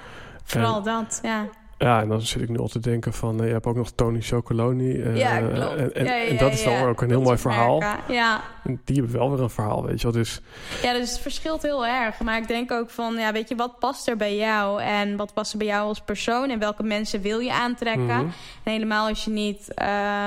vooral 0.43 0.83
dat, 0.83 1.19
ja. 1.23 1.49
Ja, 1.79 2.01
en 2.01 2.09
dan 2.09 2.21
zit 2.21 2.41
ik 2.41 2.49
nu 2.49 2.57
al 2.57 2.67
te 2.67 2.79
denken 2.79 3.13
van... 3.13 3.41
Uh, 3.41 3.47
je 3.47 3.53
hebt 3.53 3.65
ook 3.65 3.75
nog 3.75 3.91
Tony 3.91 4.21
Chocoloni. 4.21 4.91
Uh, 4.91 5.17
ja, 5.17 5.39
klopt. 5.39 5.75
En, 5.75 5.93
en, 5.93 6.27
en 6.27 6.37
dat 6.37 6.53
is 6.53 6.63
dan 6.63 6.87
ook 6.87 7.01
een 7.01 7.09
heel 7.09 7.21
mooi 7.21 7.37
verhaal. 7.37 7.83
Ja. 8.07 8.41
die 8.63 8.95
hebben 8.95 9.11
wel 9.11 9.31
weer 9.31 9.41
een 9.41 9.49
verhaal, 9.49 9.85
weet 9.85 10.01
je 10.01 10.03
wel. 10.03 10.11
Dus... 10.21 10.41
Ja, 10.81 10.93
dus 10.93 11.11
het 11.11 11.19
verschilt 11.19 11.61
heel 11.61 11.85
erg. 11.85 12.19
Maar 12.19 12.37
ik 12.37 12.47
denk 12.47 12.71
ook 12.71 12.89
van, 12.89 13.15
ja, 13.15 13.31
weet 13.31 13.49
je, 13.49 13.55
wat 13.55 13.79
past 13.79 14.07
er 14.07 14.17
bij 14.17 14.35
jou? 14.35 14.81
En 14.81 15.17
wat 15.17 15.33
past 15.33 15.51
er 15.51 15.57
bij 15.57 15.67
jou 15.67 15.87
als 15.87 16.01
persoon? 16.01 16.49
En 16.49 16.59
welke 16.59 16.83
mensen 16.83 17.21
wil 17.21 17.39
je 17.39 17.53
aantrekken? 17.53 18.05
Mhm. 18.05 18.27
En 18.63 18.71
helemaal 18.71 19.07
als 19.07 19.23
je 19.23 19.31
niet... 19.31 19.73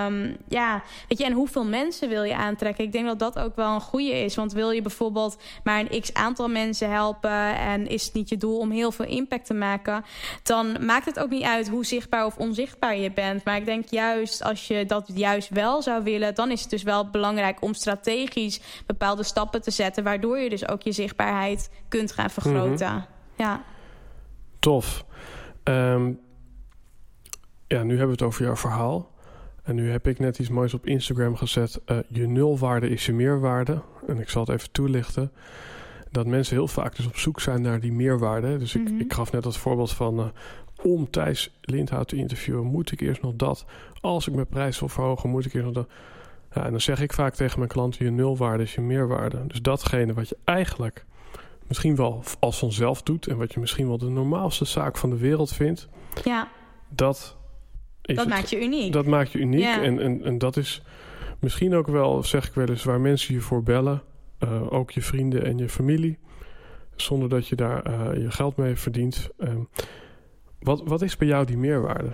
Um, 0.06 0.36
ja, 0.48 0.82
weet 1.08 1.18
je, 1.18 1.24
en 1.24 1.32
hoeveel 1.32 1.64
mensen 1.64 2.08
wil 2.08 2.22
je 2.22 2.36
aantrekken? 2.36 2.84
Ik 2.84 2.92
denk 2.92 3.06
dat 3.06 3.18
dat 3.18 3.38
ook 3.38 3.56
wel 3.56 3.74
een 3.74 3.80
goede 3.80 4.24
is. 4.24 4.36
Want 4.36 4.52
wil 4.52 4.70
je 4.70 4.82
bijvoorbeeld 4.82 5.36
maar 5.64 5.80
een 5.80 6.00
x-aantal 6.00 6.48
mensen 6.48 6.90
helpen... 6.90 7.56
en 7.58 7.86
is 7.86 8.04
het 8.04 8.14
niet 8.14 8.28
je 8.28 8.36
doel 8.36 8.58
om 8.58 8.70
heel 8.70 8.92
veel 8.92 9.06
impact 9.06 9.46
te 9.46 9.54
maken... 9.54 10.04
dan 10.42 10.76
maakt 10.80 11.04
het 11.04 11.18
ook 11.18 11.30
niet 11.30 11.40
uit 11.44 11.68
hoe 11.68 11.84
zichtbaar 11.84 12.26
of 12.26 12.36
onzichtbaar 12.36 12.96
je 12.96 13.12
bent. 13.12 13.44
Maar 13.44 13.56
ik 13.56 13.64
denk 13.64 13.88
juist 13.88 14.42
als 14.42 14.66
je 14.66 14.86
dat 14.86 15.10
juist 15.14 15.48
wel 15.48 15.82
zou 15.82 16.02
willen, 16.02 16.34
dan 16.34 16.50
is 16.50 16.60
het 16.60 16.70
dus 16.70 16.82
wel 16.82 17.10
belangrijk 17.10 17.62
om 17.62 17.74
strategisch 17.74 18.60
bepaalde 18.86 19.22
stappen 19.22 19.62
te 19.62 19.70
zetten, 19.70 20.04
waardoor 20.04 20.38
je 20.38 20.50
dus 20.50 20.68
ook 20.68 20.82
je 20.82 20.92
zichtbaarheid 20.92 21.70
kunt 21.88 22.12
gaan 22.12 22.30
vergroten. 22.30 22.92
Mhm. 22.92 23.04
Ja. 23.36 23.64
Tof. 24.58 25.04
Um, 25.64 26.20
ja, 27.66 27.82
nu 27.82 27.88
hebben 27.88 28.06
we 28.06 28.12
het 28.12 28.22
over 28.22 28.44
jouw 28.44 28.56
verhaal. 28.56 29.10
En 29.62 29.74
nu 29.74 29.90
heb 29.90 30.06
ik 30.06 30.18
net 30.18 30.38
iets 30.38 30.48
moois 30.48 30.74
op 30.74 30.86
Instagram 30.86 31.36
gezet. 31.36 31.80
Uh, 31.86 31.98
je 32.08 32.26
nulwaarde 32.26 32.88
is 32.88 33.06
je 33.06 33.12
meerwaarde. 33.12 33.82
En 34.06 34.18
ik 34.18 34.28
zal 34.28 34.44
het 34.44 34.50
even 34.50 34.72
toelichten 34.72 35.32
dat 36.10 36.26
mensen 36.26 36.56
heel 36.56 36.68
vaak 36.68 36.96
dus 36.96 37.06
op 37.06 37.16
zoek 37.16 37.40
zijn 37.40 37.62
naar 37.62 37.80
die 37.80 37.92
meerwaarde. 37.92 38.56
Dus 38.58 38.74
ik, 38.74 38.90
mhm. 38.90 39.00
ik 39.00 39.12
gaf 39.12 39.32
net 39.32 39.44
het 39.44 39.56
voorbeeld 39.56 39.92
van... 39.92 40.18
Uh, 40.18 40.26
om 40.82 41.10
Thijs 41.10 41.50
Lindhout 41.60 42.08
te 42.08 42.16
interviewen, 42.16 42.64
moet 42.64 42.92
ik 42.92 43.00
eerst 43.00 43.22
nog 43.22 43.32
dat. 43.36 43.64
Als 44.00 44.28
ik 44.28 44.34
mijn 44.34 44.46
prijs 44.46 44.78
wil 44.78 44.88
verhogen, 44.88 45.30
moet 45.30 45.44
ik 45.44 45.54
eerst 45.54 45.66
nog 45.66 45.74
dat. 45.74 45.88
Ja, 46.54 46.64
en 46.64 46.70
dan 46.70 46.80
zeg 46.80 47.00
ik 47.00 47.12
vaak 47.12 47.34
tegen 47.34 47.58
mijn 47.58 47.70
klanten: 47.70 48.04
je 48.04 48.10
nulwaarde 48.10 48.62
is 48.62 48.74
je 48.74 48.80
meerwaarde. 48.80 49.46
Dus 49.46 49.62
datgene 49.62 50.12
wat 50.12 50.28
je 50.28 50.36
eigenlijk 50.44 51.04
misschien 51.66 51.96
wel 51.96 52.22
als 52.38 52.58
vanzelf 52.58 53.02
doet 53.02 53.26
en 53.26 53.36
wat 53.36 53.52
je 53.52 53.60
misschien 53.60 53.86
wel 53.86 53.98
de 53.98 54.10
normaalste 54.10 54.64
zaak 54.64 54.96
van 54.96 55.10
de 55.10 55.16
wereld 55.16 55.52
vindt, 55.52 55.88
ja. 56.24 56.48
dat, 56.88 57.36
dat 58.02 58.28
maakt 58.28 58.50
je 58.50 58.62
uniek. 58.62 58.92
Dat 58.92 59.06
maakt 59.06 59.32
je 59.32 59.38
uniek. 59.38 59.64
En, 59.64 59.98
en, 59.98 60.24
en 60.24 60.38
dat 60.38 60.56
is 60.56 60.82
misschien 61.38 61.74
ook 61.74 61.86
wel, 61.86 62.22
zeg 62.22 62.46
ik 62.46 62.54
wel 62.54 62.68
eens, 62.68 62.84
waar 62.84 63.00
mensen 63.00 63.34
je 63.34 63.40
voor 63.40 63.62
bellen. 63.62 64.02
Uh, 64.44 64.72
ook 64.72 64.90
je 64.90 65.02
vrienden 65.02 65.44
en 65.44 65.58
je 65.58 65.68
familie. 65.68 66.18
Zonder 66.96 67.28
dat 67.28 67.48
je 67.48 67.56
daar 67.56 67.90
uh, 67.90 68.22
je 68.22 68.30
geld 68.30 68.56
mee 68.56 68.76
verdient. 68.76 69.28
Uh, 69.38 69.48
wat, 70.62 70.82
wat 70.84 71.02
is 71.02 71.16
bij 71.16 71.28
jou 71.28 71.44
die 71.44 71.56
meerwaarde? 71.56 72.12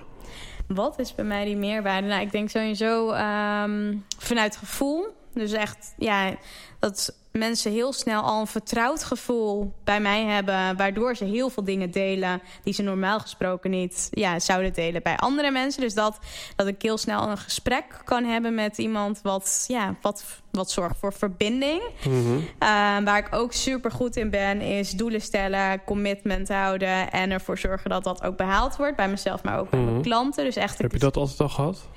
Wat 0.67 0.99
is 0.99 1.15
bij 1.15 1.25
mij 1.25 1.45
die 1.45 1.57
meerwaarde? 1.57 2.07
Nou, 2.07 2.21
ik 2.21 2.33
denk 2.33 2.49
sowieso 2.49 3.11
um, 3.13 4.05
vanuit 4.19 4.57
gevoel. 4.57 5.07
Dus 5.39 5.53
echt, 5.53 5.95
ja, 5.97 6.35
dat 6.79 7.17
mensen 7.39 7.73
heel 7.73 7.93
snel 7.93 8.23
al 8.23 8.41
een 8.41 8.47
vertrouwd 8.47 9.05
gevoel 9.05 9.73
bij 9.85 10.01
mij 10.01 10.25
hebben. 10.25 10.77
Waardoor 10.77 11.17
ze 11.17 11.25
heel 11.25 11.51
veel 11.51 11.65
dingen 11.65 11.91
delen 11.91 12.43
die 12.63 12.75
ze 12.75 12.83
normaal 12.83 13.21
gesproken 13.21 13.71
niet 13.71 14.09
ja, 14.11 14.39
zouden 14.39 14.73
delen 14.73 15.03
bij 15.03 15.17
andere 15.17 15.51
mensen. 15.51 15.83
Dus 15.83 15.95
dat, 15.95 16.19
dat 16.57 16.67
ik 16.67 16.83
heel 16.83 16.99
snel 16.99 17.29
een 17.29 17.39
gesprek 17.39 17.85
kan 18.05 18.25
hebben 18.25 18.55
met 18.55 18.79
iemand 18.79 19.21
wat, 19.23 19.65
ja, 19.69 19.95
wat, 20.03 20.25
wat 20.51 20.71
zorgt 20.71 20.99
voor 20.99 21.13
verbinding. 21.13 21.83
Mhm. 22.05 22.39
Ehm, 22.59 23.05
waar 23.05 23.19
ik 23.19 23.35
ook 23.35 23.53
super 23.53 23.91
goed 23.91 24.17
in 24.17 24.31
ben, 24.31 24.61
is 24.61 24.91
doelen 24.91 25.21
stellen, 25.21 25.85
commitment 25.85 26.49
houden 26.49 27.11
en 27.11 27.31
ervoor 27.31 27.59
zorgen 27.59 27.91
dat 27.91 28.05
dat 28.05 28.23
ook 28.23 28.37
behaald 28.37 28.77
wordt. 28.77 28.97
Bij 28.97 29.09
mezelf, 29.09 29.43
maar 29.43 29.59
ook 29.59 29.71
bij 29.71 29.81
mijn 29.81 29.93
mhm. 29.93 30.03
klanten. 30.03 30.45
Dus 30.45 30.57
echt, 30.57 30.79
Heb 30.79 30.93
je 30.93 30.99
dat 30.99 31.17
altijd 31.17 31.41
al 31.41 31.49
gehad? 31.49 31.89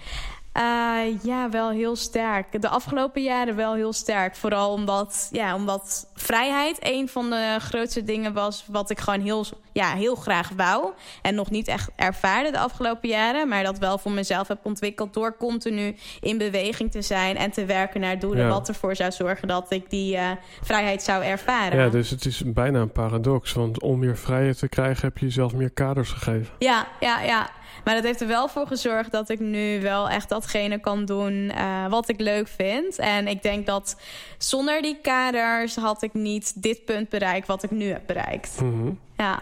Uh, 0.57 1.23
ja, 1.23 1.49
wel 1.49 1.69
heel 1.69 1.95
sterk. 1.95 2.61
De 2.61 2.69
afgelopen 2.69 3.21
jaren 3.21 3.55
wel 3.55 3.73
heel 3.73 3.93
sterk. 3.93 4.35
Vooral 4.35 4.71
omdat, 4.71 5.29
ja, 5.31 5.55
omdat 5.55 6.07
vrijheid 6.15 6.77
een 6.79 7.09
van 7.09 7.29
de 7.29 7.57
grootste 7.59 8.03
dingen 8.03 8.33
was... 8.33 8.65
wat 8.67 8.89
ik 8.89 8.99
gewoon 8.99 9.21
heel, 9.21 9.45
ja, 9.73 9.93
heel 9.93 10.15
graag 10.15 10.49
wou. 10.55 10.91
En 11.21 11.35
nog 11.35 11.49
niet 11.49 11.67
echt 11.67 11.89
ervaarde 11.95 12.51
de 12.51 12.59
afgelopen 12.59 13.09
jaren. 13.09 13.47
Maar 13.47 13.63
dat 13.63 13.77
wel 13.77 13.97
voor 13.97 14.11
mezelf 14.11 14.47
heb 14.47 14.59
ontwikkeld... 14.63 15.13
door 15.13 15.37
continu 15.37 15.95
in 16.19 16.37
beweging 16.37 16.91
te 16.91 17.01
zijn 17.01 17.37
en 17.37 17.51
te 17.51 17.65
werken 17.65 18.01
naar 18.01 18.19
doelen... 18.19 18.49
wat 18.49 18.67
ervoor 18.67 18.95
zou 18.95 19.11
zorgen 19.11 19.47
dat 19.47 19.71
ik 19.71 19.89
die 19.89 20.15
uh, 20.15 20.29
vrijheid 20.61 21.03
zou 21.03 21.23
ervaren. 21.23 21.79
Ja, 21.79 21.89
dus 21.89 22.09
het 22.09 22.25
is 22.25 22.43
bijna 22.45 22.79
een 22.79 22.91
paradox. 22.91 23.53
Want 23.53 23.81
om 23.81 23.99
meer 23.99 24.17
vrijheid 24.17 24.57
te 24.57 24.69
krijgen 24.69 25.05
heb 25.07 25.17
je 25.17 25.25
jezelf 25.25 25.53
meer 25.53 25.71
kaders 25.71 26.09
gegeven. 26.11 26.53
Ja, 26.59 26.87
ja, 26.99 27.21
ja. 27.21 27.49
Maar 27.83 27.95
dat 27.95 28.03
heeft 28.03 28.21
er 28.21 28.27
wel 28.27 28.47
voor 28.47 28.67
gezorgd 28.67 29.11
dat 29.11 29.29
ik 29.29 29.39
nu 29.39 29.81
wel 29.81 30.09
echt 30.09 30.29
datgene 30.29 30.79
kan 30.79 31.05
doen 31.05 31.33
uh, 31.33 31.87
wat 31.89 32.09
ik 32.09 32.19
leuk 32.19 32.47
vind. 32.47 32.97
En 32.99 33.27
ik 33.27 33.43
denk 33.43 33.65
dat 33.65 33.95
zonder 34.37 34.81
die 34.81 34.97
kaders 35.01 35.75
had 35.75 36.01
ik 36.01 36.13
niet 36.13 36.61
dit 36.61 36.85
punt 36.85 37.09
bereikt 37.09 37.47
wat 37.47 37.63
ik 37.63 37.71
nu 37.71 37.91
heb 37.91 38.01
bereikt. 38.05 38.61
Mm 38.61 38.71
-hmm. 38.71 38.99
Ja 39.17 39.39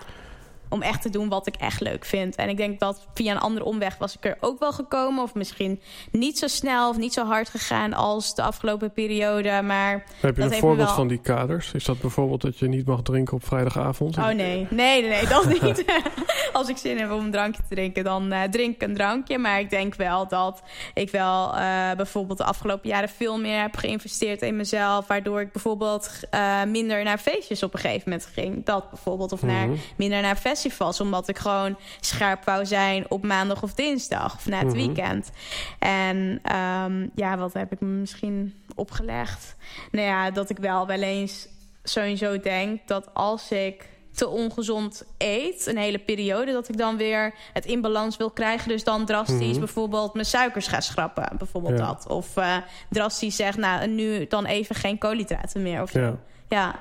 om 0.70 0.82
echt 0.82 1.02
te 1.02 1.10
doen 1.10 1.30
wat 1.30 1.48
ik 1.48 1.56
echt 1.56 1.82
leuk 1.82 2.06
vind. 2.06 2.36
En 2.36 2.50
ik 2.50 2.58
denk 2.58 2.80
dat 2.80 3.08
via 3.14 3.32
een 3.32 3.40
andere 3.40 3.66
omweg 3.66 3.98
was 3.98 4.16
ik 4.16 4.26
er 4.26 4.38
ook 4.40 4.60
wel 4.60 4.72
gekomen. 4.72 5.24
Of 5.24 5.34
misschien 5.34 5.82
niet 6.12 6.38
zo 6.38 6.48
snel 6.48 6.90
of 6.90 6.98
niet 6.98 7.14
zo 7.14 7.26
hard 7.26 7.50
gegaan 7.50 7.94
als 7.94 8.36
de 8.36 8.42
afgelopen 8.42 8.92
periode. 8.92 9.62
Maar 9.62 10.04
Heb 10.20 10.38
je 10.38 10.42
een 10.42 10.54
voorbeeld 10.54 10.92
van 10.92 11.08
die 11.08 11.22
kaders? 11.22 11.72
Is 11.74 11.84
dat 11.84 12.00
bijvoorbeeld 12.00 12.42
dat 12.42 12.58
je 12.58 12.68
niet 12.68 12.86
mag 12.86 13.02
drinken 13.02 13.34
op 13.34 13.46
vrijdagavond? 13.46 14.18
Oh 14.18 14.26
nee, 14.26 14.36
nee, 14.36 14.68
nee, 14.70 15.02
nee 15.10 15.28
dat 15.28 15.62
niet. 15.62 15.86
als 16.54 16.70
ik 16.70 16.78
zin 16.78 16.98
heb 16.98 17.12
om 17.12 17.24
een 17.24 17.32
drankje 17.32 17.62
te 17.70 17.76
drinken, 17.76 18.04
dan 18.04 18.34
uh, 18.34 18.44
drink 18.44 18.76
ik 18.76 18.82
een 18.82 18.96
drankje. 18.96 19.38
Maar 19.38 19.60
ik 19.60 19.70
denk 19.70 19.96
wel 19.96 20.28
dat 20.28 20.62
ik 20.94 21.10
wel 21.10 21.56
uh, 21.56 21.92
bijvoorbeeld 21.92 22.38
de 22.38 22.44
afgelopen 22.44 22.90
jaren 22.90 23.10
veel 23.10 23.40
meer 23.40 23.62
heb 23.62 23.76
geïnvesteerd 23.76 24.42
in 24.42 24.56
mezelf. 24.56 25.08
Waardoor 25.08 25.42
ik 25.42 25.52
bijvoorbeeld 25.52 26.20
uh, 26.34 26.64
minder 26.64 27.04
naar 27.04 27.18
feestjes 27.18 27.64
op 27.64 27.74
een 27.74 27.80
gegeven 27.80 28.10
moment 28.10 28.30
ging. 28.34 28.66
Dat 28.66 28.90
bijvoorbeeld. 28.90 29.32
Of 29.32 29.42
naar, 29.42 29.68
mhm. 29.68 29.78
minder 29.98 30.22
naar 30.22 30.36
festivals 30.36 30.59
festivals. 30.60 31.02
Omdat 31.02 31.28
ik 31.28 31.38
gewoon 31.38 31.78
scherp 32.00 32.46
wou 32.46 32.66
zijn 32.66 33.06
op 33.10 33.24
maandag 33.24 33.64
of 33.64 33.74
dinsdag. 33.74 34.36
Of 34.36 34.46
na 34.46 34.58
het 34.58 34.68
mhm. 34.68 34.76
weekend. 34.76 35.32
En 35.80 36.40
ehm, 36.44 37.08
ja, 37.16 37.38
wat 37.38 37.54
heb 37.54 37.72
ik 37.72 37.80
me 37.80 37.88
misschien 37.88 38.54
opgelegd? 38.76 39.56
Nou 39.92 40.06
ja, 40.06 40.32
dat 40.32 40.50
ik 40.50 40.58
wel 40.58 40.88
wel 40.88 41.02
eens 41.02 41.48
sowieso 41.84 42.40
denk 42.40 42.88
dat 42.88 43.14
als 43.14 43.52
ik 43.52 43.88
te 44.20 44.28
ongezond 44.28 45.04
eet, 45.18 45.66
een 45.68 45.78
hele 45.78 46.00
periode, 46.00 46.52
dat 46.52 46.70
ik 46.70 46.78
dan 46.78 46.98
weer 46.98 47.34
het 47.54 47.66
in 47.66 47.82
balans 47.82 48.18
wil 48.18 48.30
krijgen. 48.30 48.70
Dus 48.70 48.84
dan 48.84 49.06
drastisch 49.06 49.50
mhm. 49.50 49.60
bijvoorbeeld 49.60 50.14
mijn 50.14 50.26
suikers 50.26 50.68
ga 50.68 50.82
schrappen, 50.82 51.38
bijvoorbeeld 51.38 51.78
dat. 51.78 52.08
Of 52.08 52.38
uh, 52.38 52.58
drastisch 52.90 53.36
zeg, 53.36 53.58
nou, 53.58 53.88
nu 53.88 54.28
dan 54.28 54.46
even 54.46 54.76
geen 54.76 54.98
koolhydraten 54.98 55.62
meer. 55.62 55.82
Of 55.82 55.94
ja. 55.94 56.16
ja. 56.48 56.76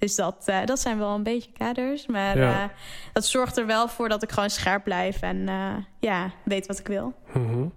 Dus 0.00 0.14
dat, 0.14 0.44
uh, 0.46 0.64
dat 0.64 0.80
zijn 0.80 0.98
wel 0.98 1.14
een 1.14 1.22
beetje 1.22 1.52
kaders. 1.52 2.06
Maar 2.06 2.38
ja. 2.38 2.62
uh, 2.62 2.68
dat 3.12 3.24
zorgt 3.24 3.56
er 3.56 3.66
wel 3.66 3.88
voor 3.88 4.08
dat 4.08 4.22
ik 4.22 4.32
gewoon 4.32 4.50
scherp 4.50 4.84
blijf 4.84 5.22
en 5.22 5.36
uh, 5.36 5.74
ja, 5.98 6.30
weet 6.44 6.66
wat 6.66 6.78
ik 6.78 6.86
wil. 6.86 7.14
Mm 7.32 7.46
-hmm. 7.46 7.72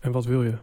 En 0.00 0.12
wat 0.12 0.24
wil 0.24 0.42
je? 0.42 0.54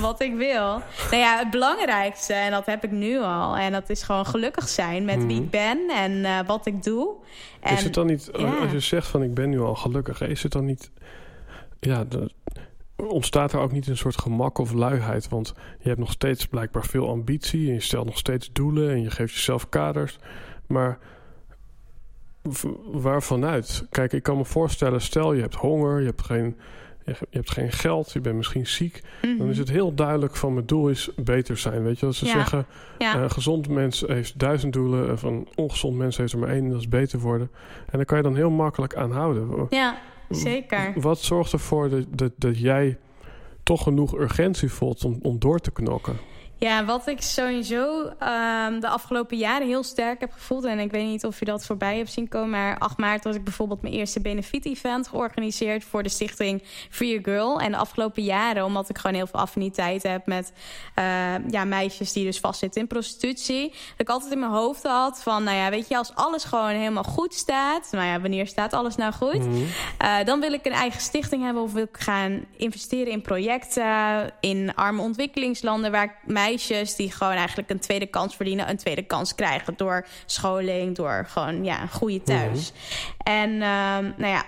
Wat 0.00 0.20
ik 0.20 0.34
wil. 0.34 0.82
Nou 1.10 1.16
ja, 1.16 1.38
het 1.38 1.50
belangrijkste, 1.50 2.32
en 2.32 2.50
dat 2.50 2.66
heb 2.66 2.84
ik 2.84 2.90
nu 2.90 3.18
al. 3.18 3.56
En 3.56 3.72
dat 3.72 3.90
is 3.90 4.02
gewoon 4.02 4.26
gelukkig 4.26 4.68
zijn 4.68 5.04
met 5.04 5.14
mm 5.14 5.20
-hmm. 5.20 5.28
wie 5.28 5.42
ik 5.42 5.50
ben 5.50 5.90
en 5.90 6.46
wat 6.46 6.66
ik 6.66 6.82
doe. 6.82 7.14
En, 7.60 7.74
is 7.74 7.84
het 7.84 7.94
dan 7.94 8.06
niet, 8.06 8.30
ja. 8.36 8.56
als 8.56 8.70
je 8.70 8.80
zegt 8.80 9.06
van 9.06 9.22
ik 9.22 9.34
ben 9.34 9.48
nu 9.48 9.60
al 9.60 9.74
gelukkig, 9.74 10.20
is 10.20 10.42
het 10.42 10.52
dan 10.52 10.64
niet. 10.64 10.90
Ja, 11.80 12.04
de, 12.04 12.30
ontstaat 13.08 13.52
er 13.52 13.60
ook 13.60 13.72
niet 13.72 13.86
een 13.86 13.96
soort 13.96 14.18
gemak 14.18 14.58
of 14.58 14.72
luiheid? 14.72 15.28
Want 15.28 15.54
je 15.78 15.88
hebt 15.88 16.00
nog 16.00 16.10
steeds 16.10 16.46
blijkbaar 16.46 16.84
veel 16.84 17.08
ambitie 17.08 17.68
en 17.68 17.74
je 17.74 17.80
stelt 17.80 18.06
nog 18.06 18.18
steeds 18.18 18.50
doelen 18.52 18.90
en 18.90 19.02
je 19.02 19.10
geeft 19.10 19.34
jezelf 19.34 19.68
kaders. 19.68 20.18
Maar 20.66 20.98
waarvanuit? 22.92 23.86
Kijk, 23.90 24.12
ik 24.12 24.22
kan 24.22 24.36
me 24.36 24.44
voorstellen, 24.44 25.00
stel 25.00 25.32
je 25.32 25.40
hebt 25.40 25.54
honger, 25.54 26.00
je 26.00 26.06
hebt 26.06 26.22
geen, 26.22 26.56
je 27.04 27.14
hebt 27.30 27.50
geen 27.50 27.72
geld, 27.72 28.12
je 28.12 28.20
bent 28.20 28.36
misschien 28.36 28.66
ziek. 28.66 29.02
Mm 29.02 29.30
-hmm. 29.30 29.38
Dan 29.38 29.48
is 29.48 29.58
het 29.58 29.68
heel 29.68 29.94
duidelijk 29.94 30.36
van 30.36 30.54
mijn 30.54 30.66
doel 30.66 30.88
is 30.88 31.10
beter 31.16 31.56
zijn. 31.56 31.82
Weet 31.82 32.00
je, 32.00 32.06
als 32.06 32.18
ze 32.18 32.26
ja. 32.26 32.32
zeggen, 32.32 32.66
ja. 32.98 33.14
een 33.14 33.30
gezond 33.30 33.68
mens 33.68 34.04
heeft 34.06 34.38
duizend 34.38 34.72
doelen, 34.72 35.12
of 35.12 35.22
een 35.22 35.48
ongezond 35.54 35.96
mens 35.96 36.16
heeft 36.16 36.32
er 36.32 36.38
maar 36.38 36.48
één, 36.48 36.64
en 36.64 36.70
dat 36.70 36.80
is 36.80 36.88
beter 36.88 37.18
worden. 37.18 37.50
En 37.86 37.96
dan 37.96 38.04
kan 38.04 38.16
je 38.16 38.22
dan 38.22 38.36
heel 38.36 38.50
makkelijk 38.50 38.94
aanhouden. 38.94 39.66
Ja. 39.70 39.98
Zeker. 40.30 40.92
Wat 41.00 41.18
zorgt 41.18 41.52
ervoor 41.52 41.88
dat, 42.10 42.32
dat, 42.36 42.58
jij 42.58 42.98
toch 43.62 43.82
genoeg 43.82 44.18
urgentie 44.18 44.72
voelt 44.72 45.04
om 45.22 45.38
door 45.38 45.58
te 45.58 45.70
knokken? 45.70 46.16
Ja, 46.60 46.84
wat 46.84 47.06
ik 47.06 47.22
sowieso 47.22 48.02
um, 48.04 48.80
de 48.80 48.88
afgelopen 48.88 49.36
jaren 49.36 49.66
heel 49.66 49.82
sterk 49.82 50.20
heb 50.20 50.32
gevoeld... 50.32 50.64
en 50.64 50.78
ik 50.78 50.90
weet 50.90 51.06
niet 51.06 51.24
of 51.24 51.38
je 51.38 51.44
dat 51.44 51.64
voorbij 51.66 51.96
hebt 51.96 52.12
zien 52.12 52.28
komen... 52.28 52.50
maar 52.50 52.78
8 52.78 52.98
maart 52.98 53.24
had 53.24 53.34
ik 53.34 53.44
bijvoorbeeld 53.44 53.82
mijn 53.82 53.94
eerste 53.94 54.20
benefit-event 54.20 55.08
georganiseerd... 55.08 55.84
voor 55.84 56.02
de 56.02 56.08
stichting 56.08 56.62
Free 56.90 57.20
Girl. 57.22 57.60
En 57.60 57.70
de 57.70 57.76
afgelopen 57.76 58.22
jaren, 58.22 58.64
omdat 58.64 58.88
ik 58.88 58.98
gewoon 58.98 59.16
heel 59.16 59.26
veel 59.26 59.40
affiniteit 59.40 60.02
heb... 60.02 60.26
met 60.26 60.52
uh, 60.98 61.48
ja, 61.48 61.64
meisjes 61.64 62.12
die 62.12 62.24
dus 62.24 62.40
vastzitten 62.40 62.80
in 62.80 62.86
prostitutie... 62.86 63.68
dat 63.70 63.80
ik 63.96 64.08
altijd 64.08 64.32
in 64.32 64.38
mijn 64.38 64.52
hoofd 64.52 64.82
had 64.82 65.22
van... 65.22 65.44
nou 65.44 65.56
ja, 65.56 65.70
weet 65.70 65.88
je, 65.88 65.96
als 65.96 66.14
alles 66.14 66.44
gewoon 66.44 66.68
helemaal 66.68 67.02
goed 67.02 67.34
staat... 67.34 67.88
nou 67.90 68.06
ja, 68.06 68.20
wanneer 68.20 68.46
staat 68.46 68.72
alles 68.72 68.96
nou 68.96 69.12
goed? 69.12 69.46
Mm 69.46 69.52
-hmm. 69.52 69.66
uh, 70.02 70.24
dan 70.24 70.40
wil 70.40 70.52
ik 70.52 70.66
een 70.66 70.72
eigen 70.72 71.00
stichting 71.00 71.42
hebben... 71.42 71.62
of 71.62 71.72
wil 71.72 71.84
ik 71.92 71.98
gaan 71.98 72.44
investeren 72.56 73.12
in 73.12 73.22
projecten... 73.22 74.32
in 74.40 74.74
arme 74.74 75.02
ontwikkelingslanden 75.02 75.90
waar 75.90 76.04
ik 76.04 76.32
mij 76.32 76.48
meisjes 76.50 76.96
die 76.96 77.12
gewoon 77.12 77.32
eigenlijk 77.32 77.70
een 77.70 77.78
tweede 77.78 78.06
kans 78.06 78.36
verdienen, 78.36 78.68
een 78.68 78.76
tweede 78.76 79.02
kans 79.02 79.34
krijgen 79.34 79.74
door 79.76 80.06
scholing, 80.26 80.96
door 80.96 81.26
gewoon 81.28 81.64
ja, 81.64 81.86
goede 81.86 82.22
thuis. 82.22 82.72
Mm 82.72 82.78
-hmm. 82.78 83.34
En 83.34 83.50
um, 83.50 84.14
nou 84.16 84.32
ja, 84.32 84.44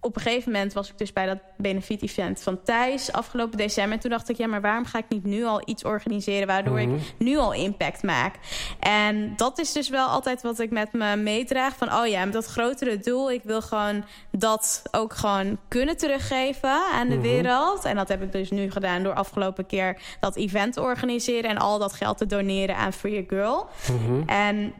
op 0.00 0.16
een 0.16 0.22
gegeven 0.22 0.52
moment 0.52 0.72
was 0.72 0.88
ik 0.88 0.98
dus 0.98 1.12
bij 1.12 1.26
dat 1.26 1.38
benefit-event 1.56 2.42
van 2.42 2.62
Thijs 2.62 3.12
afgelopen 3.12 3.58
december. 3.58 3.92
En 3.92 4.00
toen 4.00 4.10
dacht 4.10 4.28
ik, 4.28 4.36
ja, 4.36 4.46
maar 4.46 4.60
waarom 4.60 4.84
ga 4.84 4.98
ik 4.98 5.04
niet 5.08 5.24
nu 5.24 5.44
al 5.44 5.62
iets 5.64 5.84
organiseren... 5.84 6.46
waardoor 6.46 6.80
mm 6.80 6.84
-hmm. 6.84 6.96
ik 6.96 7.14
nu 7.18 7.36
al 7.36 7.52
impact 7.52 8.02
maak? 8.02 8.34
En 8.80 9.32
dat 9.36 9.58
is 9.58 9.72
dus 9.72 9.88
wel 9.88 10.08
altijd 10.08 10.42
wat 10.42 10.58
ik 10.58 10.70
met 10.70 10.92
me 10.92 11.16
meedraag. 11.16 11.76
Van, 11.76 11.92
oh 11.92 12.06
ja, 12.06 12.24
met 12.24 12.32
dat 12.32 12.46
grotere 12.46 12.98
doel. 12.98 13.30
Ik 13.30 13.42
wil 13.44 13.62
gewoon 13.62 14.04
dat 14.30 14.82
ook 14.90 15.14
gewoon 15.14 15.58
kunnen 15.68 15.96
teruggeven 15.96 16.82
aan 16.92 17.08
de 17.08 17.14
mm 17.14 17.22
-hmm. 17.22 17.30
wereld. 17.30 17.84
En 17.84 17.96
dat 17.96 18.08
heb 18.08 18.22
ik 18.22 18.32
dus 18.32 18.50
nu 18.50 18.70
gedaan 18.70 19.02
door 19.02 19.14
afgelopen 19.14 19.66
keer 19.66 20.00
dat 20.20 20.36
event 20.36 20.72
te 20.72 20.80
organiseren... 20.80 21.50
en 21.50 21.58
al 21.58 21.78
dat 21.78 21.92
geld 21.92 22.18
te 22.18 22.26
doneren 22.26 22.76
aan 22.76 22.92
Free 22.92 23.24
Girl. 23.28 23.68
Mm 23.90 23.98
-hmm. 24.06 24.28
En 24.28 24.72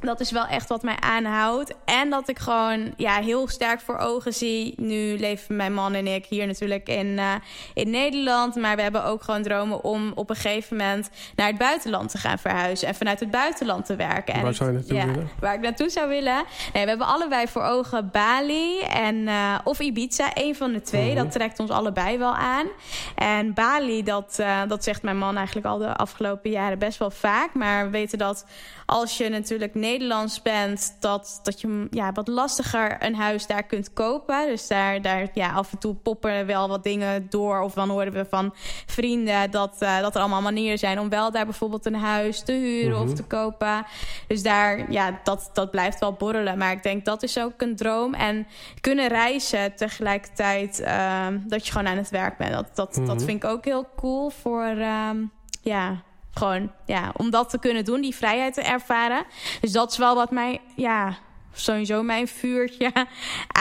dat 0.00 0.20
is 0.20 0.30
wel 0.30 0.46
echt 0.46 0.68
wat 0.68 0.82
mij 0.82 0.96
aanhoudt. 1.00 1.74
En 1.84 2.10
dat 2.10 2.28
ik 2.28 2.38
gewoon 2.38 2.92
ja, 2.96 3.20
heel 3.20 3.48
sterk 3.48 3.80
voor 3.80 3.96
ogen 3.96 4.34
zie. 4.34 4.74
Nu 4.76 5.18
leven 5.18 5.56
mijn 5.56 5.74
man 5.74 5.94
en 5.94 6.06
ik 6.06 6.26
hier 6.26 6.46
natuurlijk 6.46 6.88
in, 6.88 7.06
uh, 7.06 7.34
in 7.74 7.90
Nederland. 7.90 8.54
Maar 8.54 8.76
we 8.76 8.82
hebben 8.82 9.04
ook 9.04 9.22
gewoon 9.22 9.42
dromen 9.42 9.84
om 9.84 10.12
op 10.14 10.30
een 10.30 10.36
gegeven 10.36 10.76
moment 10.76 11.10
naar 11.36 11.46
het 11.46 11.58
buitenland 11.58 12.10
te 12.10 12.18
gaan 12.18 12.38
verhuizen. 12.38 12.88
En 12.88 12.94
vanuit 12.94 13.20
het 13.20 13.30
buitenland 13.30 13.86
te 13.86 13.96
werken. 13.96 14.34
En 14.34 14.42
waar 14.42 14.54
zou 14.54 14.70
je 14.70 14.76
naartoe 14.76 14.96
ja, 14.96 15.06
willen? 15.06 15.28
Waar 15.40 15.54
ik 15.54 15.60
naartoe 15.60 15.88
zou 15.88 16.08
willen. 16.08 16.44
Nee, 16.72 16.82
we 16.82 16.88
hebben 16.88 17.06
allebei 17.06 17.48
voor 17.48 17.62
ogen 17.62 18.10
Bali 18.12 18.80
en, 18.80 19.16
uh, 19.16 19.58
of 19.64 19.80
Ibiza. 19.80 20.30
Een 20.34 20.56
van 20.56 20.72
de 20.72 20.80
twee. 20.80 21.02
Mm 21.02 21.08
-hmm. 21.08 21.16
Dat 21.16 21.32
trekt 21.32 21.60
ons 21.60 21.70
allebei 21.70 22.18
wel 22.18 22.34
aan. 22.34 22.66
En 23.14 23.54
Bali, 23.54 24.02
dat, 24.02 24.36
uh, 24.40 24.60
dat 24.68 24.84
zegt 24.84 25.02
mijn 25.02 25.18
man 25.18 25.36
eigenlijk 25.36 25.66
al 25.66 25.78
de 25.78 25.96
afgelopen 25.96 26.50
jaren 26.50 26.78
best 26.78 26.98
wel 26.98 27.10
vaak. 27.10 27.54
Maar 27.54 27.84
we 27.84 27.90
weten 27.90 28.18
dat 28.18 28.44
als 28.90 29.16
je 29.16 29.28
natuurlijk 29.28 29.74
Nederlands 29.74 30.42
bent, 30.42 30.96
dat, 31.00 31.40
dat 31.42 31.60
je 31.60 31.86
ja, 31.90 32.12
wat 32.12 32.28
lastiger 32.28 32.96
een 32.98 33.14
huis 33.14 33.46
daar 33.46 33.62
kunt 33.62 33.92
kopen. 33.92 34.46
Dus 34.46 34.66
daar, 34.66 35.02
daar 35.02 35.28
ja, 35.34 35.52
af 35.52 35.72
en 35.72 35.78
toe 35.78 35.94
poppen 35.94 36.46
wel 36.46 36.68
wat 36.68 36.84
dingen 36.84 37.26
door. 37.28 37.60
Of 37.60 37.72
dan 37.72 37.88
horen 37.88 38.12
we 38.12 38.24
van 38.24 38.54
vrienden 38.86 39.50
dat, 39.50 39.76
uh, 39.80 40.00
dat 40.00 40.14
er 40.14 40.20
allemaal 40.20 40.42
manieren 40.42 40.78
zijn 40.78 41.00
om 41.00 41.08
wel 41.08 41.30
daar 41.30 41.44
bijvoorbeeld 41.44 41.86
een 41.86 41.94
huis 41.94 42.42
te 42.42 42.52
huren 42.52 42.90
mm 42.90 43.00
-hmm. 43.00 43.08
of 43.08 43.14
te 43.14 43.22
kopen. 43.22 43.86
Dus 44.26 44.42
daar, 44.42 44.92
ja, 44.92 45.20
dat, 45.24 45.50
dat 45.52 45.70
blijft 45.70 46.00
wel 46.00 46.12
borrelen. 46.12 46.58
Maar 46.58 46.72
ik 46.72 46.82
denk 46.82 47.04
dat 47.04 47.22
is 47.22 47.38
ook 47.38 47.62
een 47.62 47.76
droom. 47.76 48.14
En 48.14 48.46
kunnen 48.80 49.08
reizen 49.08 49.74
tegelijkertijd 49.74 50.80
uh, 50.80 51.26
dat 51.46 51.66
je 51.66 51.72
gewoon 51.72 51.88
aan 51.88 51.96
het 51.96 52.10
werk 52.10 52.36
bent. 52.36 52.52
Dat, 52.52 52.76
dat, 52.76 52.96
mm 52.96 52.96
-hmm. 52.96 53.06
dat 53.06 53.24
vind 53.24 53.44
ik 53.44 53.50
ook 53.50 53.64
heel 53.64 53.86
cool 53.96 54.30
voor, 54.30 54.74
uh, 54.76 55.10
ja, 55.62 56.02
gewoon, 56.38 56.72
ja, 56.86 57.12
om 57.16 57.30
dat 57.30 57.50
te 57.50 57.58
kunnen 57.58 57.84
doen, 57.84 58.00
die 58.00 58.14
vrijheid 58.14 58.54
te 58.54 58.62
ervaren. 58.62 59.24
Dus 59.60 59.72
dat 59.72 59.90
is 59.90 59.98
wel 59.98 60.14
wat 60.14 60.30
mij, 60.30 60.60
ja, 60.76 61.18
sowieso 61.52 62.02
mijn 62.02 62.28
vuurtje 62.28 62.92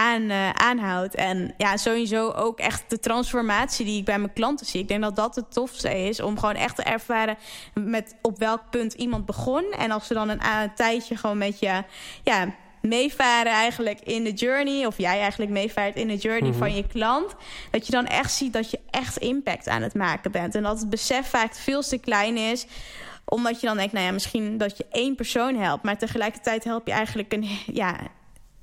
aan, 0.08 0.22
uh, 0.22 0.50
aanhoudt. 0.50 1.16
En 1.16 1.54
ja, 1.58 1.78
sowieso 1.78 2.32
ook 2.32 2.60
echt 2.60 2.90
de 2.90 3.00
transformatie 3.00 3.86
die 3.86 4.00
ik 4.00 4.06
bij 4.06 4.20
mijn 4.20 4.34
klanten 4.34 4.66
zie. 4.66 4.82
Ik 4.82 4.88
denk 4.88 5.02
dat 5.02 5.16
dat 5.16 5.36
het 5.36 5.54
tofste 5.54 6.08
is. 6.08 6.22
Om 6.22 6.40
gewoon 6.40 6.56
echt 6.56 6.76
te 6.76 6.84
ervaren 6.84 7.38
met 7.74 8.16
op 8.22 8.38
welk 8.40 8.62
punt 8.70 8.94
iemand 8.94 9.26
begon. 9.26 9.72
En 9.78 9.92
als 9.92 10.08
ze 10.08 10.14
dan 10.14 10.30
een, 10.30 10.46
een 10.62 10.74
tijdje 10.76 11.16
gewoon 11.16 11.38
met 11.38 11.60
je... 11.60 11.84
Ja, 12.24 12.56
meevaren 12.88 13.52
eigenlijk 13.52 14.00
in 14.00 14.24
de 14.24 14.34
journey... 14.34 14.86
of 14.86 14.98
jij 14.98 15.20
eigenlijk 15.20 15.52
meevaart 15.52 15.96
in 15.96 16.08
de 16.08 16.16
journey 16.16 16.42
mm 16.42 16.50
-hmm. 16.50 16.60
van 16.60 16.76
je 16.76 16.88
klant... 16.88 17.36
dat 17.72 17.86
je 17.86 17.92
dan 17.92 18.06
echt 18.06 18.32
ziet 18.32 18.54
dat 18.54 18.72
je 18.72 18.80
echt 18.90 19.18
impact 19.18 19.68
aan 19.68 19.82
het 19.82 19.94
maken 19.94 20.32
bent. 20.32 20.56
En 20.56 20.64
dat 20.64 20.80
het 20.80 20.90
besef 20.90 21.28
vaak 21.30 21.56
veel 21.56 21.82
te 21.82 21.98
klein 21.98 22.38
is 22.38 22.66
omdat 23.30 23.62
je 23.62 23.68
dan 23.68 23.78
denkt, 23.78 23.94
nou 23.94 24.06
ja, 24.06 24.12
misschien 24.12 24.58
dat 24.58 24.78
je 24.78 24.86
één 24.92 25.16
persoon 25.16 25.56
helpt... 25.56 25.84
maar 25.84 25.98
tegelijkertijd 25.98 26.64
help 26.64 26.88
je 26.88 26.94
eigenlijk 26.94 27.34
een, 27.34 27.48
ja, 27.74 27.98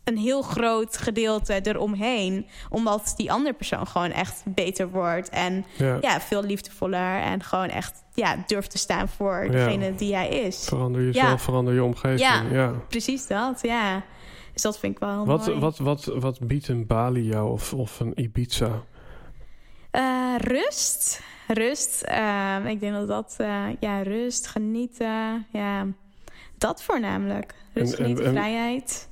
een 0.04 0.16
heel 0.16 0.42
groot 0.42 0.96
gedeelte 0.96 1.60
eromheen. 1.62 2.46
Omdat 2.70 3.14
die 3.16 3.32
andere 3.32 3.54
persoon 3.54 3.86
gewoon 3.86 4.10
echt 4.10 4.42
beter 4.44 4.90
wordt. 4.90 5.28
En 5.28 5.64
ja, 5.76 5.98
ja 6.00 6.20
veel 6.20 6.42
liefdevoller. 6.42 7.20
En 7.20 7.42
gewoon 7.42 7.68
echt 7.68 8.04
ja, 8.14 8.44
durft 8.46 8.70
te 8.70 8.78
staan 8.78 9.08
voor 9.08 9.48
degene 9.50 9.84
ja. 9.84 9.90
die 9.90 10.08
jij 10.08 10.28
is. 10.28 10.64
Verander 10.68 11.04
jezelf, 11.04 11.28
ja. 11.28 11.38
verander 11.38 11.74
je 11.74 11.84
omgeving. 11.84 12.20
Ja, 12.20 12.42
ja, 12.50 12.72
precies 12.88 13.26
dat, 13.26 13.58
ja. 13.62 14.04
Dus 14.52 14.62
dat 14.62 14.78
vind 14.78 14.94
ik 14.94 14.98
wel 14.98 15.26
wat, 15.26 15.46
mooi. 15.46 15.58
Wat, 15.58 15.78
wat, 15.78 16.04
wat 16.04 16.40
biedt 16.40 16.68
een 16.68 16.86
Bali 16.86 17.22
jou 17.22 17.50
of, 17.50 17.72
of 17.72 18.00
een 18.00 18.20
Ibiza? 18.20 18.82
Uh, 19.92 20.34
rust. 20.38 21.22
Rust. 21.48 22.04
Uh, 22.08 22.56
ik 22.66 22.80
denk 22.80 22.92
dat 22.92 23.08
dat... 23.08 23.36
Uh, 23.40 23.66
ja, 23.80 24.02
rust, 24.02 24.46
genieten. 24.46 25.46
Ja, 25.52 25.86
dat 26.58 26.82
voornamelijk. 26.82 27.54
Rust, 27.72 27.92
en, 27.92 27.96
genieten, 27.96 28.24
en, 28.24 28.30
en, 28.30 28.42
vrijheid. 28.42 29.08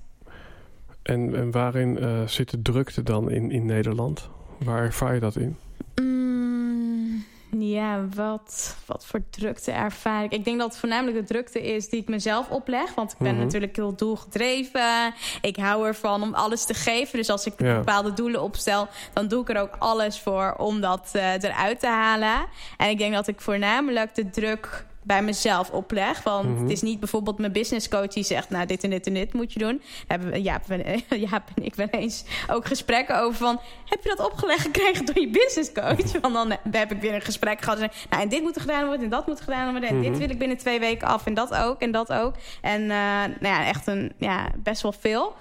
En, 1.02 1.34
en 1.34 1.50
waarin 1.50 1.98
uh, 2.00 2.26
zit 2.26 2.50
de 2.50 2.62
drukte 2.62 3.02
dan 3.02 3.30
in, 3.30 3.50
in 3.50 3.66
Nederland? 3.66 4.28
Waar 4.64 4.82
ervaar 4.82 5.14
je 5.14 5.20
dat 5.20 5.36
in? 5.36 5.56
Mm, 5.94 7.24
ja, 7.58 8.08
wat, 8.14 8.76
wat 8.86 9.06
voor 9.06 9.20
drukte 9.30 9.70
ervaar 9.70 10.24
ik? 10.24 10.32
Ik 10.32 10.44
denk 10.44 10.58
dat 10.58 10.68
het 10.68 10.78
voornamelijk 10.78 11.16
de 11.16 11.32
drukte 11.32 11.62
is 11.74 11.88
die 11.88 12.00
ik 12.00 12.08
mezelf 12.08 12.48
opleg. 12.48 12.94
Want 12.94 13.12
ik 13.12 13.18
ben 13.18 13.28
mm 13.28 13.34
-hmm. 13.34 13.44
natuurlijk 13.44 13.76
heel 13.76 13.96
doelgedreven. 13.96 15.14
Ik 15.40 15.56
hou 15.56 15.86
ervan 15.86 16.22
om 16.22 16.34
alles 16.34 16.64
te 16.64 16.74
geven. 16.74 17.18
Dus 17.18 17.30
als 17.30 17.46
ik 17.46 17.60
ja. 17.60 17.76
bepaalde 17.76 18.12
doelen 18.12 18.42
opstel, 18.42 18.88
dan 19.12 19.28
doe 19.28 19.42
ik 19.42 19.48
er 19.48 19.60
ook 19.60 19.76
alles 19.78 20.20
voor 20.20 20.54
om 20.58 20.80
dat 20.80 21.12
uh, 21.16 21.32
eruit 21.32 21.80
te 21.80 21.86
halen. 21.86 22.46
En 22.76 22.88
ik 22.88 22.98
denk 22.98 23.14
dat 23.14 23.28
ik 23.28 23.40
voornamelijk 23.40 24.14
de 24.14 24.30
druk 24.30 24.84
bij 25.02 25.22
mezelf 25.22 25.70
opleg. 25.70 26.22
Want 26.22 26.48
mm 26.48 26.54
-hmm. 26.54 26.62
het 26.62 26.72
is 26.72 26.82
niet 26.82 27.00
bijvoorbeeld 27.00 27.38
mijn 27.38 27.52
business 27.52 27.88
coach 27.88 28.06
die 28.06 28.24
zegt... 28.24 28.50
nou, 28.50 28.66
dit 28.66 28.84
en 28.84 28.90
dit 28.90 29.06
en 29.06 29.14
dit 29.14 29.32
moet 29.32 29.52
je 29.52 29.58
doen. 29.58 29.82
Hebben 30.06 30.30
we, 30.30 30.42
Jaap, 30.42 30.64
Jaap 31.30 31.48
en 31.54 31.64
ik 31.64 31.74
wel 31.74 31.88
eens 31.90 32.24
ook 32.50 32.66
gesprekken 32.66 33.20
over 33.20 33.34
van... 33.34 33.60
heb 33.84 34.02
je 34.02 34.14
dat 34.16 34.26
opgelegd 34.26 34.60
gekregen 34.60 35.06
door 35.06 35.20
je 35.20 35.30
business 35.30 35.72
coach? 35.72 36.20
Want 36.20 36.34
dan 36.34 36.56
heb 36.70 36.92
ik 36.92 37.00
weer 37.00 37.14
een 37.14 37.20
gesprek 37.20 37.60
gehad. 37.60 37.78
En, 37.78 37.90
nou, 38.10 38.22
en 38.22 38.28
dit 38.28 38.42
moet 38.42 38.54
er 38.54 38.60
gedaan 38.60 38.86
worden 38.86 39.04
en 39.04 39.10
dat 39.10 39.26
moet 39.26 39.40
gedaan 39.40 39.70
worden. 39.70 39.88
En 39.88 39.96
mm 39.96 40.02
-hmm. 40.02 40.10
dit 40.10 40.20
wil 40.20 40.30
ik 40.30 40.38
binnen 40.38 40.56
twee 40.56 40.80
weken 40.80 41.08
af 41.08 41.26
en 41.26 41.34
dat 41.34 41.54
ook 41.54 41.80
en 41.80 41.90
dat 41.90 42.12
ook. 42.12 42.34
En 42.60 42.80
uh, 42.80 42.88
nou 42.88 43.36
ja, 43.40 43.64
echt 43.66 43.86
een, 43.86 44.12
ja, 44.16 44.50
best 44.56 44.82
wel 44.82 44.92
veel. 44.92 45.34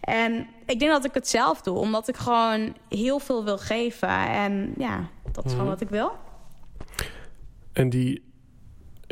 En 0.00 0.46
ik 0.66 0.78
denk 0.78 0.90
dat 0.90 1.04
ik 1.04 1.14
het 1.14 1.28
zelf 1.28 1.60
doe. 1.60 1.78
Omdat 1.78 2.08
ik 2.08 2.16
gewoon 2.16 2.76
heel 2.88 3.18
veel 3.18 3.44
wil 3.44 3.58
geven. 3.58 4.08
En 4.28 4.74
ja, 4.76 5.08
dat 5.32 5.36
is 5.36 5.42
mm 5.42 5.42
-hmm. 5.42 5.50
gewoon 5.50 5.66
wat 5.66 5.80
ik 5.80 5.88
wil. 5.88 6.12
En 7.72 7.90
die 7.90 8.33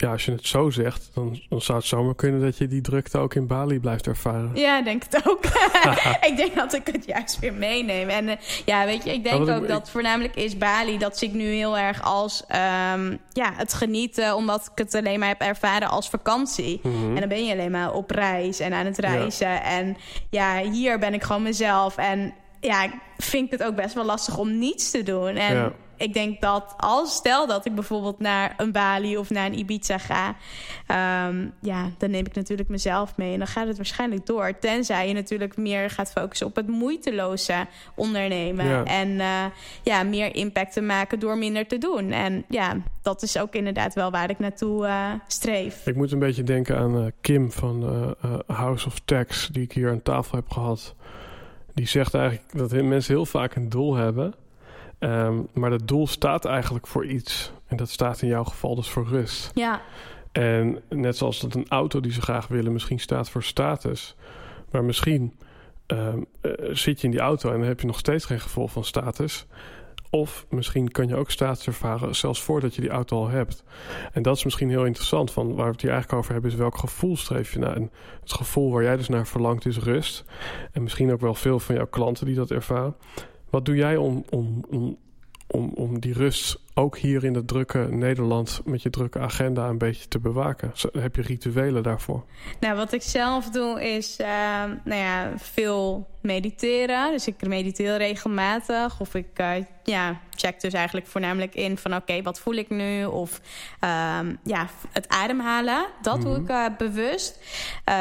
ja, 0.03 0.11
als 0.11 0.25
je 0.25 0.33
het 0.33 0.47
zo 0.47 0.71
zegt, 0.71 1.11
dan, 1.15 1.41
dan 1.49 1.61
zou 1.61 1.79
het 1.79 1.87
zomaar 1.87 2.15
kunnen 2.15 2.41
dat 2.41 2.59
je 2.59 2.69
die 2.69 2.81
drukte 2.81 3.19
ook 3.19 3.35
in 3.35 3.47
Bali 3.47 3.81
blijft 3.81 4.07
ervaren. 4.07 4.51
Ja, 4.55 4.79
ik 4.79 4.85
denk 4.85 5.03
het 5.11 5.29
ook. 5.29 5.45
ik 6.31 6.37
denk 6.37 6.55
dat 6.55 6.75
ik 6.75 6.87
het 6.87 7.05
juist 7.07 7.39
weer 7.39 7.55
meeneem. 7.55 8.09
En 8.09 8.29
uh, 8.29 8.33
ja, 8.65 8.85
weet 8.85 9.05
je, 9.05 9.13
ik 9.13 9.25
denk 9.25 9.49
ook 9.49 9.69
dat 9.69 9.91
voornamelijk 9.91 10.37
is 10.37 10.59
Bali, 10.59 10.99
dat 10.99 11.19
zie 11.19 11.29
ik 11.29 11.35
nu 11.35 11.45
heel 11.45 11.79
erg 11.79 12.03
als 12.03 12.43
um, 12.95 13.19
ja, 13.33 13.53
het 13.55 13.75
genieten, 13.75 14.37
omdat 14.37 14.71
ik 14.73 14.79
het 14.79 14.95
alleen 14.95 15.19
maar 15.19 15.29
heb 15.29 15.41
ervaren 15.41 15.89
als 15.89 16.11
vakantie. 16.11 16.81
Mm 16.83 16.93
-hmm. 16.93 17.15
En 17.15 17.21
dan 17.21 17.29
ben 17.29 17.45
je 17.45 17.53
alleen 17.53 17.71
maar 17.71 17.93
op 17.93 18.11
reis 18.11 18.61
en 18.61 18.73
aan 18.73 18.87
het 18.87 18.99
reizen. 18.99 19.49
Ja. 19.49 19.63
En 19.63 19.97
ja, 20.31 20.63
hier 20.63 20.99
ben 20.99 21.15
ik 21.15 21.23
gewoon 21.23 21.43
mezelf. 21.43 21.97
En 21.97 22.35
ja, 22.61 22.85
ik 22.85 22.93
vind 23.19 23.51
het 23.51 23.63
ook 23.63 23.75
best 23.75 23.95
wel 23.95 24.05
lastig 24.05 24.39
om 24.39 24.59
niets 24.59 24.91
te 24.91 25.03
doen. 25.03 25.37
En 25.37 25.55
ja 25.55 25.73
ik 26.03 26.15
denk 26.15 26.41
dat 26.41 26.75
als 26.77 27.15
stel 27.15 27.47
dat 27.47 27.67
ik 27.67 27.75
bijvoorbeeld 27.75 28.19
naar 28.19 28.55
een 28.57 28.73
Bali 28.73 29.17
of 29.17 29.31
naar 29.31 29.47
een 29.47 29.59
Ibiza 29.59 29.99
ga, 29.99 30.29
um, 31.29 31.53
ja, 31.61 31.91
dan 31.99 32.11
neem 32.11 32.27
ik 32.27 32.35
natuurlijk 32.35 32.69
mezelf 32.69 33.17
mee 33.17 33.33
en 33.33 33.39
dan 33.39 33.47
gaat 33.47 33.67
het 33.67 33.77
waarschijnlijk 33.77 34.27
door. 34.27 34.59
Tenzij 34.59 35.09
je 35.09 35.15
natuurlijk 35.15 35.57
meer 35.57 35.91
gaat 35.91 36.13
focussen 36.13 36.47
op 36.47 36.57
het 36.57 36.67
moeiteloze 36.67 37.67
ondernemen 37.95 38.67
ja. 38.67 38.85
en 38.85 39.09
uh, 39.09 39.45
ja, 39.83 40.03
meer 40.03 40.35
impact 40.35 40.73
te 40.73 40.81
maken 40.81 41.19
door 41.19 41.39
minder 41.39 41.67
te 41.67 41.79
doen. 41.79 42.11
En 42.11 42.45
ja, 42.49 42.77
dat 43.03 43.23
is 43.23 43.39
ook 43.39 43.55
inderdaad 43.55 43.95
wel 43.95 44.11
waar 44.11 44.31
ik 44.31 44.39
naartoe 44.39 44.87
uh, 44.87 45.13
streef. 45.27 45.87
Ik 45.87 45.97
moet 45.97 46.13
een 46.13 46.19
beetje 46.19 46.43
denken 46.43 46.79
aan 46.79 46.97
uh, 46.97 47.07
Kim 47.21 47.53
van 47.53 48.15
House 48.47 48.87
of 48.87 49.01
Tax, 49.05 49.49
die 49.53 49.63
ik 49.63 49.73
hier 49.73 49.91
aan 49.91 50.03
tafel 50.03 50.37
heb 50.37 50.51
gehad. 50.51 50.95
Die 51.75 51.87
zegt 51.87 52.15
eigenlijk 52.15 52.45
dat 52.53 52.83
mensen 52.83 53.15
heel 53.15 53.27
vaak 53.27 53.55
een 53.55 53.69
doel 53.69 53.95
hebben. 53.95 54.35
Um, 55.05 55.49
maar 55.53 55.71
dat 55.71 55.89
doel 55.89 56.07
staat 56.07 56.45
eigenlijk 56.45 56.87
voor 56.87 57.07
iets. 57.07 57.53
En 57.67 57.77
dat 57.77 57.91
staat 57.91 58.23
in 58.23 58.29
jouw 58.29 58.45
geval 58.45 58.75
dus 58.75 58.89
voor 58.89 59.07
rust. 59.07 59.51
Ja. 59.55 59.81
En 60.33 60.83
net 60.89 61.17
zoals 61.17 61.41
dat 61.41 61.55
een 61.55 61.69
auto 61.69 62.01
die 62.01 62.13
ze 62.13 62.23
graag 62.23 62.47
willen 62.49 62.73
misschien 62.73 63.01
staat 63.01 63.31
voor 63.31 63.43
status. 63.43 64.17
Maar 64.71 64.85
misschien 64.85 65.35
um, 65.87 66.27
uh, 66.43 66.53
zit 66.71 67.01
je 67.01 67.07
in 67.07 67.11
die 67.11 67.21
auto 67.21 67.53
en 67.53 67.59
dan 67.59 67.69
heb 67.69 67.81
je 67.81 67.87
nog 67.87 67.99
steeds 67.99 68.25
geen 68.25 68.41
gevoel 68.41 68.69
van 68.69 68.85
status. 68.85 69.47
Of 70.11 70.47
misschien 70.49 70.91
kan 70.91 71.09
je 71.09 71.17
ook 71.17 71.31
status 71.31 71.67
ervaren 71.67 72.17
zelfs 72.17 72.43
voordat 72.43 72.75
je 72.75 72.81
die 72.81 72.91
auto 72.91 73.17
al 73.17 73.29
hebt. 73.29 73.65
En 74.13 74.23
dat 74.23 74.37
is 74.37 74.45
misschien 74.45 74.69
heel 74.69 74.85
interessant. 74.85 75.31
Van 75.31 75.55
waar 75.55 75.67
we 75.67 75.73
het 75.73 75.81
hier 75.81 75.91
eigenlijk 75.91 76.21
over 76.21 76.33
hebben 76.33 76.51
is 76.51 76.57
welk 76.57 76.79
gevoel 76.79 77.17
streef 77.17 77.53
je 77.53 77.59
naar. 77.59 77.77
En 77.77 77.91
het 78.21 78.33
gevoel 78.33 78.73
waar 78.73 78.83
jij 78.83 78.97
dus 78.97 79.09
naar 79.09 79.27
verlangt 79.27 79.67
is 79.67 79.79
rust. 79.79 80.25
En 80.73 80.83
misschien 80.83 81.13
ook 81.13 81.21
wel 81.21 81.35
veel 81.35 81.59
van 81.59 81.75
jouw 81.75 81.87
klanten 81.87 82.27
die 82.27 82.35
dat 82.35 82.51
ervaren. 82.51 82.95
Wat 83.53 83.65
doe 83.65 83.77
jij 83.77 83.97
om, 83.97 84.25
om, 84.31 84.65
om, 84.71 84.97
om, 85.47 85.73
om 85.75 86.01
die 86.01 86.13
rust 86.13 86.59
ook 86.75 86.99
hier 86.99 87.25
in 87.25 87.35
het 87.35 87.49
drukke 87.49 87.79
Nederland 87.79 88.61
met 88.65 88.83
je 88.83 88.91
drukke 88.91 89.19
agenda 89.19 89.69
een 89.69 89.79
beetje 89.79 90.09
te 90.09 90.19
bewaken? 90.19 90.73
Heb 90.93 91.17
je 91.17 91.23
rituelen 91.23 91.83
daarvoor? 91.83 92.25
Nou, 92.61 92.77
wat 92.77 92.93
ik 92.93 93.03
zelf 93.03 93.51
doe 93.51 93.95
is 93.95 94.21
uh, 94.21 94.27
nou 94.85 95.01
ja, 95.01 95.33
veel 95.37 96.09
mediteren. 96.21 97.11
Dus 97.11 97.27
ik 97.27 97.47
mediteer 97.47 97.97
regelmatig. 97.97 99.01
Of 99.01 99.15
ik 99.15 99.39
uh, 99.41 99.53
ja, 99.83 100.21
check 100.35 100.61
dus 100.61 100.73
eigenlijk 100.73 101.07
voornamelijk 101.07 101.55
in 101.55 101.79
van 101.79 101.95
oké, 101.95 102.03
okay, 102.03 102.23
wat 102.23 102.41
voel 102.41 102.55
ik 102.55 102.71
nu? 102.71 103.05
Of 103.05 103.41
uh, 103.85 104.19
ja, 104.45 104.69
het 104.93 105.09
ademhalen. 105.09 105.87
Dat 106.03 106.17
mm 106.17 106.23
-hmm. 106.23 106.35
doe 106.35 106.43
ik 106.43 106.51
uh, 106.51 106.77
bewust. 106.79 107.39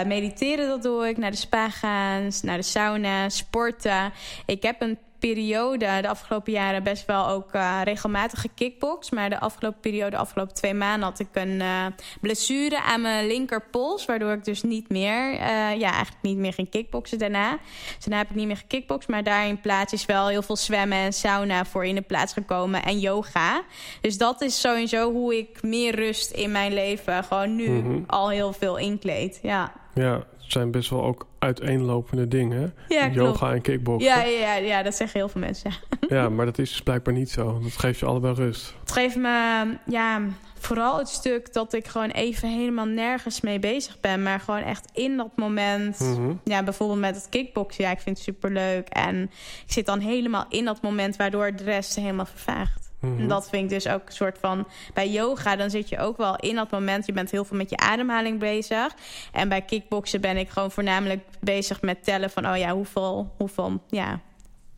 mediteren, 0.06 0.68
dat 0.68 0.84
doe 0.84 1.08
ik. 1.08 1.18
Naar 1.18 1.32
de 1.32 1.38
spa 1.38 1.70
gaan, 1.70 2.30
naar 2.42 2.58
de 2.58 2.64
sauna, 2.64 3.30
sporten. 3.30 4.12
Ik 4.46 4.64
heb 4.64 4.82
een 4.82 4.98
periode, 5.22 6.02
de 6.02 6.08
afgelopen 6.08 6.52
jaren, 6.52 6.84
best 6.84 7.06
wel 7.06 7.28
ook 7.28 7.54
uh, 7.54 7.82
regelmatig 7.84 8.42
gekickbox. 8.42 9.10
Maar 9.10 9.30
de 9.30 9.40
afgelopen 9.40 9.80
periode, 9.80 10.10
de 10.10 10.18
afgelopen 10.18 10.54
twee 10.54 10.74
maanden, 10.74 11.10
had 11.10 11.20
ik 11.20 11.28
een 11.32 11.60
uh, 11.60 11.86
blessure 12.22 12.82
aan 12.82 13.02
mijn 13.02 13.28
linkerpols. 13.28 14.06
Waardoor 14.06 14.32
ik 14.32 14.44
dus 14.44 14.64
niet 14.64 14.90
meer, 14.90 15.32
uh, 15.34 15.40
ja, 15.80 15.92
eigenlijk 15.92 16.22
niet 16.22 16.38
meer 16.38 16.54
ging 16.54 16.70
kickboxen 16.70 17.18
daarna. 17.18 17.58
Dus 17.96 18.06
daarna 18.06 18.18
heb 18.18 18.30
ik 18.30 18.36
niet 18.36 18.48
meer 18.48 18.58
gekickboxd. 18.58 19.08
Maar 19.08 19.24
daar 19.24 19.48
in 19.48 19.62
plaats 19.62 19.94
is 19.94 20.06
wel 20.06 20.28
heel 20.28 20.42
veel 20.42 20.58
zwemmen 20.58 20.98
en 20.98 21.14
sauna 21.14 21.66
voor 21.66 21.86
in 21.86 21.96
de 21.96 22.02
plaats 22.02 22.34
gekomen. 22.34 22.84
En 22.84 23.00
yoga. 23.00 23.64
Dus 24.02 24.18
dat 24.18 24.42
is 24.42 24.60
sowieso 24.60 25.12
hoe 25.12 25.38
ik 25.38 25.62
meer 25.62 25.96
rust 25.96 26.32
in 26.32 26.52
mijn 26.52 26.74
leven 26.74 27.24
gewoon 27.24 27.56
nu 27.56 27.70
mm 27.70 27.84
-hmm. 27.84 28.04
al 28.08 28.30
heel 28.30 28.54
veel 28.54 28.78
inkleed. 28.78 29.40
Ja. 29.42 29.72
Ja, 29.94 30.24
zijn 30.52 30.72
best 30.72 30.90
wel 30.90 31.04
ook 31.04 31.28
uiteenlopende 31.40 32.28
dingen. 32.28 32.74
Ja, 32.88 33.08
Yoga 33.08 33.38
klopt. 33.38 33.54
en 33.54 33.62
kickboksen. 33.62 34.12
Ja, 34.12 34.24
ja, 34.24 34.56
ja, 34.56 34.84
dat 34.84 34.96
zeggen 34.96 35.20
heel 35.20 35.30
veel 35.30 35.42
mensen. 35.42 35.72
ja, 36.08 36.30
maar 36.30 36.46
dat 36.46 36.58
is 36.58 36.70
dus 36.70 36.82
blijkbaar 36.82 37.14
niet 37.14 37.30
zo. 37.30 37.60
Dat 37.64 37.78
geeft 37.78 38.00
je 38.00 38.06
allebei 38.06 38.34
rust. 38.34 38.74
Het 38.80 38.92
geeft 38.92 39.16
me 39.16 39.66
ja, 39.86 40.22
vooral 40.60 40.98
het 40.98 41.10
stuk 41.10 41.54
dat 41.54 41.74
ik 41.74 41.88
gewoon 41.88 42.10
even 42.10 42.50
helemaal 42.50 42.86
nergens 42.86 43.42
mee 43.42 43.60
bezig 43.60 44.00
ben. 44.00 44.24
Maar 44.24 44.40
gewoon 44.40 44.62
echt 44.62 44.90
in 44.94 45.18
dat 45.18 45.32
moment. 45.36 46.00
Mhm. 46.00 46.10
Mm 46.10 46.16
-hmm. 46.16 46.40
Ja, 46.44 46.64
bijvoorbeeld 46.64 47.00
met 47.00 47.16
het 47.16 47.30
kickboksen. 47.30 47.84
Ja, 47.84 47.92
ik 47.92 48.00
vind 48.00 48.16
het 48.16 48.26
superleuk. 48.26 48.88
En 48.88 49.22
ik 49.66 49.72
zit 49.72 49.86
dan 49.86 50.00
helemaal 50.00 50.46
in 50.50 50.66
dat 50.66 50.82
moment 50.82 51.16
waardoor 51.16 51.56
de 51.56 51.64
rest 51.64 51.96
helemaal 51.96 52.26
vervaagt. 52.26 52.91
Mhm. 53.02 53.12
Mm 53.12 53.20
-hmm. 53.20 53.28
Dat 53.28 53.50
vind 53.50 53.64
ik 53.64 53.70
dus 53.70 53.88
ook 53.88 54.06
een 54.06 54.14
soort 54.14 54.38
van... 54.38 54.68
Bij 54.94 55.10
yoga, 55.10 55.56
dan 55.56 55.70
zit 55.70 55.90
je 55.90 56.00
ook 56.00 56.18
wel 56.18 56.36
in 56.36 56.56
dat 56.56 56.72
moment... 56.72 57.06
je 57.06 57.12
bent 57.12 57.32
heel 57.32 57.46
veel 57.46 57.58
met 57.58 57.70
je 57.70 57.78
ademhaling 57.78 58.40
bezig. 58.40 58.94
En 59.32 59.50
bij 59.50 59.62
kickboksen 59.62 60.22
ben 60.22 60.38
ik 60.38 60.50
gewoon 60.50 60.72
voornamelijk 60.72 61.24
bezig 61.40 61.82
met 61.82 62.04
tellen... 62.04 62.30
van 62.30 62.48
oh 62.48 62.58
ja, 62.58 62.74
hoeveel, 62.74 63.34
hoeveel 63.38 63.84
ja, 63.88 64.20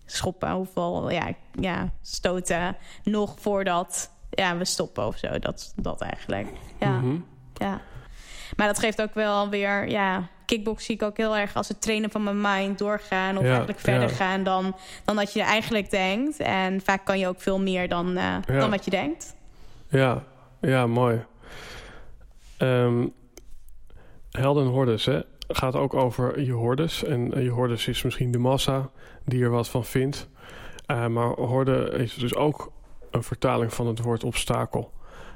schoppen, 0.06 0.52
hoeveel 0.52 1.10
ja, 1.10 1.28
ja, 1.60 1.92
stoten... 2.02 2.78
nog 3.04 3.36
voordat 3.40 4.12
ja, 4.30 4.58
we 4.58 4.66
stoppen 4.66 5.08
of 5.08 5.18
zo. 5.18 5.40
Dat, 5.40 5.74
dat 5.76 6.02
eigenlijk, 6.02 6.48
ja. 6.80 6.90
Mhm. 6.90 7.06
Mm 7.06 7.10
-hmm. 7.10 7.26
ja. 7.54 7.82
Maar 8.56 8.68
dat 8.68 8.80
geeft 8.80 9.02
ook 9.02 9.14
wel 9.14 9.50
weer... 9.50 9.90
ja, 9.90 10.30
kickbox 10.54 10.86
zie 10.86 10.96
ik 10.96 11.04
ook 11.04 11.18
heel 11.18 11.38
erg 11.38 11.56
als 11.56 11.68
het 11.68 11.82
trainen 11.82 12.10
van 12.10 12.24
mijn 12.24 12.42
mind 12.42 12.78
doorgaan... 12.78 13.38
of 13.38 13.44
Ja, 13.44 13.50
eigenlijk 13.50 13.80
verder 13.80 14.10
ja. 14.10 14.16
gaan 14.16 14.44
dan, 14.44 14.76
dan 15.06 15.16
dat 15.16 15.34
je 15.34 15.42
eigenlijk 15.42 15.90
denkt. 15.90 16.40
En 16.40 16.82
vaak 16.82 17.06
kan 17.06 17.20
je 17.20 17.28
ook 17.28 17.42
veel 17.42 17.60
meer 17.60 17.88
dan, 17.88 18.08
uh, 18.08 18.16
Ja. 18.16 18.42
dan 18.46 18.70
wat 18.70 18.86
je 18.86 18.92
denkt. 18.92 19.36
Ja, 19.90 20.24
ja, 20.62 20.88
mooi. 20.88 21.24
Ehm 22.58 23.06
helden 24.32 24.64
en 24.66 24.70
hordes, 24.70 25.06
hè? 25.06 25.20
Gaat 25.48 25.76
ook 25.76 25.94
over 25.94 26.42
je 26.42 26.52
hordes. 26.52 27.04
En 27.04 27.34
eh, 27.34 27.44
je 27.44 27.50
hordes 27.50 27.88
is 27.88 28.04
misschien 28.04 28.32
de 28.32 28.38
massa 28.38 28.90
die 29.26 29.44
er 29.44 29.50
wat 29.50 29.70
van 29.70 29.86
vindt. 29.86 30.28
Uh, 30.88 31.08
maar 31.08 31.28
horde 31.28 31.90
is 31.98 32.14
dus 32.14 32.36
ook 32.36 32.72
een 33.12 33.24
vertaling 33.24 33.74
van 33.74 33.88
het 33.88 34.00
woord 34.00 34.24
obstakel. 34.24 34.92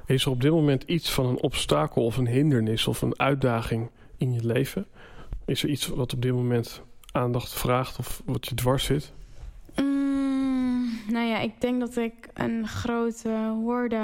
Is 0.05 0.25
er 0.25 0.31
op 0.31 0.41
dit 0.41 0.51
moment 0.51 0.83
iets 0.83 1.11
van 1.11 1.25
een 1.25 1.41
obstakel 1.41 2.05
of 2.05 2.17
een 2.17 2.27
hindernis 2.27 2.87
of 2.87 3.01
een 3.01 3.19
uitdaging 3.19 3.89
in 4.17 4.33
je 4.33 4.45
leven? 4.45 4.87
Is 5.45 5.63
er 5.63 5.69
iets 5.69 5.87
wat 5.87 6.13
op 6.13 6.21
dit 6.21 6.33
moment 6.33 6.81
aandacht 7.11 7.53
vraagt 7.53 7.99
of 7.99 8.21
wat 8.25 8.47
je 8.47 8.55
dwars 8.55 8.83
zit? 8.83 9.13
Mm, 9.75 10.99
nou 11.07 11.25
ja, 11.25 11.39
ik 11.39 11.61
denk 11.61 11.79
dat 11.79 11.95
ik 11.95 12.13
een 12.33 12.67
grote 12.67 13.29
hoorde 13.63 14.01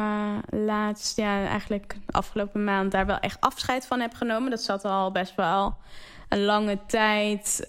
laatst, 0.49 1.17
ja, 1.17 1.45
eigenlijk 1.45 1.95
afgelopen 2.05 2.63
maand 2.63 2.91
daar 2.91 3.05
wel 3.05 3.19
echt 3.19 3.41
afscheid 3.41 3.85
van 3.85 3.99
heb 3.99 4.13
genomen. 4.13 4.49
Dat 4.49 4.61
zat 4.61 4.85
al 4.85 5.11
best 5.11 5.35
wel 5.35 5.75
een 6.33 6.45
lange 6.45 6.77
tijd. 6.87 7.63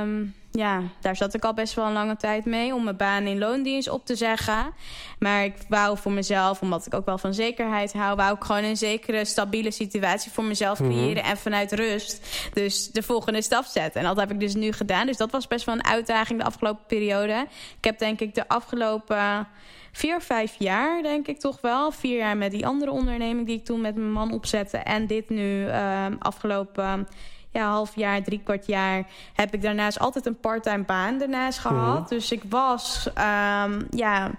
Um, 0.00 0.34
ja, 0.50 0.82
daar 1.00 1.16
zat 1.16 1.34
ik 1.34 1.44
al 1.44 1.54
best 1.54 1.74
wel 1.74 1.86
een 1.86 1.92
lange 1.92 2.16
tijd 2.16 2.44
mee 2.44 2.74
om 2.74 2.84
mijn 2.84 2.96
baan 2.96 3.26
in 3.26 3.38
loondienst 3.38 3.88
op 3.88 4.06
te 4.06 4.16
zeggen. 4.16 4.74
Maar 5.18 5.44
ik 5.44 5.54
wou 5.68 5.98
voor 5.98 6.12
mezelf, 6.12 6.60
omdat 6.60 6.86
ik 6.86 6.94
ook 6.94 7.06
wel 7.06 7.18
van 7.18 7.34
zekerheid 7.34 7.92
hou, 7.92 8.16
wou 8.16 8.34
ik 8.34 8.44
gewoon 8.44 8.64
een 8.64 8.76
zekere 8.76 9.24
stabiele 9.24 9.70
situatie 9.70 10.30
voor 10.30 10.44
mezelf 10.44 10.78
creëren 10.78 11.08
mm 11.08 11.16
-hmm. 11.16 11.30
en 11.30 11.36
vanuit 11.36 11.72
rust. 11.72 12.26
Dus 12.52 12.90
de 12.90 13.02
volgende 13.02 13.42
stap 13.42 13.64
zetten. 13.64 14.00
En 14.00 14.06
dat 14.06 14.16
heb 14.16 14.30
ik 14.30 14.40
dus 14.40 14.54
nu 14.54 14.72
gedaan. 14.72 15.06
Dus 15.06 15.16
dat 15.16 15.30
was 15.30 15.46
best 15.46 15.64
wel 15.64 15.74
een 15.74 15.84
uitdaging 15.84 16.38
de 16.38 16.46
afgelopen 16.46 16.84
periode. 16.86 17.46
Ik 17.78 17.84
heb 17.84 17.98
denk 17.98 18.20
ik 18.20 18.34
de 18.34 18.48
afgelopen 18.48 19.48
vier, 19.92 20.20
vijf 20.20 20.54
jaar, 20.58 21.02
denk 21.02 21.26
ik 21.26 21.38
toch 21.38 21.60
wel. 21.60 21.90
Vier 21.90 22.16
jaar 22.16 22.36
met 22.36 22.50
die 22.50 22.66
andere 22.66 22.90
onderneming 22.90 23.46
die 23.46 23.58
ik 23.58 23.64
toen 23.64 23.80
met 23.80 23.94
mijn 23.94 24.12
man 24.12 24.32
opzette. 24.32 24.76
En 24.76 25.06
dit 25.06 25.28
nu 25.28 25.66
uh, 25.66 26.06
afgelopen 26.18 27.08
ja, 27.52 27.70
half 27.70 27.96
jaar, 27.96 28.22
drie 28.22 28.40
kwart 28.44 28.66
jaar... 28.66 29.06
heb 29.34 29.54
ik 29.54 29.62
daarnaast 29.62 29.98
altijd 29.98 30.26
een 30.26 30.40
parttime 30.40 30.84
baan 30.84 31.18
daarnaast 31.18 31.58
gehad. 31.58 32.00
Mm. 32.00 32.06
Dus 32.08 32.32
ik 32.32 32.42
was 32.48 33.06
um, 33.06 33.86
ja, 33.90 34.30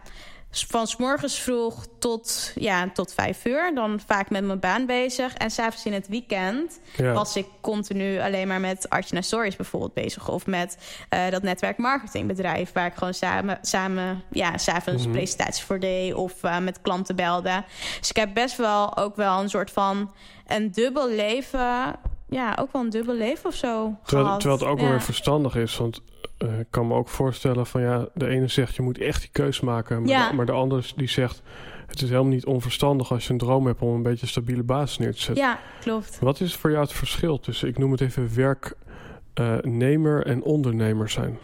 van 0.52 0.88
s 0.88 0.96
morgens 0.96 1.40
vroeg 1.40 1.86
tot, 2.00 2.52
ja, 2.56 2.90
tot 2.94 3.14
vijf 3.14 3.46
uur. 3.46 3.72
Dan 3.76 4.00
vaak 4.06 4.30
met 4.30 4.44
mijn 4.44 4.60
baan 4.60 4.86
bezig. 4.86 5.34
En 5.34 5.52
s'avonds 5.52 5.86
in 5.86 5.94
het 5.94 6.08
weekend 6.08 6.80
ja. 6.96 7.14
was 7.14 7.36
ik 7.36 7.48
continu 7.62 8.20
alleen 8.20 8.48
maar 8.48 8.60
met 8.60 8.90
Archana 8.90 9.22
Stories 9.22 9.56
bijvoorbeeld 9.56 9.94
bezig. 9.94 10.30
Of 10.30 10.46
met 10.46 10.78
uh, 11.14 11.30
dat 11.30 11.44
netwerk 11.44 11.78
marketingbedrijf. 11.78 12.72
Waar 12.72 12.86
ik 12.86 12.94
gewoon 12.94 13.14
samen, 13.14 13.58
samen 13.62 14.24
ja, 14.30 14.58
s'avonds 14.58 15.06
mm. 15.06 15.12
presentaties 15.12 15.64
voor 15.64 15.80
deed. 15.80 16.14
Of 16.14 16.44
uh, 16.44 16.58
met 16.58 16.82
klanten 16.82 17.16
belde. 17.16 17.64
Dus 18.00 18.10
ik 18.10 18.16
heb 18.16 18.34
best 18.34 18.58
wel 18.58 18.98
ook 18.98 19.16
wel 19.16 19.40
een 19.42 19.50
soort 19.50 19.72
van 19.72 20.12
een 20.48 20.72
dubbel 20.72 21.10
leven 21.10 21.96
ja, 22.34 22.58
ook 22.60 22.72
wel 22.72 22.82
een 22.82 22.90
dubbel 22.90 23.16
leven 23.16 23.46
of 23.50 23.56
zo 23.56 23.98
terwijl, 24.06 24.32
het 24.34 24.46
ook 24.64 24.78
ja. 24.78 24.84
wel 24.84 24.90
weer 24.90 25.02
verstandig 25.02 25.56
is. 25.56 25.78
Want 25.78 26.02
uh, 26.40 26.60
ik 26.60 26.68
kan 26.70 26.88
me 26.88 26.94
ook 26.94 27.10
voorstellen 27.10 27.66
van 27.66 27.82
ja, 27.82 28.08
de 28.14 28.28
ene 28.28 28.48
zegt 28.48 28.76
je 28.76 28.82
moet 28.82 28.98
echt 28.98 29.22
die 29.22 29.30
keus 29.32 29.60
maken. 29.60 30.02
Maar, 30.02 30.10
Ja. 30.10 30.30
de, 30.30 30.36
maar 30.36 30.46
de 30.46 30.52
ander 30.52 30.92
die 30.96 31.10
zegt 31.10 31.42
het 31.88 32.02
is 32.02 32.10
helemaal 32.10 32.32
niet 32.32 32.46
onverstandig 32.46 33.12
als 33.12 33.28
je 33.28 33.32
een 33.32 33.38
droom 33.38 33.66
hebt 33.66 33.82
om 33.82 33.94
een 33.94 34.04
beetje 34.04 34.22
een 34.22 34.28
stabiele 34.28 34.64
basis 34.64 34.98
neer 34.98 35.14
te 35.14 35.22
zetten. 35.22 35.44
Ja, 35.44 35.60
klopt. 35.80 36.20
Wat 36.20 36.40
is 36.40 36.56
voor 36.56 36.70
jou 36.70 36.84
het 36.84 36.94
verschil 36.94 37.40
tussen, 37.40 37.68
ik 37.68 37.78
noem 37.78 37.92
het 37.92 38.02
even 38.02 38.36
werknemer 38.36 40.26
en 40.26 40.44
ondernemer 40.44 41.10
zijn? 41.10 41.38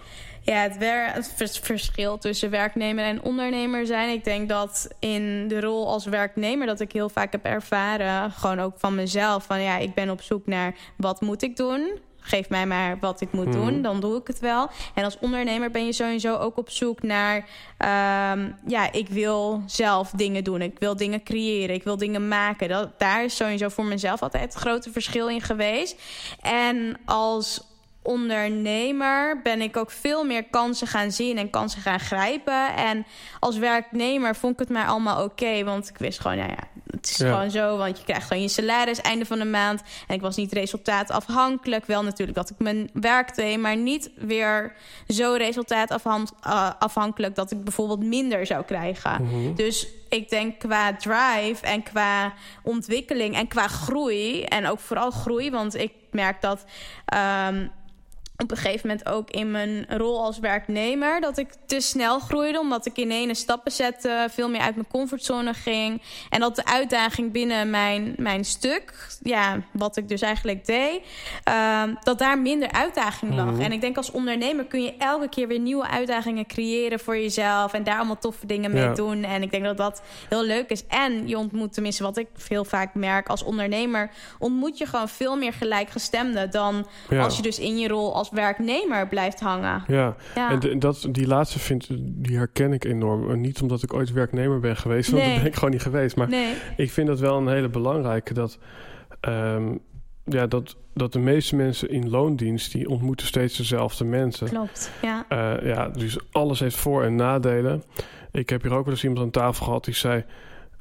Ja, 0.44 0.62
het, 0.62 1.34
het 1.38 1.60
verschil 1.60 2.18
tussen 2.18 2.50
werknemer 2.50 3.06
en 3.06 3.24
ondernemer 3.24 3.86
zijn. 3.86 4.14
Ik 4.14 4.24
denk 4.24 4.50
dat 4.50 4.88
in 5.00 5.48
de 5.48 5.62
rol 5.62 5.88
als 5.88 6.06
werknemer 6.06 6.68
dat 6.68 6.80
ik 6.80 6.92
heel 6.92 7.10
vaak 7.10 7.32
heb 7.32 7.46
ervaren, 7.46 8.32
gewoon 8.32 8.60
ook 8.60 8.74
van 8.78 8.96
mezelf, 8.96 9.44
van 9.44 9.62
ja, 9.62 9.78
ik 9.78 9.94
ben 9.94 10.10
op 10.10 10.22
zoek 10.22 10.46
naar 10.46 10.76
wat 10.98 11.22
moet 11.22 11.42
ik 11.42 11.56
doen 11.56 12.00
geef 12.30 12.50
mij 12.50 12.66
maar 12.66 13.00
wat 13.00 13.22
ik 13.22 13.32
moet 13.32 13.52
doen, 13.52 13.74
mhm. 13.74 13.82
dan 13.82 14.00
doe 14.00 14.20
ik 14.20 14.28
het 14.28 14.40
wel. 14.40 14.70
En 14.94 15.04
als 15.04 15.20
ondernemer 15.20 15.72
ben 15.72 15.86
je 15.86 15.94
sowieso 15.94 16.36
ook 16.36 16.58
op 16.58 16.70
zoek 16.70 17.02
naar... 17.02 17.36
Um, 17.38 18.56
ja, 18.68 18.92
ik 18.92 19.08
wil 19.10 19.64
zelf 19.66 20.10
dingen 20.10 20.44
doen. 20.44 20.62
Ik 20.62 20.80
wil 20.80 20.96
dingen 20.96 21.24
creëren. 21.24 21.76
Ik 21.76 21.84
wil 21.84 21.98
dingen 21.98 22.28
maken. 22.28 22.70
Dat, 22.70 23.00
daar 23.00 23.24
is 23.24 23.36
sowieso 23.36 23.70
voor 23.70 23.86
mezelf 23.86 24.22
altijd 24.22 24.44
het 24.44 24.54
grote 24.54 24.92
verschil 24.92 25.30
in 25.30 25.42
geweest. 25.42 26.02
En 26.42 26.98
als 27.06 27.69
ondernemer 28.10 29.42
ben 29.44 29.62
ik 29.62 29.78
ook 29.78 29.92
veel 29.92 30.24
meer 30.24 30.44
kansen 30.44 30.88
gaan 30.88 31.12
zien 31.12 31.38
en 31.38 31.50
kansen 31.50 31.82
gaan 31.82 32.00
grijpen. 32.00 32.76
En 32.76 33.06
als 33.40 33.58
werknemer 33.58 34.36
vond 34.36 34.54
ik 34.54 34.60
het 34.60 34.70
maar 34.70 34.88
allemaal 34.88 35.24
oké. 35.24 35.64
want 35.64 35.90
ik 35.90 35.98
wist 35.98 36.20
gewoon, 36.20 36.38
nou 36.38 36.50
ja, 36.50 36.68
het 36.92 37.10
is 37.10 37.16
gewoon 37.16 37.52
zo. 37.52 37.78
Want 37.78 37.98
je 37.98 38.04
krijgt 38.04 38.28
gewoon 38.28 38.42
je 38.42 38.50
salaris 38.50 39.02
einde 39.02 39.26
van 39.26 39.40
de 39.40 39.46
maand. 39.46 39.82
En 40.08 40.16
ik 40.16 40.22
was 40.22 40.36
niet 40.36 40.54
resultaatafhankelijk. 40.54 41.86
Wel 41.86 42.04
natuurlijk 42.04 42.38
dat 42.38 42.50
ik 42.50 42.60
mijn 42.60 42.90
werk 42.94 43.36
deed, 43.36 43.60
maar 43.60 43.78
niet 43.78 44.12
weer 44.16 44.76
zo 45.08 45.34
resultaatafhankelijk 45.34 47.36
dat 47.36 47.52
ik 47.52 47.64
bijvoorbeeld 47.64 48.04
minder 48.04 48.46
zou 48.46 48.64
krijgen. 48.64 49.24
Mhm. 49.24 49.56
Dus 49.56 49.88
ik 50.10 50.30
denk 50.30 50.60
qua 50.60 50.96
drive 50.96 51.66
en 51.66 51.84
qua 51.84 52.34
ontwikkeling 52.64 53.36
en 53.36 53.48
qua 53.48 53.68
groei. 53.68 54.44
En 54.44 54.68
ook 54.68 54.80
vooral 54.80 55.12
groei, 55.12 55.52
want 55.52 55.76
ik 55.76 55.92
merk 56.12 56.42
dat. 56.42 56.66
Ehm, 57.06 57.68
op 58.44 58.52
een 58.52 58.58
gegeven 58.58 58.88
moment 58.88 59.08
ook 59.08 59.30
in 59.30 59.52
mijn 59.52 59.86
rol 59.90 60.24
als 60.24 60.40
werknemer... 60.40 61.22
dat 61.22 61.38
ik 61.38 61.48
te 61.66 61.80
snel 61.80 62.20
groeide, 62.20 62.60
omdat 62.60 62.86
ik 62.86 62.98
in 62.98 63.12
ene 63.12 63.36
stappen 63.36 63.72
zette... 63.72 64.28
veel 64.32 64.50
meer 64.50 64.62
uit 64.62 64.76
mijn 64.76 64.88
comfortzone 64.88 65.54
ging. 65.54 66.02
En 66.30 66.40
dat 66.40 66.56
de 66.56 66.66
uitdaging 66.66 67.32
binnen 67.32 67.70
mijn, 67.70 68.14
mijn 68.18 68.46
stuk, 68.46 69.08
ja, 69.24 69.62
wat 69.72 69.98
ik 69.98 70.08
dus 70.08 70.22
eigenlijk 70.22 70.66
deed... 70.66 71.02
Uh, 71.50 71.84
dat 72.04 72.20
daar 72.20 72.40
minder 72.40 72.72
uitdaging 72.72 73.36
lag. 73.36 73.46
Mhm. 73.46 73.62
En 73.62 73.72
ik 73.72 73.82
denk 73.82 73.98
als 73.98 74.12
ondernemer 74.12 74.66
kun 74.66 74.84
je 74.84 74.96
elke 74.98 75.30
keer 75.30 75.48
weer 75.48 75.60
nieuwe 75.60 75.88
uitdagingen 75.88 76.46
creëren 76.46 77.00
voor 77.00 77.18
jezelf... 77.18 77.74
en 77.74 77.84
daar 77.84 77.98
allemaal 77.98 78.20
toffe 78.20 78.46
dingen 78.46 78.72
mee 78.72 78.92
doen. 78.92 79.24
En 79.24 79.42
ik 79.42 79.52
denk 79.52 79.64
dat 79.64 79.78
dat 79.78 80.02
heel 80.30 80.44
leuk 80.44 80.70
is. 80.70 80.88
En 80.88 81.28
je 81.28 81.38
ontmoet, 81.38 81.74
tenminste 81.74 82.04
wat 82.04 82.18
ik 82.18 82.28
veel 82.34 82.66
vaak 82.66 82.94
merk 82.94 83.28
als 83.30 83.44
ondernemer... 83.44 84.12
ontmoet 84.38 84.78
je 84.78 84.86
gewoon 84.86 85.10
veel 85.10 85.38
meer 85.38 85.54
gelijkgestemden... 85.54 86.52
dan 86.52 86.88
als 87.20 87.36
je 87.36 87.42
dus 87.42 87.60
in 87.60 87.78
je 87.78 87.88
rol 87.88 88.16
als 88.16 88.29
werknemer 88.32 89.08
blijft 89.08 89.40
hangen. 89.40 89.84
Ja, 89.88 90.16
en 90.36 90.80
dat, 90.80 91.08
die 91.12 91.28
laatste 91.28 91.60
vind, 91.60 91.88
die 92.00 92.38
herken 92.38 92.74
ik 92.74 92.84
enorm. 92.84 93.42
Niet 93.42 93.62
omdat 93.62 93.84
ik 93.84 93.94
ooit 93.94 94.12
werknemer 94.12 94.60
ben 94.60 94.78
geweest, 94.78 95.12
want 95.12 95.24
dat 95.24 95.36
ben 95.36 95.46
ik 95.46 95.54
gewoon 95.54 95.70
niet 95.70 95.82
geweest. 95.82 96.16
Maar 96.16 96.30
ik 96.78 96.92
vind 96.92 97.08
dat 97.08 97.20
wel 97.20 97.38
een 97.38 97.48
hele 97.48 97.70
belangrijke. 97.70 98.34
Dat, 98.34 98.58
ehm, 99.20 99.76
ja, 100.26 100.48
dat, 100.48 100.76
dat 100.94 101.14
de 101.14 101.20
meeste 101.20 101.56
mensen 101.56 101.90
in 101.90 102.10
loondienst... 102.10 102.72
die 102.72 102.90
ontmoeten 102.90 103.28
steeds 103.28 103.58
dezelfde 103.58 104.06
mensen. 104.06 104.48
Klopt, 104.48 104.92
ja. 105.02 105.26
Uh, 105.30 105.68
ja, 105.68 105.90
dus 105.90 106.18
alles 106.32 106.60
heeft 106.60 106.76
voor- 106.76 107.04
en 107.04 107.16
nadelen. 107.16 107.84
Ik 108.32 108.50
heb 108.50 108.62
hier 108.62 108.74
ook 108.74 108.84
wel 108.86 108.94
eens 108.94 109.04
iemand 109.04 109.22
aan 109.22 109.32
tafel 109.32 109.66
gehad 109.66 109.86
die 109.86 109.94
zei... 109.94 110.24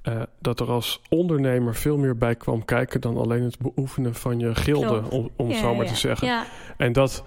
Uh, 0.03 0.23
dat 0.39 0.61
er 0.61 0.71
als 0.71 1.01
ondernemer 1.09 1.75
veel 1.75 1.97
meer 1.97 2.17
bij 2.17 2.35
kwam 2.35 2.65
kijken 2.65 3.01
dan 3.01 3.17
alleen 3.17 3.43
het 3.43 3.59
beoefenen 3.59 4.15
van 4.15 4.39
je 4.39 4.55
gilde, 4.55 5.03
om, 5.11 5.31
om 5.37 5.53
zo 5.53 5.75
maar 5.75 5.87
te 5.87 5.97
zeggen. 5.97 6.29
Ja. 6.29 6.45
En 6.77 6.93
dat, 6.93 7.25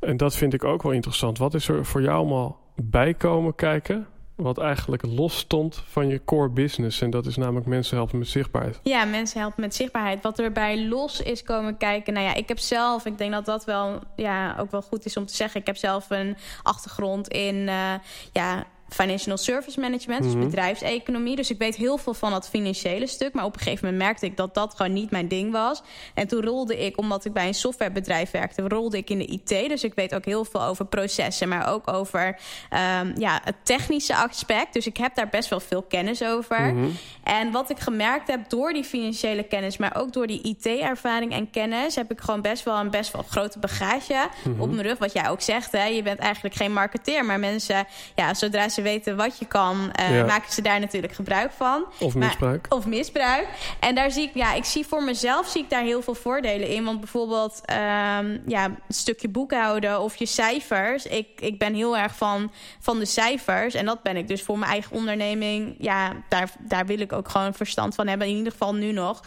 en 0.00 0.16
dat 0.16 0.36
vind 0.36 0.54
ik 0.54 0.64
ook 0.64 0.82
wel 0.82 0.92
interessant. 0.92 1.38
Wat 1.38 1.54
is 1.54 1.68
er 1.68 1.84
voor 1.84 2.02
jou 2.02 2.16
allemaal 2.16 2.60
bij 2.74 3.14
komen 3.14 3.54
kijken? 3.54 4.06
Wat 4.34 4.58
eigenlijk 4.58 5.02
los 5.06 5.38
stond 5.38 5.82
van 5.86 6.08
je 6.08 6.24
core 6.24 6.48
business. 6.48 7.00
En 7.00 7.10
dat 7.10 7.26
is 7.26 7.36
namelijk 7.36 7.66
mensen 7.66 7.96
helpen 7.96 8.18
met 8.18 8.28
zichtbaarheid. 8.28 8.80
Ja, 8.82 9.04
mensen 9.04 9.40
helpen 9.40 9.60
met 9.60 9.74
zichtbaarheid. 9.74 10.22
Wat 10.22 10.38
er 10.38 10.52
bij 10.52 10.86
los 10.86 11.20
is 11.20 11.42
komen 11.42 11.76
kijken. 11.76 12.12
Nou 12.12 12.26
ja, 12.26 12.34
ik 12.34 12.48
heb 12.48 12.58
zelf, 12.58 13.06
ik 13.06 13.18
denk 13.18 13.32
dat 13.32 13.44
dat 13.44 13.64
wel 13.64 14.00
ja, 14.16 14.56
ook 14.58 14.70
wel 14.70 14.82
goed 14.82 15.04
is 15.04 15.16
om 15.16 15.26
te 15.26 15.34
zeggen. 15.34 15.60
Ik 15.60 15.66
heb 15.66 15.76
zelf 15.76 16.10
een 16.10 16.36
achtergrond 16.62 17.28
in 17.28 17.54
uh, 17.54 17.94
ja, 18.32 18.64
financial 18.88 19.36
service 19.36 19.80
management, 19.80 20.22
dus 20.22 20.34
mhm. 20.34 20.44
bedrijfseconomie. 20.44 21.36
Dus 21.36 21.50
ik 21.50 21.58
weet 21.58 21.76
heel 21.76 21.98
veel 21.98 22.14
van 22.14 22.30
dat 22.30 22.48
financiële 22.48 23.06
stuk. 23.06 23.32
Maar 23.32 23.44
op 23.44 23.54
een 23.54 23.60
gegeven 23.60 23.84
moment 23.84 24.02
merkte 24.02 24.26
ik 24.26 24.36
dat 24.36 24.54
dat 24.54 24.74
gewoon 24.74 24.92
niet 24.92 25.10
mijn 25.10 25.28
ding 25.28 25.52
was. 25.52 25.82
En 26.14 26.28
toen 26.28 26.44
rolde 26.44 26.84
ik, 26.86 26.98
omdat 26.98 27.24
ik 27.24 27.32
bij 27.32 27.46
een 27.46 27.54
softwarebedrijf 27.54 28.30
werkte, 28.30 28.68
rolde 28.68 28.96
ik 28.96 29.10
in 29.10 29.18
de 29.18 29.26
IT. 29.26 29.68
Dus 29.68 29.84
ik 29.84 29.94
weet 29.94 30.14
ook 30.14 30.24
heel 30.24 30.44
veel 30.44 30.62
over 30.62 30.86
processen, 30.86 31.48
maar 31.48 31.72
ook 31.72 31.92
over 31.92 32.26
um, 32.26 33.12
ja, 33.18 33.40
het 33.44 33.56
technische 33.62 34.16
aspect. 34.16 34.72
Dus 34.72 34.86
ik 34.86 34.96
heb 34.96 35.14
daar 35.14 35.28
best 35.28 35.48
wel 35.48 35.60
veel 35.60 35.82
kennis 35.82 36.22
over. 36.22 36.74
Mhm. 36.74 36.88
En 37.22 37.50
wat 37.50 37.70
ik 37.70 37.78
gemerkt 37.78 38.28
heb 38.28 38.48
door 38.48 38.72
die 38.72 38.84
financiële 38.84 39.42
kennis, 39.42 39.76
maar 39.76 39.96
ook 39.96 40.12
door 40.12 40.26
die 40.26 40.42
IT-ervaring 40.42 41.32
en 41.32 41.50
kennis, 41.50 41.94
heb 41.94 42.10
ik 42.10 42.20
gewoon 42.20 42.40
best 42.40 42.64
wel 42.64 42.76
een 42.76 42.90
best 42.90 43.12
wel 43.12 43.24
grote 43.28 43.58
bagage 43.58 44.28
mhm. 44.44 44.60
op 44.60 44.70
mijn 44.70 44.86
rug. 44.86 44.98
Wat 44.98 45.12
jij 45.12 45.28
ook 45.28 45.40
zegt, 45.40 45.72
hè, 45.72 45.84
je 45.84 46.02
bent 46.02 46.18
eigenlijk 46.18 46.54
geen 46.54 46.72
marketeer, 46.72 47.24
maar 47.24 47.38
mensen, 47.38 47.86
ja, 48.14 48.34
zodra 48.34 48.68
ze 48.74 48.82
weten 48.82 49.16
wat 49.16 49.38
je 49.38 49.46
kan, 49.46 49.92
uh, 50.10 50.26
maken 50.26 50.52
ze 50.52 50.62
daar 50.62 50.80
natuurlijk 50.80 51.12
gebruik 51.12 51.52
van. 51.52 51.84
Of 52.00 52.14
misbruik. 52.14 52.66
of 52.68 52.86
misbruik. 52.86 53.48
En 53.80 53.94
daar 53.94 54.10
zie 54.10 54.22
ik, 54.22 54.34
ja, 54.34 54.52
ik 54.54 54.64
zie 54.64 54.86
voor 54.86 55.02
mezelf 55.02 55.48
zie 55.48 55.62
ik 55.62 55.70
daar 55.70 55.82
heel 55.82 56.02
veel 56.02 56.14
voordelen 56.14 56.68
in. 56.68 56.84
Want 56.84 57.00
bijvoorbeeld, 57.00 57.60
um, 57.70 58.42
ja, 58.46 58.64
een 58.64 58.78
stukje 58.88 59.28
boekhouden 59.28 60.00
of 60.00 60.16
je 60.16 60.26
cijfers. 60.26 61.06
Ik, 61.06 61.28
ik 61.40 61.58
ben 61.58 61.74
heel 61.74 61.96
erg 61.96 62.16
van, 62.16 62.52
van 62.80 62.98
de 62.98 63.06
cijfers. 63.06 63.74
En 63.74 63.86
dat 63.86 64.02
ben 64.02 64.16
ik 64.16 64.28
dus 64.28 64.42
voor 64.42 64.58
mijn 64.58 64.70
eigen 64.70 64.96
onderneming. 64.96 65.74
Ja, 65.78 66.12
daar, 66.28 66.50
daar 66.58 66.86
wil 66.86 66.98
ik 66.98 67.12
ook 67.12 67.28
gewoon 67.28 67.54
verstand 67.54 67.94
van 67.94 68.06
hebben. 68.06 68.26
In 68.26 68.36
ieder 68.36 68.52
geval 68.52 68.74
nu 68.74 68.92
nog. 68.92 69.20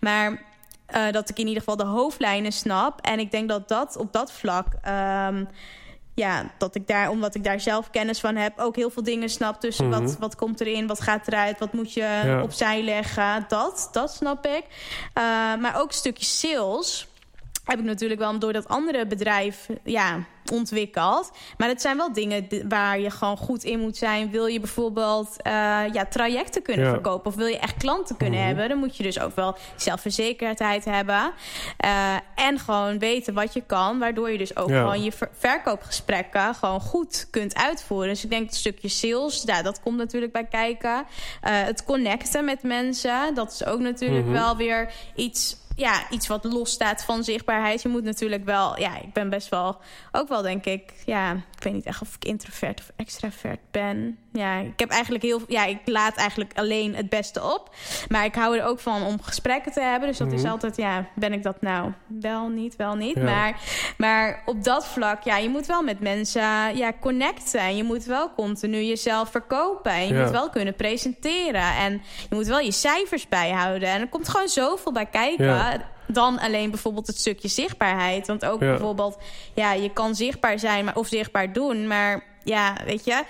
Maar 0.00 0.30
uh, 0.94 1.10
dat 1.10 1.28
ik 1.28 1.38
in 1.38 1.46
ieder 1.46 1.62
geval 1.62 1.76
de 1.76 1.84
hoofdlijnen 1.84 2.52
snap. 2.52 3.00
En 3.00 3.18
ik 3.18 3.30
denk 3.30 3.48
dat 3.48 3.68
dat 3.68 3.96
op 3.96 4.12
dat 4.12 4.32
vlak. 4.32 4.66
Um, 5.28 5.48
ja, 6.14 6.50
dat 6.58 6.74
ik 6.74 6.86
daar, 6.86 7.10
omdat 7.10 7.34
ik 7.34 7.44
daar 7.44 7.60
zelf 7.60 7.90
kennis 7.90 8.20
van 8.20 8.36
heb, 8.36 8.58
ook 8.58 8.76
heel 8.76 8.90
veel 8.90 9.02
dingen 9.02 9.28
snap. 9.28 9.60
Dus 9.60 9.78
wat, 9.78 10.02
mhm. 10.02 10.18
wat 10.18 10.36
komt 10.36 10.60
erin, 10.60 10.86
wat 10.86 11.00
gaat 11.00 11.28
eruit, 11.28 11.58
wat 11.58 11.72
moet 11.72 11.92
je 11.92 12.40
opzij 12.42 12.82
leggen. 12.82 13.44
Dat, 13.48 13.88
dat 13.92 14.14
snap 14.14 14.46
ik. 14.46 14.62
Uh, 14.62 15.24
maar 15.60 15.74
ook 15.76 15.88
een 15.88 15.94
stukje 15.94 16.24
sales 16.24 17.06
heb 17.64 17.78
ik 17.78 17.84
natuurlijk 17.84 18.20
wel 18.20 18.38
door 18.38 18.52
dat 18.52 18.68
andere 18.68 19.06
bedrijf 19.06 19.68
ja, 19.84 20.24
ontwikkeld. 20.52 21.30
Maar 21.56 21.68
het 21.68 21.80
zijn 21.80 21.96
wel 21.96 22.12
dingen 22.12 22.48
waar 22.68 22.98
je 22.98 23.10
gewoon 23.10 23.36
goed 23.36 23.64
in 23.64 23.80
moet 23.80 23.96
zijn. 23.96 24.30
Wil 24.30 24.46
je 24.46 24.60
bijvoorbeeld 24.60 25.36
uh, 25.46 25.52
ja, 25.92 26.06
trajecten 26.10 26.62
kunnen 26.62 26.86
verkopen... 26.90 27.26
of 27.26 27.36
wil 27.36 27.46
je 27.46 27.58
echt 27.58 27.76
klanten 27.76 28.16
kunnen 28.16 28.38
mhm. 28.38 28.48
hebben... 28.48 28.68
dan 28.68 28.78
moet 28.78 28.96
je 28.96 29.02
dus 29.02 29.20
ook 29.20 29.34
wel 29.34 29.56
zelfverzekerdheid 29.76 30.84
hebben. 30.84 31.32
Uh, 31.84 32.14
en 32.34 32.58
gewoon 32.58 32.98
weten 32.98 33.34
wat 33.34 33.54
je 33.54 33.62
kan... 33.66 33.98
waardoor 33.98 34.30
je 34.30 34.38
dus 34.38 34.56
ook 34.56 34.68
gewoon 34.68 35.02
je 35.02 35.12
verkoopgesprekken... 35.32 36.54
gewoon 36.54 36.80
goed 36.80 37.26
kunt 37.30 37.54
uitvoeren. 37.54 38.08
Dus 38.08 38.24
ik 38.24 38.30
denk 38.30 38.46
het 38.46 38.54
stukje 38.54 38.88
sales, 38.88 39.42
ja, 39.46 39.62
dat 39.62 39.80
komt 39.80 39.96
natuurlijk 39.96 40.32
bij 40.32 40.46
kijken. 40.46 40.94
Uh, 40.98 41.04
het 41.42 41.84
connecten 41.84 42.44
met 42.44 42.62
mensen, 42.62 43.34
dat 43.34 43.52
is 43.52 43.64
ook 43.64 43.80
natuurlijk 43.80 44.24
mhm. 44.24 44.32
wel 44.32 44.56
weer 44.56 44.92
iets 45.14 45.62
ja, 45.76 46.10
iets 46.10 46.26
wat 46.26 46.44
los 46.44 46.70
staat 46.70 47.04
van 47.04 47.24
zichtbaarheid. 47.24 47.82
Je 47.82 47.88
moet 47.88 48.04
natuurlijk 48.04 48.44
wel, 48.44 48.78
ja, 48.78 49.00
ik 49.00 49.12
ben 49.12 49.30
best 49.30 49.48
wel, 49.48 49.80
ook 50.12 50.28
wel 50.28 50.42
denk 50.42 50.64
ik, 50.64 50.92
ja, 51.06 51.32
ik 51.32 51.62
weet 51.62 51.72
niet 51.72 51.86
echt 51.86 52.00
of 52.00 52.14
ik 52.14 52.24
introvert 52.24 52.80
of 52.80 52.92
extravert 52.96 53.60
ben. 53.70 54.18
Ja, 54.36 54.58
ik 54.58 54.78
heb 54.78 54.90
eigenlijk 54.90 55.24
heel, 55.24 55.40
ja, 55.48 55.64
ik 55.64 55.78
laat 55.84 56.16
eigenlijk 56.16 56.52
alleen 56.54 56.94
het 56.94 57.08
beste 57.08 57.42
op. 57.42 57.74
Maar 58.08 58.24
ik 58.24 58.34
hou 58.34 58.58
er 58.58 58.64
ook 58.64 58.80
van 58.80 59.02
om 59.02 59.22
gesprekken 59.22 59.72
te 59.72 59.80
hebben. 59.80 60.08
Dus 60.08 60.18
dat 60.18 60.32
is 60.32 60.42
mhm. 60.42 60.50
altijd, 60.50 60.76
ja, 60.76 61.06
ben 61.14 61.32
ik 61.32 61.42
dat 61.42 61.60
nou 61.60 61.92
wel 62.06 62.48
niet, 62.48 62.76
wel 62.76 62.94
niet. 62.94 63.22
Maar, 63.22 63.60
maar 63.96 64.42
op 64.46 64.64
dat 64.64 64.86
vlak, 64.86 65.22
ja, 65.22 65.36
je 65.36 65.48
moet 65.48 65.66
wel 65.66 65.82
met 65.82 66.00
mensen, 66.00 66.76
ja, 66.76 66.92
connecten. 67.00 67.60
En 67.60 67.76
je 67.76 67.84
moet 67.84 68.04
wel 68.04 68.34
continu 68.34 68.82
jezelf 68.82 69.30
verkopen. 69.30 69.92
En 69.92 70.06
je 70.06 70.14
moet 70.14 70.30
wel 70.30 70.50
kunnen 70.50 70.74
presenteren. 70.74 71.74
En 71.76 71.92
je 72.28 72.34
moet 72.34 72.46
wel 72.46 72.60
je 72.60 72.72
cijfers 72.72 73.28
bijhouden. 73.28 73.88
En 73.88 74.00
er 74.00 74.08
komt 74.08 74.28
gewoon 74.28 74.48
zoveel 74.48 74.92
bij 74.92 75.06
kijken 75.06 75.82
dan 76.06 76.38
alleen 76.38 76.70
bijvoorbeeld 76.70 77.06
het 77.06 77.18
stukje 77.18 77.48
zichtbaarheid. 77.48 78.26
Want 78.26 78.44
ook 78.44 78.58
bijvoorbeeld, 78.58 79.18
ja, 79.54 79.72
je 79.72 79.92
kan 79.92 80.14
zichtbaar 80.14 80.58
zijn 80.58 80.84
maar, 80.84 80.96
of 80.96 81.06
zichtbaar 81.06 81.52
doen. 81.52 81.86
Maar 81.86 82.24
ja, 82.44 82.76
weet 82.84 83.04
je, 83.04 83.22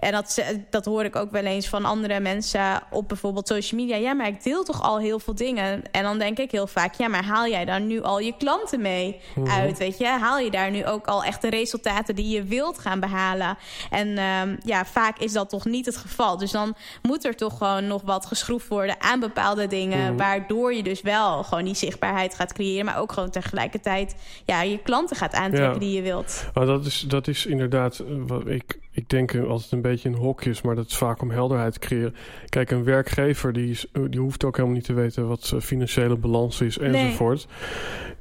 En 0.00 0.12
dat, 0.12 0.44
dat 0.70 0.84
hoor 0.84 1.04
ik 1.04 1.16
ook 1.16 1.30
wel 1.30 1.44
eens 1.44 1.68
van 1.68 1.84
andere 1.84 2.20
mensen 2.20 2.82
op 2.90 3.08
bijvoorbeeld 3.08 3.48
social 3.48 3.80
media. 3.80 3.96
Ja, 3.96 4.12
maar 4.12 4.26
ik 4.26 4.42
deel 4.42 4.64
toch 4.64 4.82
al 4.82 4.98
heel 4.98 5.18
veel 5.18 5.34
dingen. 5.34 5.82
En 5.90 6.02
dan 6.02 6.18
denk 6.18 6.38
ik 6.38 6.50
heel 6.50 6.66
vaak, 6.66 6.94
ja, 6.94 7.08
maar 7.08 7.24
haal 7.24 7.46
jij 7.46 7.64
daar 7.64 7.80
nu 7.80 8.02
al 8.02 8.18
je 8.18 8.36
klanten 8.38 8.80
mee 8.80 9.20
mhm. 9.34 9.50
uit? 9.50 9.78
Weet 9.78 9.98
je, 9.98 10.06
haal 10.06 10.38
je 10.38 10.50
daar 10.50 10.70
nu 10.70 10.86
ook 10.86 11.06
al 11.06 11.24
echt 11.24 11.42
de 11.42 11.50
resultaten 11.50 12.14
die 12.14 12.28
je 12.28 12.44
wilt 12.44 12.78
gaan 12.78 13.00
behalen? 13.00 13.58
En 13.90 14.18
ehm, 14.18 14.56
ja, 14.64 14.84
vaak 14.84 15.18
is 15.18 15.32
dat 15.32 15.48
toch 15.48 15.64
niet 15.64 15.86
het 15.86 15.96
geval. 15.96 16.36
Dus 16.36 16.50
dan 16.50 16.74
moet 17.02 17.24
er 17.24 17.36
toch 17.36 17.58
gewoon 17.58 17.86
nog 17.86 18.02
wat 18.02 18.26
geschroefd 18.26 18.68
worden 18.68 19.00
aan 19.00 19.20
bepaalde 19.20 19.66
dingen. 19.66 20.06
Mhm. 20.06 20.16
Waardoor 20.16 20.74
je 20.74 20.82
dus 20.82 21.00
wel 21.00 21.42
gewoon 21.42 21.64
die 21.64 21.74
zichtbaarheid 21.74 22.34
gaat 22.34 22.52
creëren. 22.52 22.84
Maar 22.84 22.98
ook 22.98 23.12
gewoon 23.12 23.30
tegelijkertijd 23.30 24.14
ja, 24.44 24.62
je 24.62 24.78
klanten 24.78 25.16
gaat 25.16 25.34
aantrekken 25.34 25.80
die 25.80 25.96
je 25.96 26.02
wilt. 26.02 26.50
Maar 26.54 26.66
dat 26.66 26.86
is, 26.86 27.00
dat 27.00 27.28
is 27.28 27.46
inderdaad, 27.46 27.98
eh, 27.98 28.06
wat 28.26 28.46
ik, 28.46 28.78
ik 29.00 29.08
denk 29.08 29.36
altijd 29.36 29.72
een 29.72 29.82
beetje 29.82 30.08
in 30.08 30.14
hokjes, 30.14 30.62
maar 30.62 30.74
dat 30.74 30.86
is 30.86 30.96
vaak 30.96 31.22
om 31.22 31.30
helderheid 31.30 31.72
te 31.72 31.78
creëren. 31.78 32.14
Kijk, 32.48 32.70
een 32.70 32.84
werkgever 32.84 33.52
die, 33.52 33.70
is, 33.70 33.86
die 34.08 34.20
hoeft 34.20 34.44
ook 34.44 34.56
helemaal 34.56 34.76
niet 34.76 34.86
te 34.86 34.92
weten 34.92 35.28
wat 35.28 35.54
financiële 35.60 36.16
balans 36.16 36.60
is 36.60 36.78
enzovoort. 36.78 37.46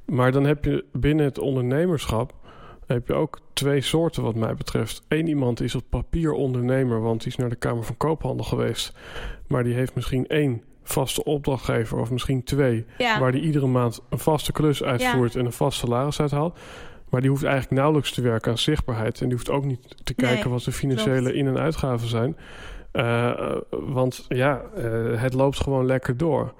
Maar 0.05 0.31
dan 0.31 0.45
heb 0.45 0.65
je 0.65 0.85
binnen 0.91 1.25
het 1.25 1.39
ondernemerschap 1.39 2.33
heb 2.93 3.07
je 3.07 3.13
ook 3.13 3.39
twee 3.53 3.81
soorten 3.81 4.23
wat 4.23 4.35
mij 4.35 4.53
betreft. 4.53 5.01
Eén 5.07 5.27
iemand 5.27 5.61
is 5.61 5.75
op 5.75 5.83
papier 5.89 6.31
ondernemer, 6.31 7.01
want 7.01 7.19
die 7.23 7.31
is 7.31 7.37
naar 7.37 7.49
de 7.49 7.55
Kamer 7.55 7.83
van 7.83 7.97
Koophandel 7.97 8.45
geweest. 8.45 8.93
Maar 9.47 9.63
die 9.63 9.73
heeft 9.73 9.95
misschien 9.95 10.27
één 10.27 10.63
vaste 10.83 11.23
opdrachtgever 11.23 11.97
of 11.97 12.11
misschien 12.11 12.43
twee. 12.43 12.85
Waar 13.19 13.31
die 13.31 13.41
iedere 13.41 13.67
maand 13.67 14.01
een 14.09 14.19
vaste 14.19 14.51
klus 14.51 14.83
uitvoert 14.83 15.35
en 15.35 15.45
een 15.45 15.51
vast 15.51 15.79
salaris 15.79 16.19
uithaalt. 16.21 16.59
Maar 17.09 17.21
die 17.21 17.29
hoeft 17.29 17.43
eigenlijk 17.43 17.75
nauwelijks 17.75 18.11
te 18.11 18.21
werken 18.21 18.51
aan 18.51 18.57
zichtbaarheid. 18.57 19.21
En 19.21 19.25
die 19.25 19.35
hoeft 19.35 19.49
ook 19.49 19.65
niet 19.65 20.05
te 20.05 20.13
kijken 20.13 20.49
wat 20.49 20.63
de 20.63 20.71
financiële 20.71 21.33
in- 21.33 21.47
en 21.47 21.57
uitgaven 21.57 22.07
zijn. 22.07 22.37
Uh, 22.93 23.55
want 23.69 24.25
ja, 24.27 24.61
uh, 24.77 25.21
het 25.21 25.33
loopt 25.33 25.59
gewoon 25.59 25.85
lekker 25.85 26.17
door. 26.17 26.53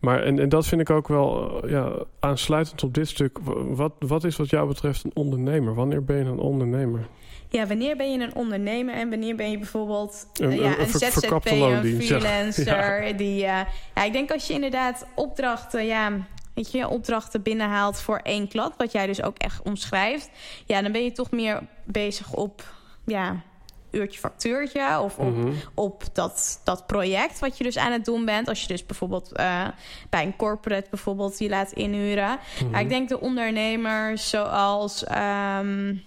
Maar 0.00 0.22
en, 0.22 0.38
en 0.38 0.48
dat 0.48 0.66
vind 0.66 0.80
ik 0.80 0.90
ook 0.90 1.08
wel 1.08 1.62
ja, 1.68 1.92
aansluitend 2.20 2.82
op 2.82 2.94
dit 2.94 3.08
stuk. 3.08 3.38
Wat, 3.68 3.92
wat 3.98 4.24
is 4.24 4.36
wat 4.36 4.50
jou 4.50 4.68
betreft 4.68 5.04
een 5.04 5.10
ondernemer? 5.14 5.74
Wanneer 5.74 6.04
ben 6.04 6.16
je 6.16 6.24
een 6.24 6.38
ondernemer? 6.38 7.06
Ja, 7.48 7.66
wanneer 7.66 7.96
ben 7.96 8.12
je 8.12 8.18
een 8.18 8.34
ondernemer 8.34 8.94
en 8.94 9.10
wanneer 9.10 9.36
ben 9.36 9.50
je 9.50 9.58
bijvoorbeeld 9.58 10.26
een, 10.40 10.60
ja, 10.60 10.78
een, 10.78 10.86
ZZP, 10.88 11.30
een 11.44 12.00
freelancer? 12.02 13.06
Ja. 13.06 13.12
Die, 13.12 13.36
ja, 13.36 13.66
ik 14.04 14.12
denk 14.12 14.30
als 14.30 14.46
je 14.46 14.52
inderdaad 14.52 15.06
opdrachten, 15.14 15.86
ja, 15.86 16.12
weet 16.58 16.72
je, 16.72 16.88
opdrachten 16.88 17.42
binnenhaalt 17.42 18.00
voor 18.00 18.18
één 18.22 18.48
klant, 18.48 18.76
wat 18.76 18.92
jij 18.92 19.06
dus 19.06 19.22
ook 19.22 19.38
echt 19.38 19.62
omschrijft, 19.62 20.30
ja, 20.66 20.82
dan 20.82 20.92
ben 20.92 21.04
je 21.04 21.12
toch 21.12 21.30
meer 21.30 21.62
bezig 21.84 22.32
op 22.32 22.62
ja, 23.04 23.42
uurtje 23.90 24.18
factuurtje 24.18 25.00
of 25.00 25.18
op, 25.18 25.36
mhm. 25.36 25.52
op 25.74 26.02
dat, 26.12 26.60
dat 26.64 26.86
project 26.86 27.38
wat 27.38 27.58
je 27.58 27.64
dus 27.64 27.78
aan 27.78 27.92
het 27.92 28.04
doen 28.04 28.24
bent. 28.24 28.48
Als 28.48 28.60
je 28.60 28.66
dus 28.66 28.86
bijvoorbeeld 28.86 29.38
uh, 29.40 29.68
bij 30.10 30.22
een 30.22 30.36
corporate 30.36 30.86
bijvoorbeeld 30.90 31.38
die 31.38 31.48
laat 31.48 31.72
inhuren. 31.72 32.38
Mm 32.64 32.74
ik 32.74 32.88
denk 32.88 33.08
de 33.08 33.20
ondernemers 33.20 34.30
zoals 34.30 35.04
um, 35.08 36.02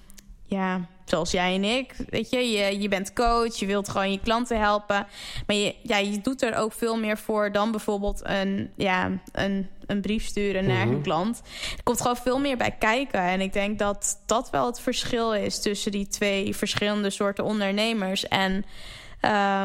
ja, 0.45 0.81
zoals 1.11 1.31
jij 1.31 1.55
en 1.55 1.63
ik. 1.63 1.95
Weet 2.09 2.29
je, 2.29 2.51
je, 2.51 2.81
je 2.81 2.87
bent 2.87 3.13
coach, 3.13 3.55
je 3.55 3.65
wilt 3.65 3.89
gewoon 3.89 4.11
je 4.11 4.19
klanten 4.19 4.59
helpen. 4.59 5.07
Maar 5.47 5.55
je, 5.55 5.75
ja, 5.81 5.97
je 5.97 6.21
doet 6.21 6.41
er 6.41 6.55
ook 6.55 6.73
veel 6.73 6.97
meer 6.97 7.17
voor 7.17 7.51
dan 7.51 7.71
bijvoorbeeld 7.71 8.21
een, 8.23 8.71
ja, 8.75 9.11
een, 9.31 9.69
een 9.85 10.01
brief 10.01 10.25
sturen 10.25 10.65
naar 10.67 10.81
een 10.81 10.93
mhm. 10.93 11.01
klant. 11.01 11.41
Er 11.77 11.83
komt 11.83 12.01
gewoon 12.01 12.17
veel 12.17 12.39
meer 12.39 12.57
bij 12.57 12.75
kijken. 12.79 13.21
En 13.21 13.41
ik 13.41 13.53
denk 13.53 13.79
dat 13.79 14.21
dat 14.25 14.49
wel 14.49 14.65
het 14.65 14.79
verschil 14.79 15.33
is 15.33 15.61
tussen 15.61 15.91
die 15.91 16.07
twee 16.07 16.55
verschillende 16.55 17.09
soorten 17.09 17.43
ondernemers. 17.43 18.27
En 18.27 18.65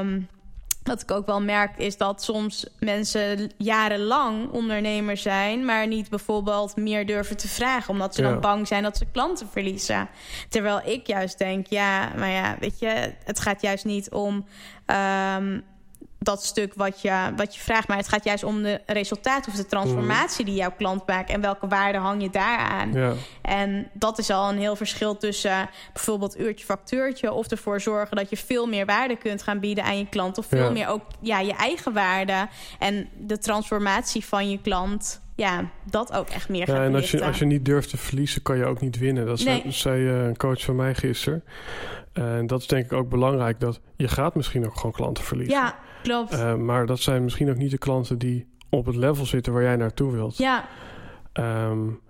um, 0.00 0.28
wat 0.86 1.02
ik 1.02 1.10
ook 1.10 1.26
wel 1.26 1.42
merk 1.42 1.78
is 1.78 1.96
dat 1.96 2.22
soms 2.22 2.66
mensen 2.78 3.50
jarenlang 3.56 4.50
ondernemer 4.50 5.16
zijn, 5.16 5.64
maar 5.64 5.86
niet 5.86 6.08
bijvoorbeeld 6.08 6.76
meer 6.76 7.06
durven 7.06 7.36
te 7.36 7.48
vragen, 7.48 7.90
omdat 7.90 8.14
ze 8.14 8.22
dan 8.22 8.40
bang 8.40 8.66
zijn 8.66 8.82
dat 8.82 8.96
ze 8.96 9.06
klanten 9.12 9.48
verliezen. 9.48 10.08
Terwijl 10.48 10.80
ik 10.84 11.06
juist 11.06 11.38
denk, 11.38 11.66
ja, 11.66 12.12
maar 12.16 12.30
ja, 12.30 12.56
weet 12.60 12.78
je, 12.78 13.12
het 13.24 13.40
gaat 13.40 13.62
juist 13.62 13.84
niet 13.84 14.10
om 14.10 14.46
um, 15.36 15.64
dat 16.18 16.44
stuk 16.44 16.72
wat 16.74 17.00
je, 17.00 17.32
wat 17.36 17.54
je 17.54 17.60
vraagt. 17.60 17.88
Maar 17.88 17.96
het 17.96 18.08
gaat 18.08 18.24
juist 18.24 18.44
om 18.44 18.62
de 18.62 18.80
resultaat 18.86 19.48
of 19.48 19.54
de 19.54 19.66
transformatie 19.66 20.44
die 20.44 20.54
jouw 20.54 20.72
klant 20.76 21.06
maakt. 21.06 21.30
En 21.30 21.40
welke 21.40 21.66
waarde 21.66 21.98
hang 21.98 22.22
je 22.22 22.30
daaraan. 22.30 22.92
Ja. 22.92 23.12
En 23.42 23.88
dat 23.92 24.18
is 24.18 24.30
al 24.30 24.48
een 24.48 24.58
heel 24.58 24.76
verschil 24.76 25.16
tussen 25.16 25.68
bijvoorbeeld 25.92 26.38
uurtje 26.38 26.64
factuurtje. 26.64 27.32
Of 27.32 27.46
ervoor 27.46 27.80
zorgen 27.80 28.16
dat 28.16 28.30
je 28.30 28.36
veel 28.36 28.66
meer 28.66 28.86
waarde 28.86 29.16
kunt 29.16 29.42
gaan 29.42 29.60
bieden 29.60 29.84
aan 29.84 29.98
je 29.98 30.08
klant. 30.08 30.38
Of 30.38 30.46
veel 30.46 30.72
meer 30.72 30.88
ook 30.88 31.02
ja, 31.20 31.40
je 31.40 31.54
eigen 31.54 31.92
waarde. 31.92 32.48
En 32.78 33.08
de 33.18 33.38
transformatie 33.38 34.24
van 34.24 34.50
je 34.50 34.60
klant 34.60 35.20
ja, 35.36 35.70
dat 35.90 36.12
ook 36.12 36.28
echt 36.28 36.48
meer 36.48 36.70
ja, 36.70 36.84
En 36.84 36.94
als 36.94 37.10
je, 37.10 37.24
als 37.24 37.38
je 37.38 37.44
niet 37.44 37.64
durft 37.64 37.90
te 37.90 37.96
verliezen, 37.96 38.42
kan 38.42 38.56
je 38.56 38.64
ook 38.64 38.80
niet 38.80 38.98
winnen. 38.98 39.26
Dat 39.26 39.40
zei, 39.40 39.62
zei 39.72 40.02
uh, 40.02 40.26
een 40.26 40.36
coach 40.36 40.62
van 40.62 40.76
mij 40.76 40.94
gisteren. 40.94 41.44
En 42.12 42.46
dat 42.46 42.60
is 42.60 42.66
denk 42.66 42.84
ik 42.84 42.92
ook 42.92 43.08
belangrijk. 43.08 43.60
Dat 43.60 43.80
je 43.96 44.08
gaat 44.08 44.34
misschien 44.34 44.66
ook 44.66 44.76
gewoon 44.76 44.92
klanten 44.92 45.24
verliezen. 45.24 45.54
Ja, 45.54 45.78
klopt. 46.06 46.32
Uh, 46.32 46.54
maar 46.54 46.86
dat 46.86 47.00
zijn 47.00 47.22
misschien 47.22 47.50
ook 47.50 47.56
niet 47.56 47.70
de 47.70 47.78
klanten 47.78 48.18
die 48.18 48.46
op 48.70 48.86
het 48.86 48.96
level 48.96 49.26
zitten 49.26 49.52
waar 49.52 49.62
jij 49.62 49.76
naartoe 49.76 50.12
wilt. 50.12 50.36
Ja. 50.36 50.64
Um, 51.68 52.00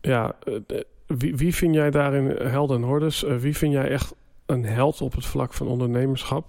ja, 0.00 0.36
eh, 0.44 0.80
wie, 1.06 1.36
wie 1.36 1.54
vind 1.54 1.74
jij 1.74 1.90
daarin 1.90 2.36
helden 2.48 2.76
en 2.76 2.82
hordes? 2.82 3.22
Wie 3.22 3.56
vind 3.56 3.72
jij 3.72 3.88
echt 3.88 4.14
een 4.46 4.64
held 4.64 5.00
op 5.00 5.14
het 5.14 5.26
vlak 5.26 5.52
van 5.52 5.66
ondernemerschap? 5.66 6.46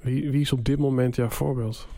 Wie, 0.00 0.30
wie 0.30 0.40
is 0.40 0.52
op 0.52 0.64
dit 0.64 0.78
moment 0.78 1.16
jouw 1.16 1.28
voorbeeld? 1.28 1.88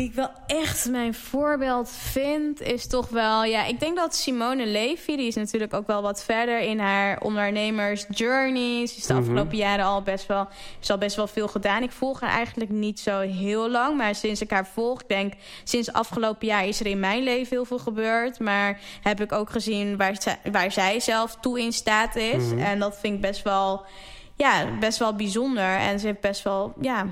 Wie 0.00 0.08
ik 0.08 0.14
wel 0.14 0.30
echt 0.46 0.88
mijn 0.88 1.14
voorbeeld 1.14 1.90
vind, 1.90 2.60
is 2.60 2.86
toch 2.86 3.08
wel... 3.08 3.44
Ja, 3.44 3.64
ik 3.64 3.80
denk 3.80 3.96
dat 3.96 4.14
Simone 4.14 4.66
Levy, 4.66 5.16
die 5.16 5.26
is 5.26 5.34
natuurlijk 5.34 5.74
ook 5.74 5.86
wel 5.86 6.02
wat 6.02 6.24
verder 6.24 6.60
in 6.60 6.78
haar 6.78 7.20
ondernemersjourney. 7.20 8.86
Ze 8.86 8.96
is 8.96 9.06
de 9.06 9.12
mhm. 9.12 9.22
afgelopen 9.22 9.56
jaren 9.56 9.84
al 9.84 10.02
best 10.02 10.26
wel, 10.26 10.48
is 10.80 10.90
al 10.90 10.98
best 10.98 11.16
wel 11.16 11.26
veel 11.26 11.48
gedaan. 11.48 11.82
Ik 11.82 11.90
volg 11.90 12.20
haar 12.20 12.30
eigenlijk 12.30 12.70
niet 12.70 13.00
zo 13.00 13.20
heel 13.20 13.70
lang, 13.70 13.96
maar 13.96 14.14
sinds 14.14 14.40
ik 14.40 14.50
haar 14.50 14.66
volg, 14.66 15.00
ik 15.00 15.08
denk 15.08 15.32
sinds 15.64 15.92
afgelopen 15.92 16.46
jaar 16.46 16.66
is 16.66 16.80
er 16.80 16.86
in 16.86 17.00
mijn 17.00 17.22
leven 17.22 17.48
heel 17.50 17.64
veel 17.64 17.78
gebeurd. 17.78 18.38
Maar 18.38 18.80
heb 19.02 19.20
ik 19.20 19.32
ook 19.32 19.50
gezien 19.50 19.96
waar, 19.96 20.22
zij, 20.22 20.38
waar 20.52 20.72
zij 20.72 21.00
zelf 21.00 21.36
toe 21.40 21.60
in 21.60 21.72
staat 21.72 22.16
is. 22.16 22.44
Mhm. 22.44 22.58
En 22.58 22.78
dat 22.78 22.98
vind 22.98 23.14
ik 23.14 23.20
best 23.20 23.42
wel, 23.42 23.84
ja, 24.36 24.66
best 24.78 24.98
wel 24.98 25.14
bijzonder. 25.14 25.76
En 25.76 26.00
ze 26.00 26.06
heeft 26.06 26.20
best 26.20 26.42
wel, 26.42 26.74
ja 26.80 27.06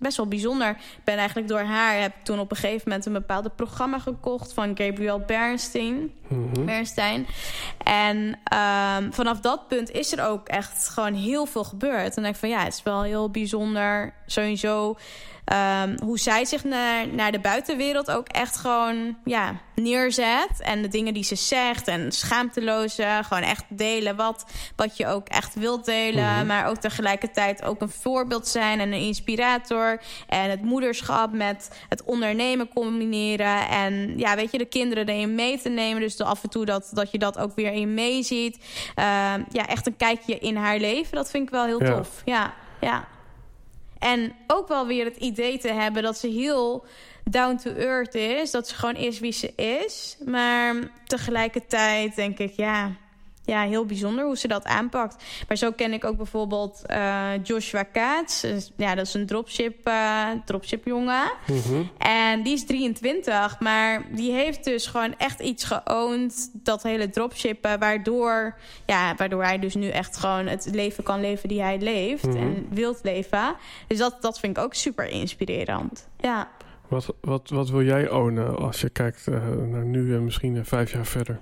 best 0.00 0.16
wel 0.16 0.26
bijzonder. 0.26 0.70
Ik 0.70 1.04
ben 1.04 1.16
eigenlijk 1.16 1.48
door 1.48 1.60
haar 1.60 2.00
heb 2.00 2.12
toen 2.22 2.38
op 2.38 2.50
een 2.50 2.56
gegeven 2.56 2.82
moment 2.88 3.06
een 3.06 3.12
bepaald 3.12 3.56
programma 3.56 3.98
gekocht 3.98 4.52
van 4.52 4.76
Gabriel 4.76 5.18
Bernstein. 5.18 6.12
Mm 6.28 6.64
Bernstein. 6.64 7.26
En 7.84 8.38
um, 8.96 9.12
vanaf 9.12 9.40
dat 9.40 9.68
punt 9.68 9.90
is 9.90 10.12
er 10.12 10.24
ook 10.24 10.48
echt 10.48 10.88
gewoon 10.88 11.14
heel 11.14 11.46
veel 11.46 11.64
gebeurd. 11.64 12.16
En 12.16 12.22
denk 12.22 12.34
ik 12.34 12.40
van 12.40 12.48
ja, 12.48 12.64
het 12.64 12.74
is 12.74 12.82
wel 12.82 13.02
heel 13.02 13.30
bijzonder. 13.30 14.14
Sowieso 14.26 14.96
um, 15.52 15.96
hoe 16.02 16.18
zij 16.18 16.44
zich 16.44 16.64
naar, 16.64 17.08
naar 17.08 17.32
de 17.32 17.40
buitenwereld 17.40 18.10
ook 18.10 18.28
echt 18.28 18.56
gewoon 18.56 19.16
ja, 19.24 19.54
neerzet. 19.74 20.60
En 20.60 20.82
de 20.82 20.88
dingen 20.88 21.14
die 21.14 21.24
ze 21.24 21.34
zegt 21.34 21.88
en 21.88 22.12
schaamteloze, 22.12 23.20
gewoon 23.22 23.42
echt 23.42 23.64
delen 23.68 24.16
wat, 24.16 24.44
wat 24.76 24.96
je 24.96 25.06
ook 25.06 25.28
echt 25.28 25.54
wilt 25.54 25.84
delen. 25.84 26.36
Mhm. 26.36 26.46
Maar 26.46 26.66
ook 26.66 26.76
tegelijkertijd 26.76 27.62
ook 27.62 27.80
een 27.80 27.88
voorbeeld 27.88 28.48
zijn 28.48 28.80
en 28.80 28.92
een 28.92 29.00
inspirator. 29.00 30.00
En 30.28 30.50
het 30.50 30.62
moederschap 30.62 31.32
met 31.32 31.70
het 31.88 32.04
ondernemen 32.04 32.68
combineren. 32.68 33.68
En 33.68 34.18
ja, 34.18 34.36
weet 34.36 34.52
je, 34.52 34.58
de 34.58 34.64
kinderen 34.64 35.08
erin 35.08 35.34
mee 35.34 35.60
te 35.60 35.68
nemen. 35.68 36.00
Dus 36.00 36.20
af 36.20 36.42
en 36.42 36.50
toe 36.50 36.64
dat, 36.64 36.90
dat 36.92 37.10
je 37.10 37.18
dat 37.18 37.38
ook 37.38 37.54
weer 37.54 37.72
in 37.72 37.94
meeziet. 37.94 38.56
Uh, 38.56 39.04
ja, 39.48 39.66
echt 39.66 39.86
een 39.86 39.96
kijkje 39.96 40.38
in 40.38 40.56
haar 40.56 40.78
leven. 40.78 41.16
Dat 41.16 41.30
vind 41.30 41.44
ik 41.44 41.50
wel 41.50 41.64
heel 41.64 41.78
tof. 41.78 42.22
Ja, 42.24 42.54
ja. 42.80 43.08
En 44.00 44.32
ook 44.46 44.68
wel 44.68 44.86
weer 44.86 45.04
het 45.04 45.16
idee 45.16 45.58
te 45.58 45.72
hebben 45.72 46.02
dat 46.02 46.18
ze 46.18 46.28
heel 46.28 46.84
down 47.24 47.56
to 47.56 47.70
earth 47.70 48.14
is. 48.14 48.50
Dat 48.50 48.68
ze 48.68 48.74
gewoon 48.74 48.96
is 48.96 49.18
wie 49.18 49.32
ze 49.32 49.54
is. 49.54 50.16
Maar 50.26 50.74
tegelijkertijd 51.06 52.16
denk 52.16 52.38
ik, 52.38 52.52
ja, 52.56 52.92
ja, 53.44 53.62
heel 53.62 53.84
bijzonder 53.84 54.24
hoe 54.24 54.38
ze 54.38 54.48
dat 54.48 54.64
aanpakt. 54.64 55.24
Maar 55.48 55.56
zo 55.56 55.72
ken 55.72 55.92
ik 55.92 56.04
ook 56.04 56.16
bijvoorbeeld 56.16 56.82
uh, 56.86 57.30
Joshua 57.42 57.82
Kaats. 57.82 58.46
Ja, 58.76 58.94
dat 58.94 59.06
is 59.06 59.14
een 59.14 59.26
dropship, 59.26 59.88
uh, 59.88 60.28
dropship 60.44 60.84
jongen. 60.84 61.32
Mhm. 61.46 61.82
En 61.98 62.42
die 62.42 62.52
is 62.52 62.66
23, 62.66 63.60
maar 63.60 64.06
die 64.10 64.32
heeft 64.32 64.64
dus 64.64 64.86
gewoon 64.86 65.14
echt 65.18 65.40
iets 65.40 65.64
geoond. 65.64 66.50
Dat 66.52 66.82
hele 66.82 67.10
dropshippen, 67.10 67.78
waardoor, 67.78 68.58
ja, 68.86 69.14
waardoor 69.14 69.42
hij 69.42 69.58
dus 69.58 69.74
nu 69.74 69.88
echt 69.88 70.16
gewoon 70.16 70.46
het 70.46 70.68
leven 70.72 71.04
kan 71.04 71.20
leven 71.20 71.48
die 71.48 71.62
hij 71.62 71.78
leeft. 71.78 72.26
Mhm. 72.26 72.36
En 72.36 72.66
wilt 72.70 72.98
leven. 73.02 73.54
Dus 73.86 73.98
dat, 73.98 74.22
dat 74.22 74.40
vind 74.40 74.56
ik 74.56 74.62
ook 74.62 74.74
super 74.74 75.08
inspirerend. 75.08 76.08
Ja. 76.20 76.48
Wat, 76.90 77.14
wat, 77.20 77.50
wat 77.50 77.70
wil 77.70 77.82
jij 77.82 78.10
ownen 78.10 78.56
als 78.56 78.80
je 78.80 78.88
kijkt 78.88 79.26
uh, 79.26 79.46
naar 79.70 79.84
nu 79.84 80.14
en 80.14 80.24
misschien 80.24 80.64
vijf 80.64 80.92
jaar 80.92 81.06
verder? 81.06 81.38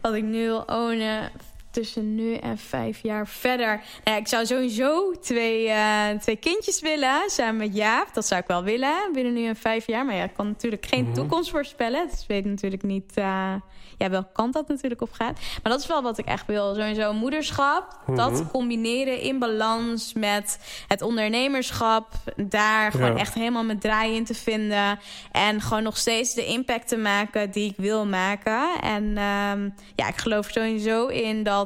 Wat 0.00 0.14
ik 0.14 0.24
nu 0.24 0.44
wil 0.44 0.62
ownen 0.66 1.30
tussen 1.70 2.14
nu 2.14 2.34
en 2.34 2.58
vijf 2.58 3.02
jaar 3.02 3.26
verder. 3.28 3.80
Nou 4.04 4.18
ik 4.18 4.28
zou 4.28 4.46
sowieso 4.46 5.12
twee, 5.20 5.66
uh, 5.66 6.08
twee 6.20 6.36
kindjes 6.36 6.80
willen, 6.80 7.22
samen 7.26 7.56
met 7.56 7.76
Jaap. 7.76 8.14
Dat 8.14 8.26
zou 8.26 8.40
ik 8.40 8.46
wel 8.46 8.62
willen, 8.62 9.10
binnen 9.12 9.32
nu 9.32 9.46
en 9.46 9.56
vijf 9.56 9.86
jaar. 9.86 10.04
Maar 10.04 10.14
ja, 10.14 10.24
ik 10.24 10.34
kan 10.34 10.46
natuurlijk 10.46 10.86
geen 10.86 11.04
mhm. 11.04 11.14
toekomst 11.14 11.50
voorspellen. 11.50 12.08
Dus 12.10 12.20
ik 12.20 12.28
weet 12.28 12.44
natuurlijk 12.44 12.82
niet 12.82 13.12
uh, 13.18 13.54
ja, 14.00 14.10
welke 14.10 14.32
kant 14.32 14.52
dat 14.52 14.68
natuurlijk 14.68 15.00
op 15.00 15.12
gaat. 15.12 15.38
Maar 15.62 15.72
dat 15.72 15.80
is 15.80 15.86
wel 15.86 16.02
wat 16.02 16.18
ik 16.18 16.24
echt 16.26 16.46
wil. 16.46 16.74
Sowieso 16.74 17.12
moederschap, 17.12 17.98
dat 18.06 18.32
mhm. 18.32 18.46
combineren 18.46 19.20
in 19.20 19.38
balans 19.38 20.12
met 20.12 20.58
het 20.88 21.02
ondernemerschap. 21.02 22.06
Daar 22.36 22.90
gewoon 22.90 23.18
echt 23.18 23.34
helemaal 23.34 23.64
met 23.64 23.80
draai 23.80 24.14
in 24.14 24.24
te 24.24 24.34
vinden. 24.34 24.98
En 25.32 25.60
gewoon 25.60 25.82
nog 25.82 25.96
steeds 25.96 26.34
de 26.34 26.46
impact 26.46 26.88
te 26.88 26.96
maken 26.96 27.50
die 27.50 27.70
ik 27.70 27.76
wil 27.76 28.06
maken. 28.06 28.80
En 28.80 29.04
um, 29.04 29.74
ja, 29.94 30.08
ik 30.08 30.16
geloof 30.16 30.48
sowieso 30.50 31.06
in 31.06 31.42
dat 31.42 31.59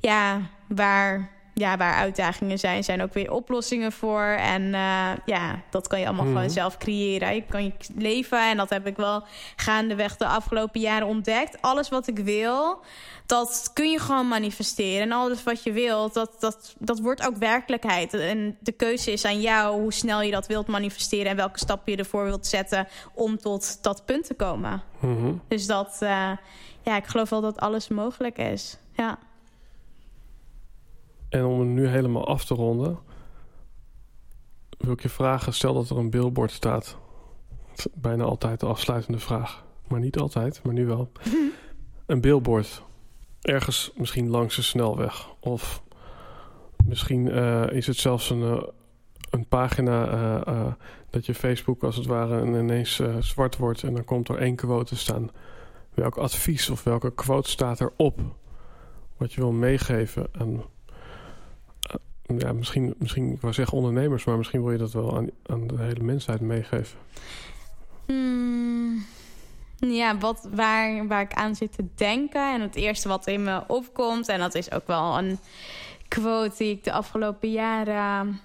ja, 0.00 0.40
waar 0.68 1.38
ja, 1.58 1.76
waar 1.76 1.94
uitdagingen 1.94 2.58
zijn, 2.58 2.84
zijn 2.84 3.02
ook 3.02 3.12
weer 3.12 3.32
oplossingen 3.32 3.92
voor. 3.92 4.22
En 4.22 4.62
uh, 4.62 5.10
ja, 5.24 5.62
dat 5.70 5.86
kan 5.86 6.00
je 6.00 6.06
allemaal 6.06 6.24
mm. 6.24 6.34
gewoon 6.34 6.50
zelf 6.50 6.76
creëren. 6.76 7.34
Je 7.34 7.42
kan 7.48 7.64
je 7.64 7.72
leven, 7.96 8.50
en 8.50 8.56
dat 8.56 8.70
heb 8.70 8.86
ik 8.86 8.96
wel 8.96 9.24
gaandeweg 9.56 10.16
de 10.16 10.26
afgelopen 10.26 10.80
jaren 10.80 11.06
ontdekt. 11.06 11.62
Alles 11.62 11.88
wat 11.88 12.06
ik 12.06 12.18
wil, 12.18 12.80
dat 13.26 13.70
kun 13.72 13.90
je 13.90 13.98
gewoon 13.98 14.28
manifesteren. 14.28 15.02
En 15.02 15.12
alles 15.12 15.42
wat 15.42 15.62
je 15.62 15.72
wilt, 15.72 16.14
dat, 16.14 16.36
dat, 16.38 16.74
dat 16.78 17.00
wordt 17.00 17.26
ook 17.26 17.36
werkelijkheid. 17.36 18.14
En 18.14 18.56
de 18.60 18.72
keuze 18.72 19.12
is 19.12 19.24
aan 19.24 19.40
jou 19.40 19.80
hoe 19.80 19.92
snel 19.92 20.22
je 20.22 20.30
dat 20.30 20.46
wilt 20.46 20.66
manifesteren... 20.66 21.30
en 21.30 21.36
welke 21.36 21.58
stappen 21.58 21.92
je 21.92 21.98
ervoor 21.98 22.24
wilt 22.24 22.46
zetten 22.46 22.88
om 23.14 23.38
tot 23.38 23.82
dat 23.82 24.04
punt 24.04 24.26
te 24.26 24.34
komen. 24.34 24.82
Mm 25.00 25.40
Dus 25.48 25.66
dat, 25.66 25.98
uh, 26.02 26.30
ja, 26.82 26.96
ik 26.96 27.06
geloof 27.06 27.30
wel 27.30 27.40
dat 27.40 27.60
alles 27.60 27.88
mogelijk 27.88 28.38
is. 28.38 28.78
Ja. 28.98 29.18
En 31.28 31.44
om 31.44 31.60
het 31.60 31.68
nu 31.68 31.86
helemaal 31.86 32.26
af 32.26 32.44
te 32.44 32.54
ronden, 32.54 32.98
wil 34.78 34.92
ik 34.92 35.02
je 35.02 35.08
vragen: 35.08 35.52
stel 35.52 35.74
dat 35.74 35.90
er 35.90 35.96
een 35.96 36.10
billboard 36.10 36.50
staat. 36.50 36.96
Bijna 37.94 38.24
altijd 38.24 38.60
de 38.60 38.66
afsluitende 38.66 39.18
vraag. 39.18 39.64
Maar 39.88 40.00
niet 40.00 40.18
altijd, 40.18 40.60
maar 40.62 40.74
nu 40.74 40.86
wel. 40.86 41.12
een 42.06 42.20
billboard. 42.20 42.82
Ergens 43.40 43.92
misschien 43.96 44.28
langs 44.28 44.56
een 44.56 44.62
snelweg. 44.62 45.28
Of 45.40 45.82
misschien 46.84 47.26
uh, 47.26 47.70
is 47.70 47.86
het 47.86 47.96
zelfs 47.96 48.30
een, 48.30 48.40
uh, 48.40 48.62
een 49.30 49.46
pagina 49.46 50.08
uh, 50.48 50.72
dat 51.10 51.26
je 51.26 51.34
Facebook 51.34 51.82
als 51.82 51.96
het 51.96 52.06
ware 52.06 52.46
ineens 52.46 53.02
zwart 53.20 53.56
wordt. 53.56 53.82
En 53.82 53.94
dan 53.94 54.04
komt 54.04 54.28
er 54.28 54.38
één 54.38 54.56
quote 54.56 54.84
te 54.84 54.96
staan. 54.96 55.30
Welk 55.94 56.16
advies 56.16 56.70
of 56.70 56.82
welke 56.82 57.14
quote 57.14 57.50
staat 57.50 57.80
erop? 57.80 58.20
Wat 59.18 59.32
je 59.32 59.40
wil 59.40 59.52
meegeven 59.52 60.26
aan 60.38 60.62
ja, 62.36 62.52
misschien, 62.52 62.94
misschien, 62.98 63.32
ik 63.32 63.40
wou 63.40 63.52
zeggen 63.52 63.76
ondernemers, 63.76 64.24
maar 64.24 64.36
misschien 64.36 64.62
wil 64.62 64.72
je 64.72 64.78
dat 64.78 64.92
wel 64.92 65.16
aan, 65.16 65.30
aan 65.46 65.66
de 65.66 65.78
hele 65.78 66.02
mensheid 66.02 66.40
meegeven. 66.40 66.98
Hmm, 68.06 69.04
ja, 69.76 70.18
wat, 70.18 70.48
waar, 70.54 71.06
waar 71.06 71.20
ik 71.20 71.32
aan 71.32 71.54
zit 71.54 71.72
te 71.72 71.84
denken. 71.94 72.54
En 72.54 72.60
het 72.60 72.74
eerste 72.74 73.08
wat 73.08 73.26
in 73.26 73.42
me 73.42 73.62
opkomt, 73.66 74.28
en 74.28 74.38
dat 74.38 74.54
is 74.54 74.72
ook 74.72 74.86
wel 74.86 75.18
een 75.18 75.38
quote 76.08 76.56
die 76.56 76.70
ik 76.70 76.84
de 76.84 76.92
afgelopen 76.92 77.50
jaren 77.50 78.40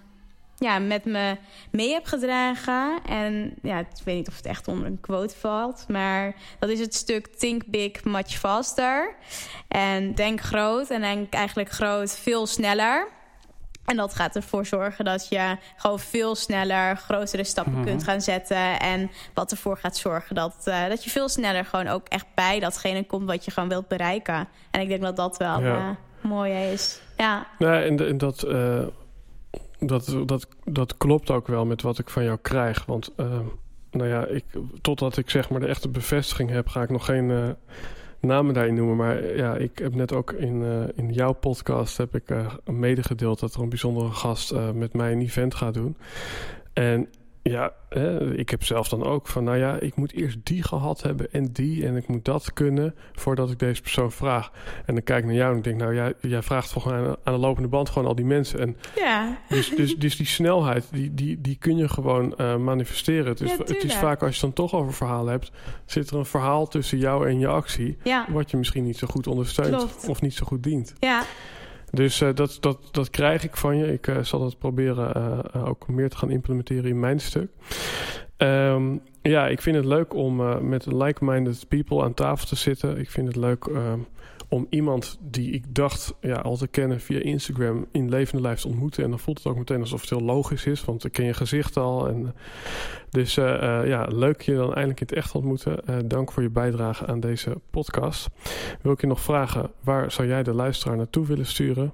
ja, 0.58 0.80
met 0.80 1.06
me 1.06 1.38
mee 1.72 1.94
heb 1.94 2.06
gedragen. 2.06 3.00
En 3.06 3.54
ja, 3.62 3.80
ik 3.80 3.88
weet 4.04 4.16
niet 4.16 4.28
of 4.28 4.36
het 4.36 4.46
echt 4.46 4.68
onder 4.68 4.86
een 4.86 5.00
quote 5.02 5.36
valt. 5.36 5.86
Maar 5.88 6.36
dat 6.60 6.70
is 6.70 6.80
het 6.80 6.96
stuk 6.96 7.28
Think 7.28 7.66
Big, 7.66 8.04
Much 8.04 8.32
Faster. 8.32 9.16
En 9.68 10.16
denk 10.16 10.42
groot 10.42 10.90
en 10.90 11.02
denk 11.02 11.34
eigenlijk 11.34 11.70
groot 11.70 12.18
veel 12.18 12.48
sneller. 12.48 13.08
En 13.86 13.96
dat 13.96 14.14
gaat 14.14 14.36
ervoor 14.36 14.66
zorgen 14.66 15.06
dat 15.06 15.28
je 15.30 15.58
gewoon 15.76 16.00
veel 16.00 16.36
sneller 16.36 16.98
grotere 16.98 17.44
stappen 17.44 17.74
mhm. 17.74 17.84
kunt 17.84 18.04
gaan 18.04 18.22
zetten. 18.22 18.80
En 18.80 19.12
wat 19.34 19.52
ervoor 19.52 19.78
gaat 19.78 19.98
zorgen 19.98 20.36
dat, 20.36 20.56
uh, 20.68 20.88
dat 20.88 21.04
je 21.04 21.10
veel 21.10 21.30
sneller 21.30 21.66
gewoon 21.66 21.88
ook 21.88 22.08
echt 22.08 22.26
bij 22.36 22.60
datgene 22.60 23.06
komt 23.06 23.28
wat 23.28 23.46
je 23.46 23.52
gewoon 23.52 23.70
wilt 23.70 23.88
bereiken. 23.88 24.48
En 24.72 24.82
ik 24.82 24.88
denk 24.88 25.02
dat 25.02 25.16
dat 25.16 25.38
wel 25.38 25.62
ja. 25.62 25.78
uh, 25.78 26.30
mooi 26.30 26.54
is. 26.54 27.02
Ja, 27.18 27.48
ja 27.60 27.82
en, 27.82 28.08
en 28.08 28.18
dat, 28.18 28.46
uh, 28.48 28.86
dat, 29.86 30.18
dat, 30.26 30.48
dat 30.64 30.98
klopt 30.98 31.32
ook 31.32 31.48
wel 31.48 31.66
met 31.66 31.82
wat 31.82 32.00
ik 32.00 32.10
van 32.10 32.24
jou 32.24 32.38
krijg. 32.42 32.86
Want 32.86 33.14
nou 33.92 34.08
ja, 34.08 34.26
ik, 34.26 34.44
totdat 34.82 35.18
ik 35.18 35.30
zeg 35.30 35.50
maar 35.50 35.60
de 35.60 35.68
echte 35.68 35.90
bevestiging 35.90 36.50
heb, 36.50 36.68
ga 36.68 36.82
ik 36.82 36.90
nog 36.90 37.06
geen 37.06 37.56
namen 38.20 38.54
daarin 38.54 38.74
noemen. 38.74 38.96
Maar 38.96 39.36
ja, 39.36 39.56
ik 39.56 39.78
heb 39.80 39.96
net 39.96 40.14
ook 40.14 40.32
in, 40.32 40.62
uh, 40.62 40.84
in 40.96 41.12
jouw 41.12 41.34
podcast 41.34 41.98
heb 41.98 42.16
ik 42.16 42.24
medegedeeld 42.66 43.40
dat 43.40 43.54
er 43.54 43.62
een 43.62 43.70
bijzondere 43.70 44.12
gast 44.12 44.54
met 44.74 44.94
mij 44.94 45.12
een 45.12 45.22
event 45.22 45.56
gaat 45.56 45.74
doen. 45.74 45.98
En 46.74 47.08
ja, 47.44 47.74
ik 48.36 48.50
heb 48.50 48.64
zelf 48.64 48.90
dan 48.90 49.04
ook 49.04 49.28
van, 49.28 49.44
nou 49.44 49.58
ja, 49.58 49.80
ik 49.80 49.96
moet 49.96 50.14
eerst 50.14 50.38
die 50.44 50.64
gehad 50.64 51.02
hebben 51.02 51.32
en 51.32 51.52
die 51.52 51.86
en 51.86 51.96
ik 51.96 52.08
moet 52.08 52.26
dat 52.26 52.54
kunnen 52.54 52.96
voordat 53.14 53.52
ik 53.52 53.60
deze 53.60 53.82
persoon 53.82 54.12
vraag. 54.12 54.52
En 54.86 54.94
dan 54.94 55.04
kijk 55.04 55.20
ik 55.20 55.26
naar 55.26 55.36
jou 55.36 55.52
en 55.52 55.58
ik 55.58 55.64
denk, 55.64 55.80
nou 55.80 55.96
ja, 55.96 56.12
jij 56.22 56.42
vraagt 56.42 56.72
volgens 56.72 56.94
mij 56.94 57.16
aan 57.24 57.34
de 57.34 57.40
lopende 57.40 57.68
band 57.68 57.90
gewoon 57.90 58.08
al 58.08 58.16
die 58.16 58.26
mensen. 58.26 58.60
En 58.60 58.78
ja. 58.96 59.38
Dus, 59.50 59.70
dus, 59.70 59.96
dus 59.96 60.18
die 60.18 60.26
snelheid, 60.26 60.88
die, 60.92 61.14
die, 61.14 61.42
die 61.42 61.58
kun 61.60 61.78
je 61.78 61.90
gewoon 61.90 62.34
uh, 62.38 62.58
manifesteren. 62.58 63.26
Het 63.26 63.42
is, 63.42 63.52
ja, 63.52 63.58
het 63.58 63.84
is 63.84 63.96
vaak 63.96 64.22
als 64.24 64.40
je 64.40 64.46
het 64.46 64.56
dan 64.56 64.66
toch 64.68 64.80
over 64.80 64.94
verhalen 64.94 65.32
hebt, 65.32 65.52
zit 65.86 66.10
er 66.10 66.18
een 66.18 66.26
verhaal 66.26 66.68
tussen 66.68 66.98
jou 66.98 67.28
en 67.28 67.40
je 67.40 67.48
actie, 67.48 67.98
ja. 68.04 68.26
wat 68.30 68.52
je 68.52 68.58
misschien 68.58 68.84
niet 68.84 68.98
zo 68.98 69.08
goed 69.08 69.28
ondersteunt 69.28 69.76
Klopt. 69.76 70.08
of 70.08 70.22
niet 70.22 70.34
zo 70.34 70.46
goed 70.46 70.64
dient. 70.64 70.94
Ja. 71.00 71.24
Dus 71.94 72.22
uh, 72.22 72.30
dat, 72.34 72.58
dat, 72.60 72.80
dat 72.92 73.10
krijg 73.10 73.44
ik 73.44 73.58
van 73.58 73.78
je. 73.78 73.94
Ik 73.94 74.08
uh, 74.08 74.18
zal 74.22 74.40
dat 74.40 74.58
proberen 74.58 75.44
uh, 75.56 75.68
ook 75.68 75.88
meer 75.88 76.10
te 76.10 76.18
gaan 76.18 76.30
implementeren 76.30 76.90
in 76.90 77.00
mijn 77.00 77.20
stuk. 77.20 77.50
Um, 78.38 79.02
ja, 79.22 79.48
ik 79.48 79.62
vind 79.62 79.76
het 79.76 79.86
leuk 79.86 80.14
om 80.14 80.36
met 80.70 80.86
like-minded 80.86 81.68
people 81.68 82.04
aan 82.04 82.14
tafel 82.14 82.48
te 82.48 82.56
zitten. 82.56 82.98
Ik 82.98 83.10
vind 83.10 83.28
het 83.28 83.36
leuk 83.36 83.66
ehm, 83.66 84.00
om 84.50 84.68
iemand 84.70 85.18
die 85.22 85.52
ik 85.52 85.76
dacht 85.76 86.14
ja, 86.22 86.36
al 86.36 86.58
te 86.58 86.68
kennen 86.68 87.02
via 87.02 87.20
Instagram 87.20 87.86
in 87.92 88.10
levende 88.10 88.42
lijf 88.42 88.60
te 88.60 88.68
ontmoeten. 88.68 89.04
En 89.04 89.10
dan 89.10 89.20
voelt 89.20 89.38
het 89.38 89.48
ook 89.48 89.58
meteen 89.58 89.80
alsof 89.80 90.02
het 90.02 90.10
heel 90.10 90.22
logisch 90.22 90.66
is, 90.66 90.86
want 90.86 91.04
ik 91.04 91.12
ken 91.12 91.26
je 91.26 91.34
gezicht 91.34 91.78
al. 91.78 92.08
En, 92.08 92.36
dus 93.10 93.38
uh, 93.38 93.46
uh, 93.46 93.88
ja, 93.88 94.08
leuk 94.10 94.42
je 94.42 94.56
dan 94.56 94.74
eindelijk 94.74 95.00
in 95.00 95.08
het 95.08 95.16
echt 95.16 95.36
ontmoeten. 95.36 95.80
Uh, 95.90 95.96
dank 96.06 96.32
voor 96.32 96.44
je 96.44 96.50
bijdrage 96.50 97.06
aan 97.06 97.20
deze 97.20 97.62
podcast. 97.70 98.30
Wil 98.82 98.92
ik 98.92 99.02
je 99.02 99.08
nog 99.08 99.22
vragen, 99.22 99.72
waar 99.84 100.12
zou 100.12 100.28
jij 100.28 100.44
de 100.44 100.54
luisteraar 100.54 100.98
naartoe 100.98 101.26
willen 101.26 101.46
sturen? 101.46 101.94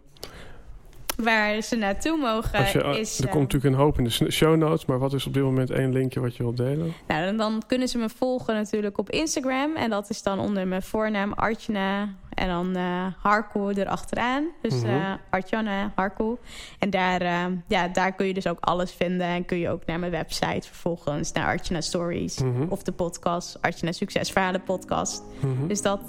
Waar 1.23 1.61
ze 1.61 1.75
naartoe 1.75 2.17
mogen. 2.17 2.59
Je, 2.59 2.99
is, 2.99 3.19
er 3.19 3.27
komt 3.27 3.41
natuurlijk 3.41 3.73
een 3.73 3.81
hoop 3.81 3.97
in 3.97 4.03
de 4.03 4.31
show 4.31 4.55
notes, 4.55 4.85
maar 4.85 4.99
wat 4.99 5.13
is 5.13 5.25
op 5.25 5.33
dit 5.33 5.43
moment 5.43 5.69
één 5.69 5.93
linkje 5.93 6.19
wat 6.19 6.35
je 6.35 6.43
wilt 6.43 6.57
delen? 6.57 6.93
Nou, 7.07 7.35
dan 7.35 7.61
kunnen 7.67 7.87
ze 7.87 7.97
me 7.97 8.09
volgen 8.09 8.53
natuurlijk 8.53 8.97
op 8.97 9.09
Instagram. 9.09 9.75
En 9.75 9.89
dat 9.89 10.09
is 10.09 10.23
dan 10.23 10.39
onder 10.39 10.67
mijn 10.67 10.81
voornaam 10.81 11.33
Artjana 11.33 12.09
en 12.29 12.47
dan 12.47 12.77
uh, 12.77 13.05
Harko 13.17 13.69
erachteraan. 13.69 14.47
Dus 14.61 14.73
uh, 14.73 14.81
mhm. 14.81 15.17
Artjana 15.29 15.91
Harko. 15.95 16.39
En 16.79 16.89
daar, 16.89 17.21
uh, 17.21 17.45
ja, 17.67 17.87
daar 17.87 18.13
kun 18.13 18.27
je 18.27 18.33
dus 18.33 18.47
ook 18.47 18.59
alles 18.59 18.91
vinden. 18.91 19.27
En 19.27 19.45
kun 19.45 19.57
je 19.57 19.69
ook 19.69 19.85
naar 19.85 19.99
mijn 19.99 20.11
website 20.11 20.67
vervolgens 20.67 21.31
naar 21.31 21.45
Artjana 21.45 21.81
Stories. 21.81 22.41
Mm 22.41 22.55
-hmm. 22.55 22.65
Of 22.69 22.83
de 22.83 22.91
podcast, 22.91 23.61
Artjana 23.61 23.91
Succesverhalen 23.91 24.63
podcast. 24.63 25.23
Mm 25.39 25.57
-hmm. 25.57 25.67
Dus 25.67 25.81
dat, 25.81 26.01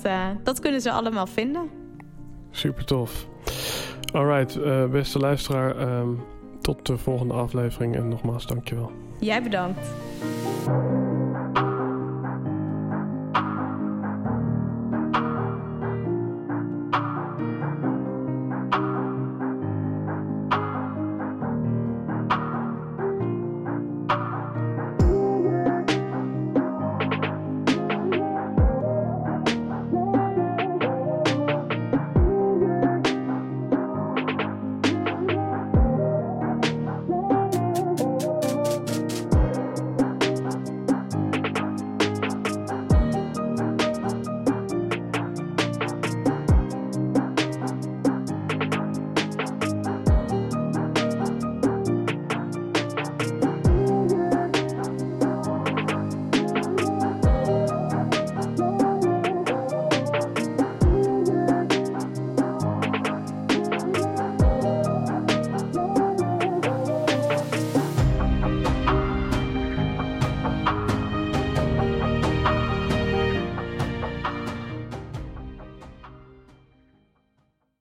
dat 0.42 0.60
kunnen 0.60 0.80
ze 0.80 0.90
allemaal 0.90 1.26
vinden. 1.26 1.70
Super 2.50 2.84
tof. 2.84 3.28
Alright, 4.12 4.56
uh, 4.56 4.86
beste 4.86 5.18
luisteraar. 5.18 5.98
Um, 5.98 6.20
tot 6.60 6.86
de 6.86 6.98
volgende 6.98 7.34
aflevering 7.34 7.94
en 7.94 8.08
nogmaals 8.08 8.46
dankjewel. 8.46 8.90
Jij 9.20 9.42
bedankt. 9.42 9.86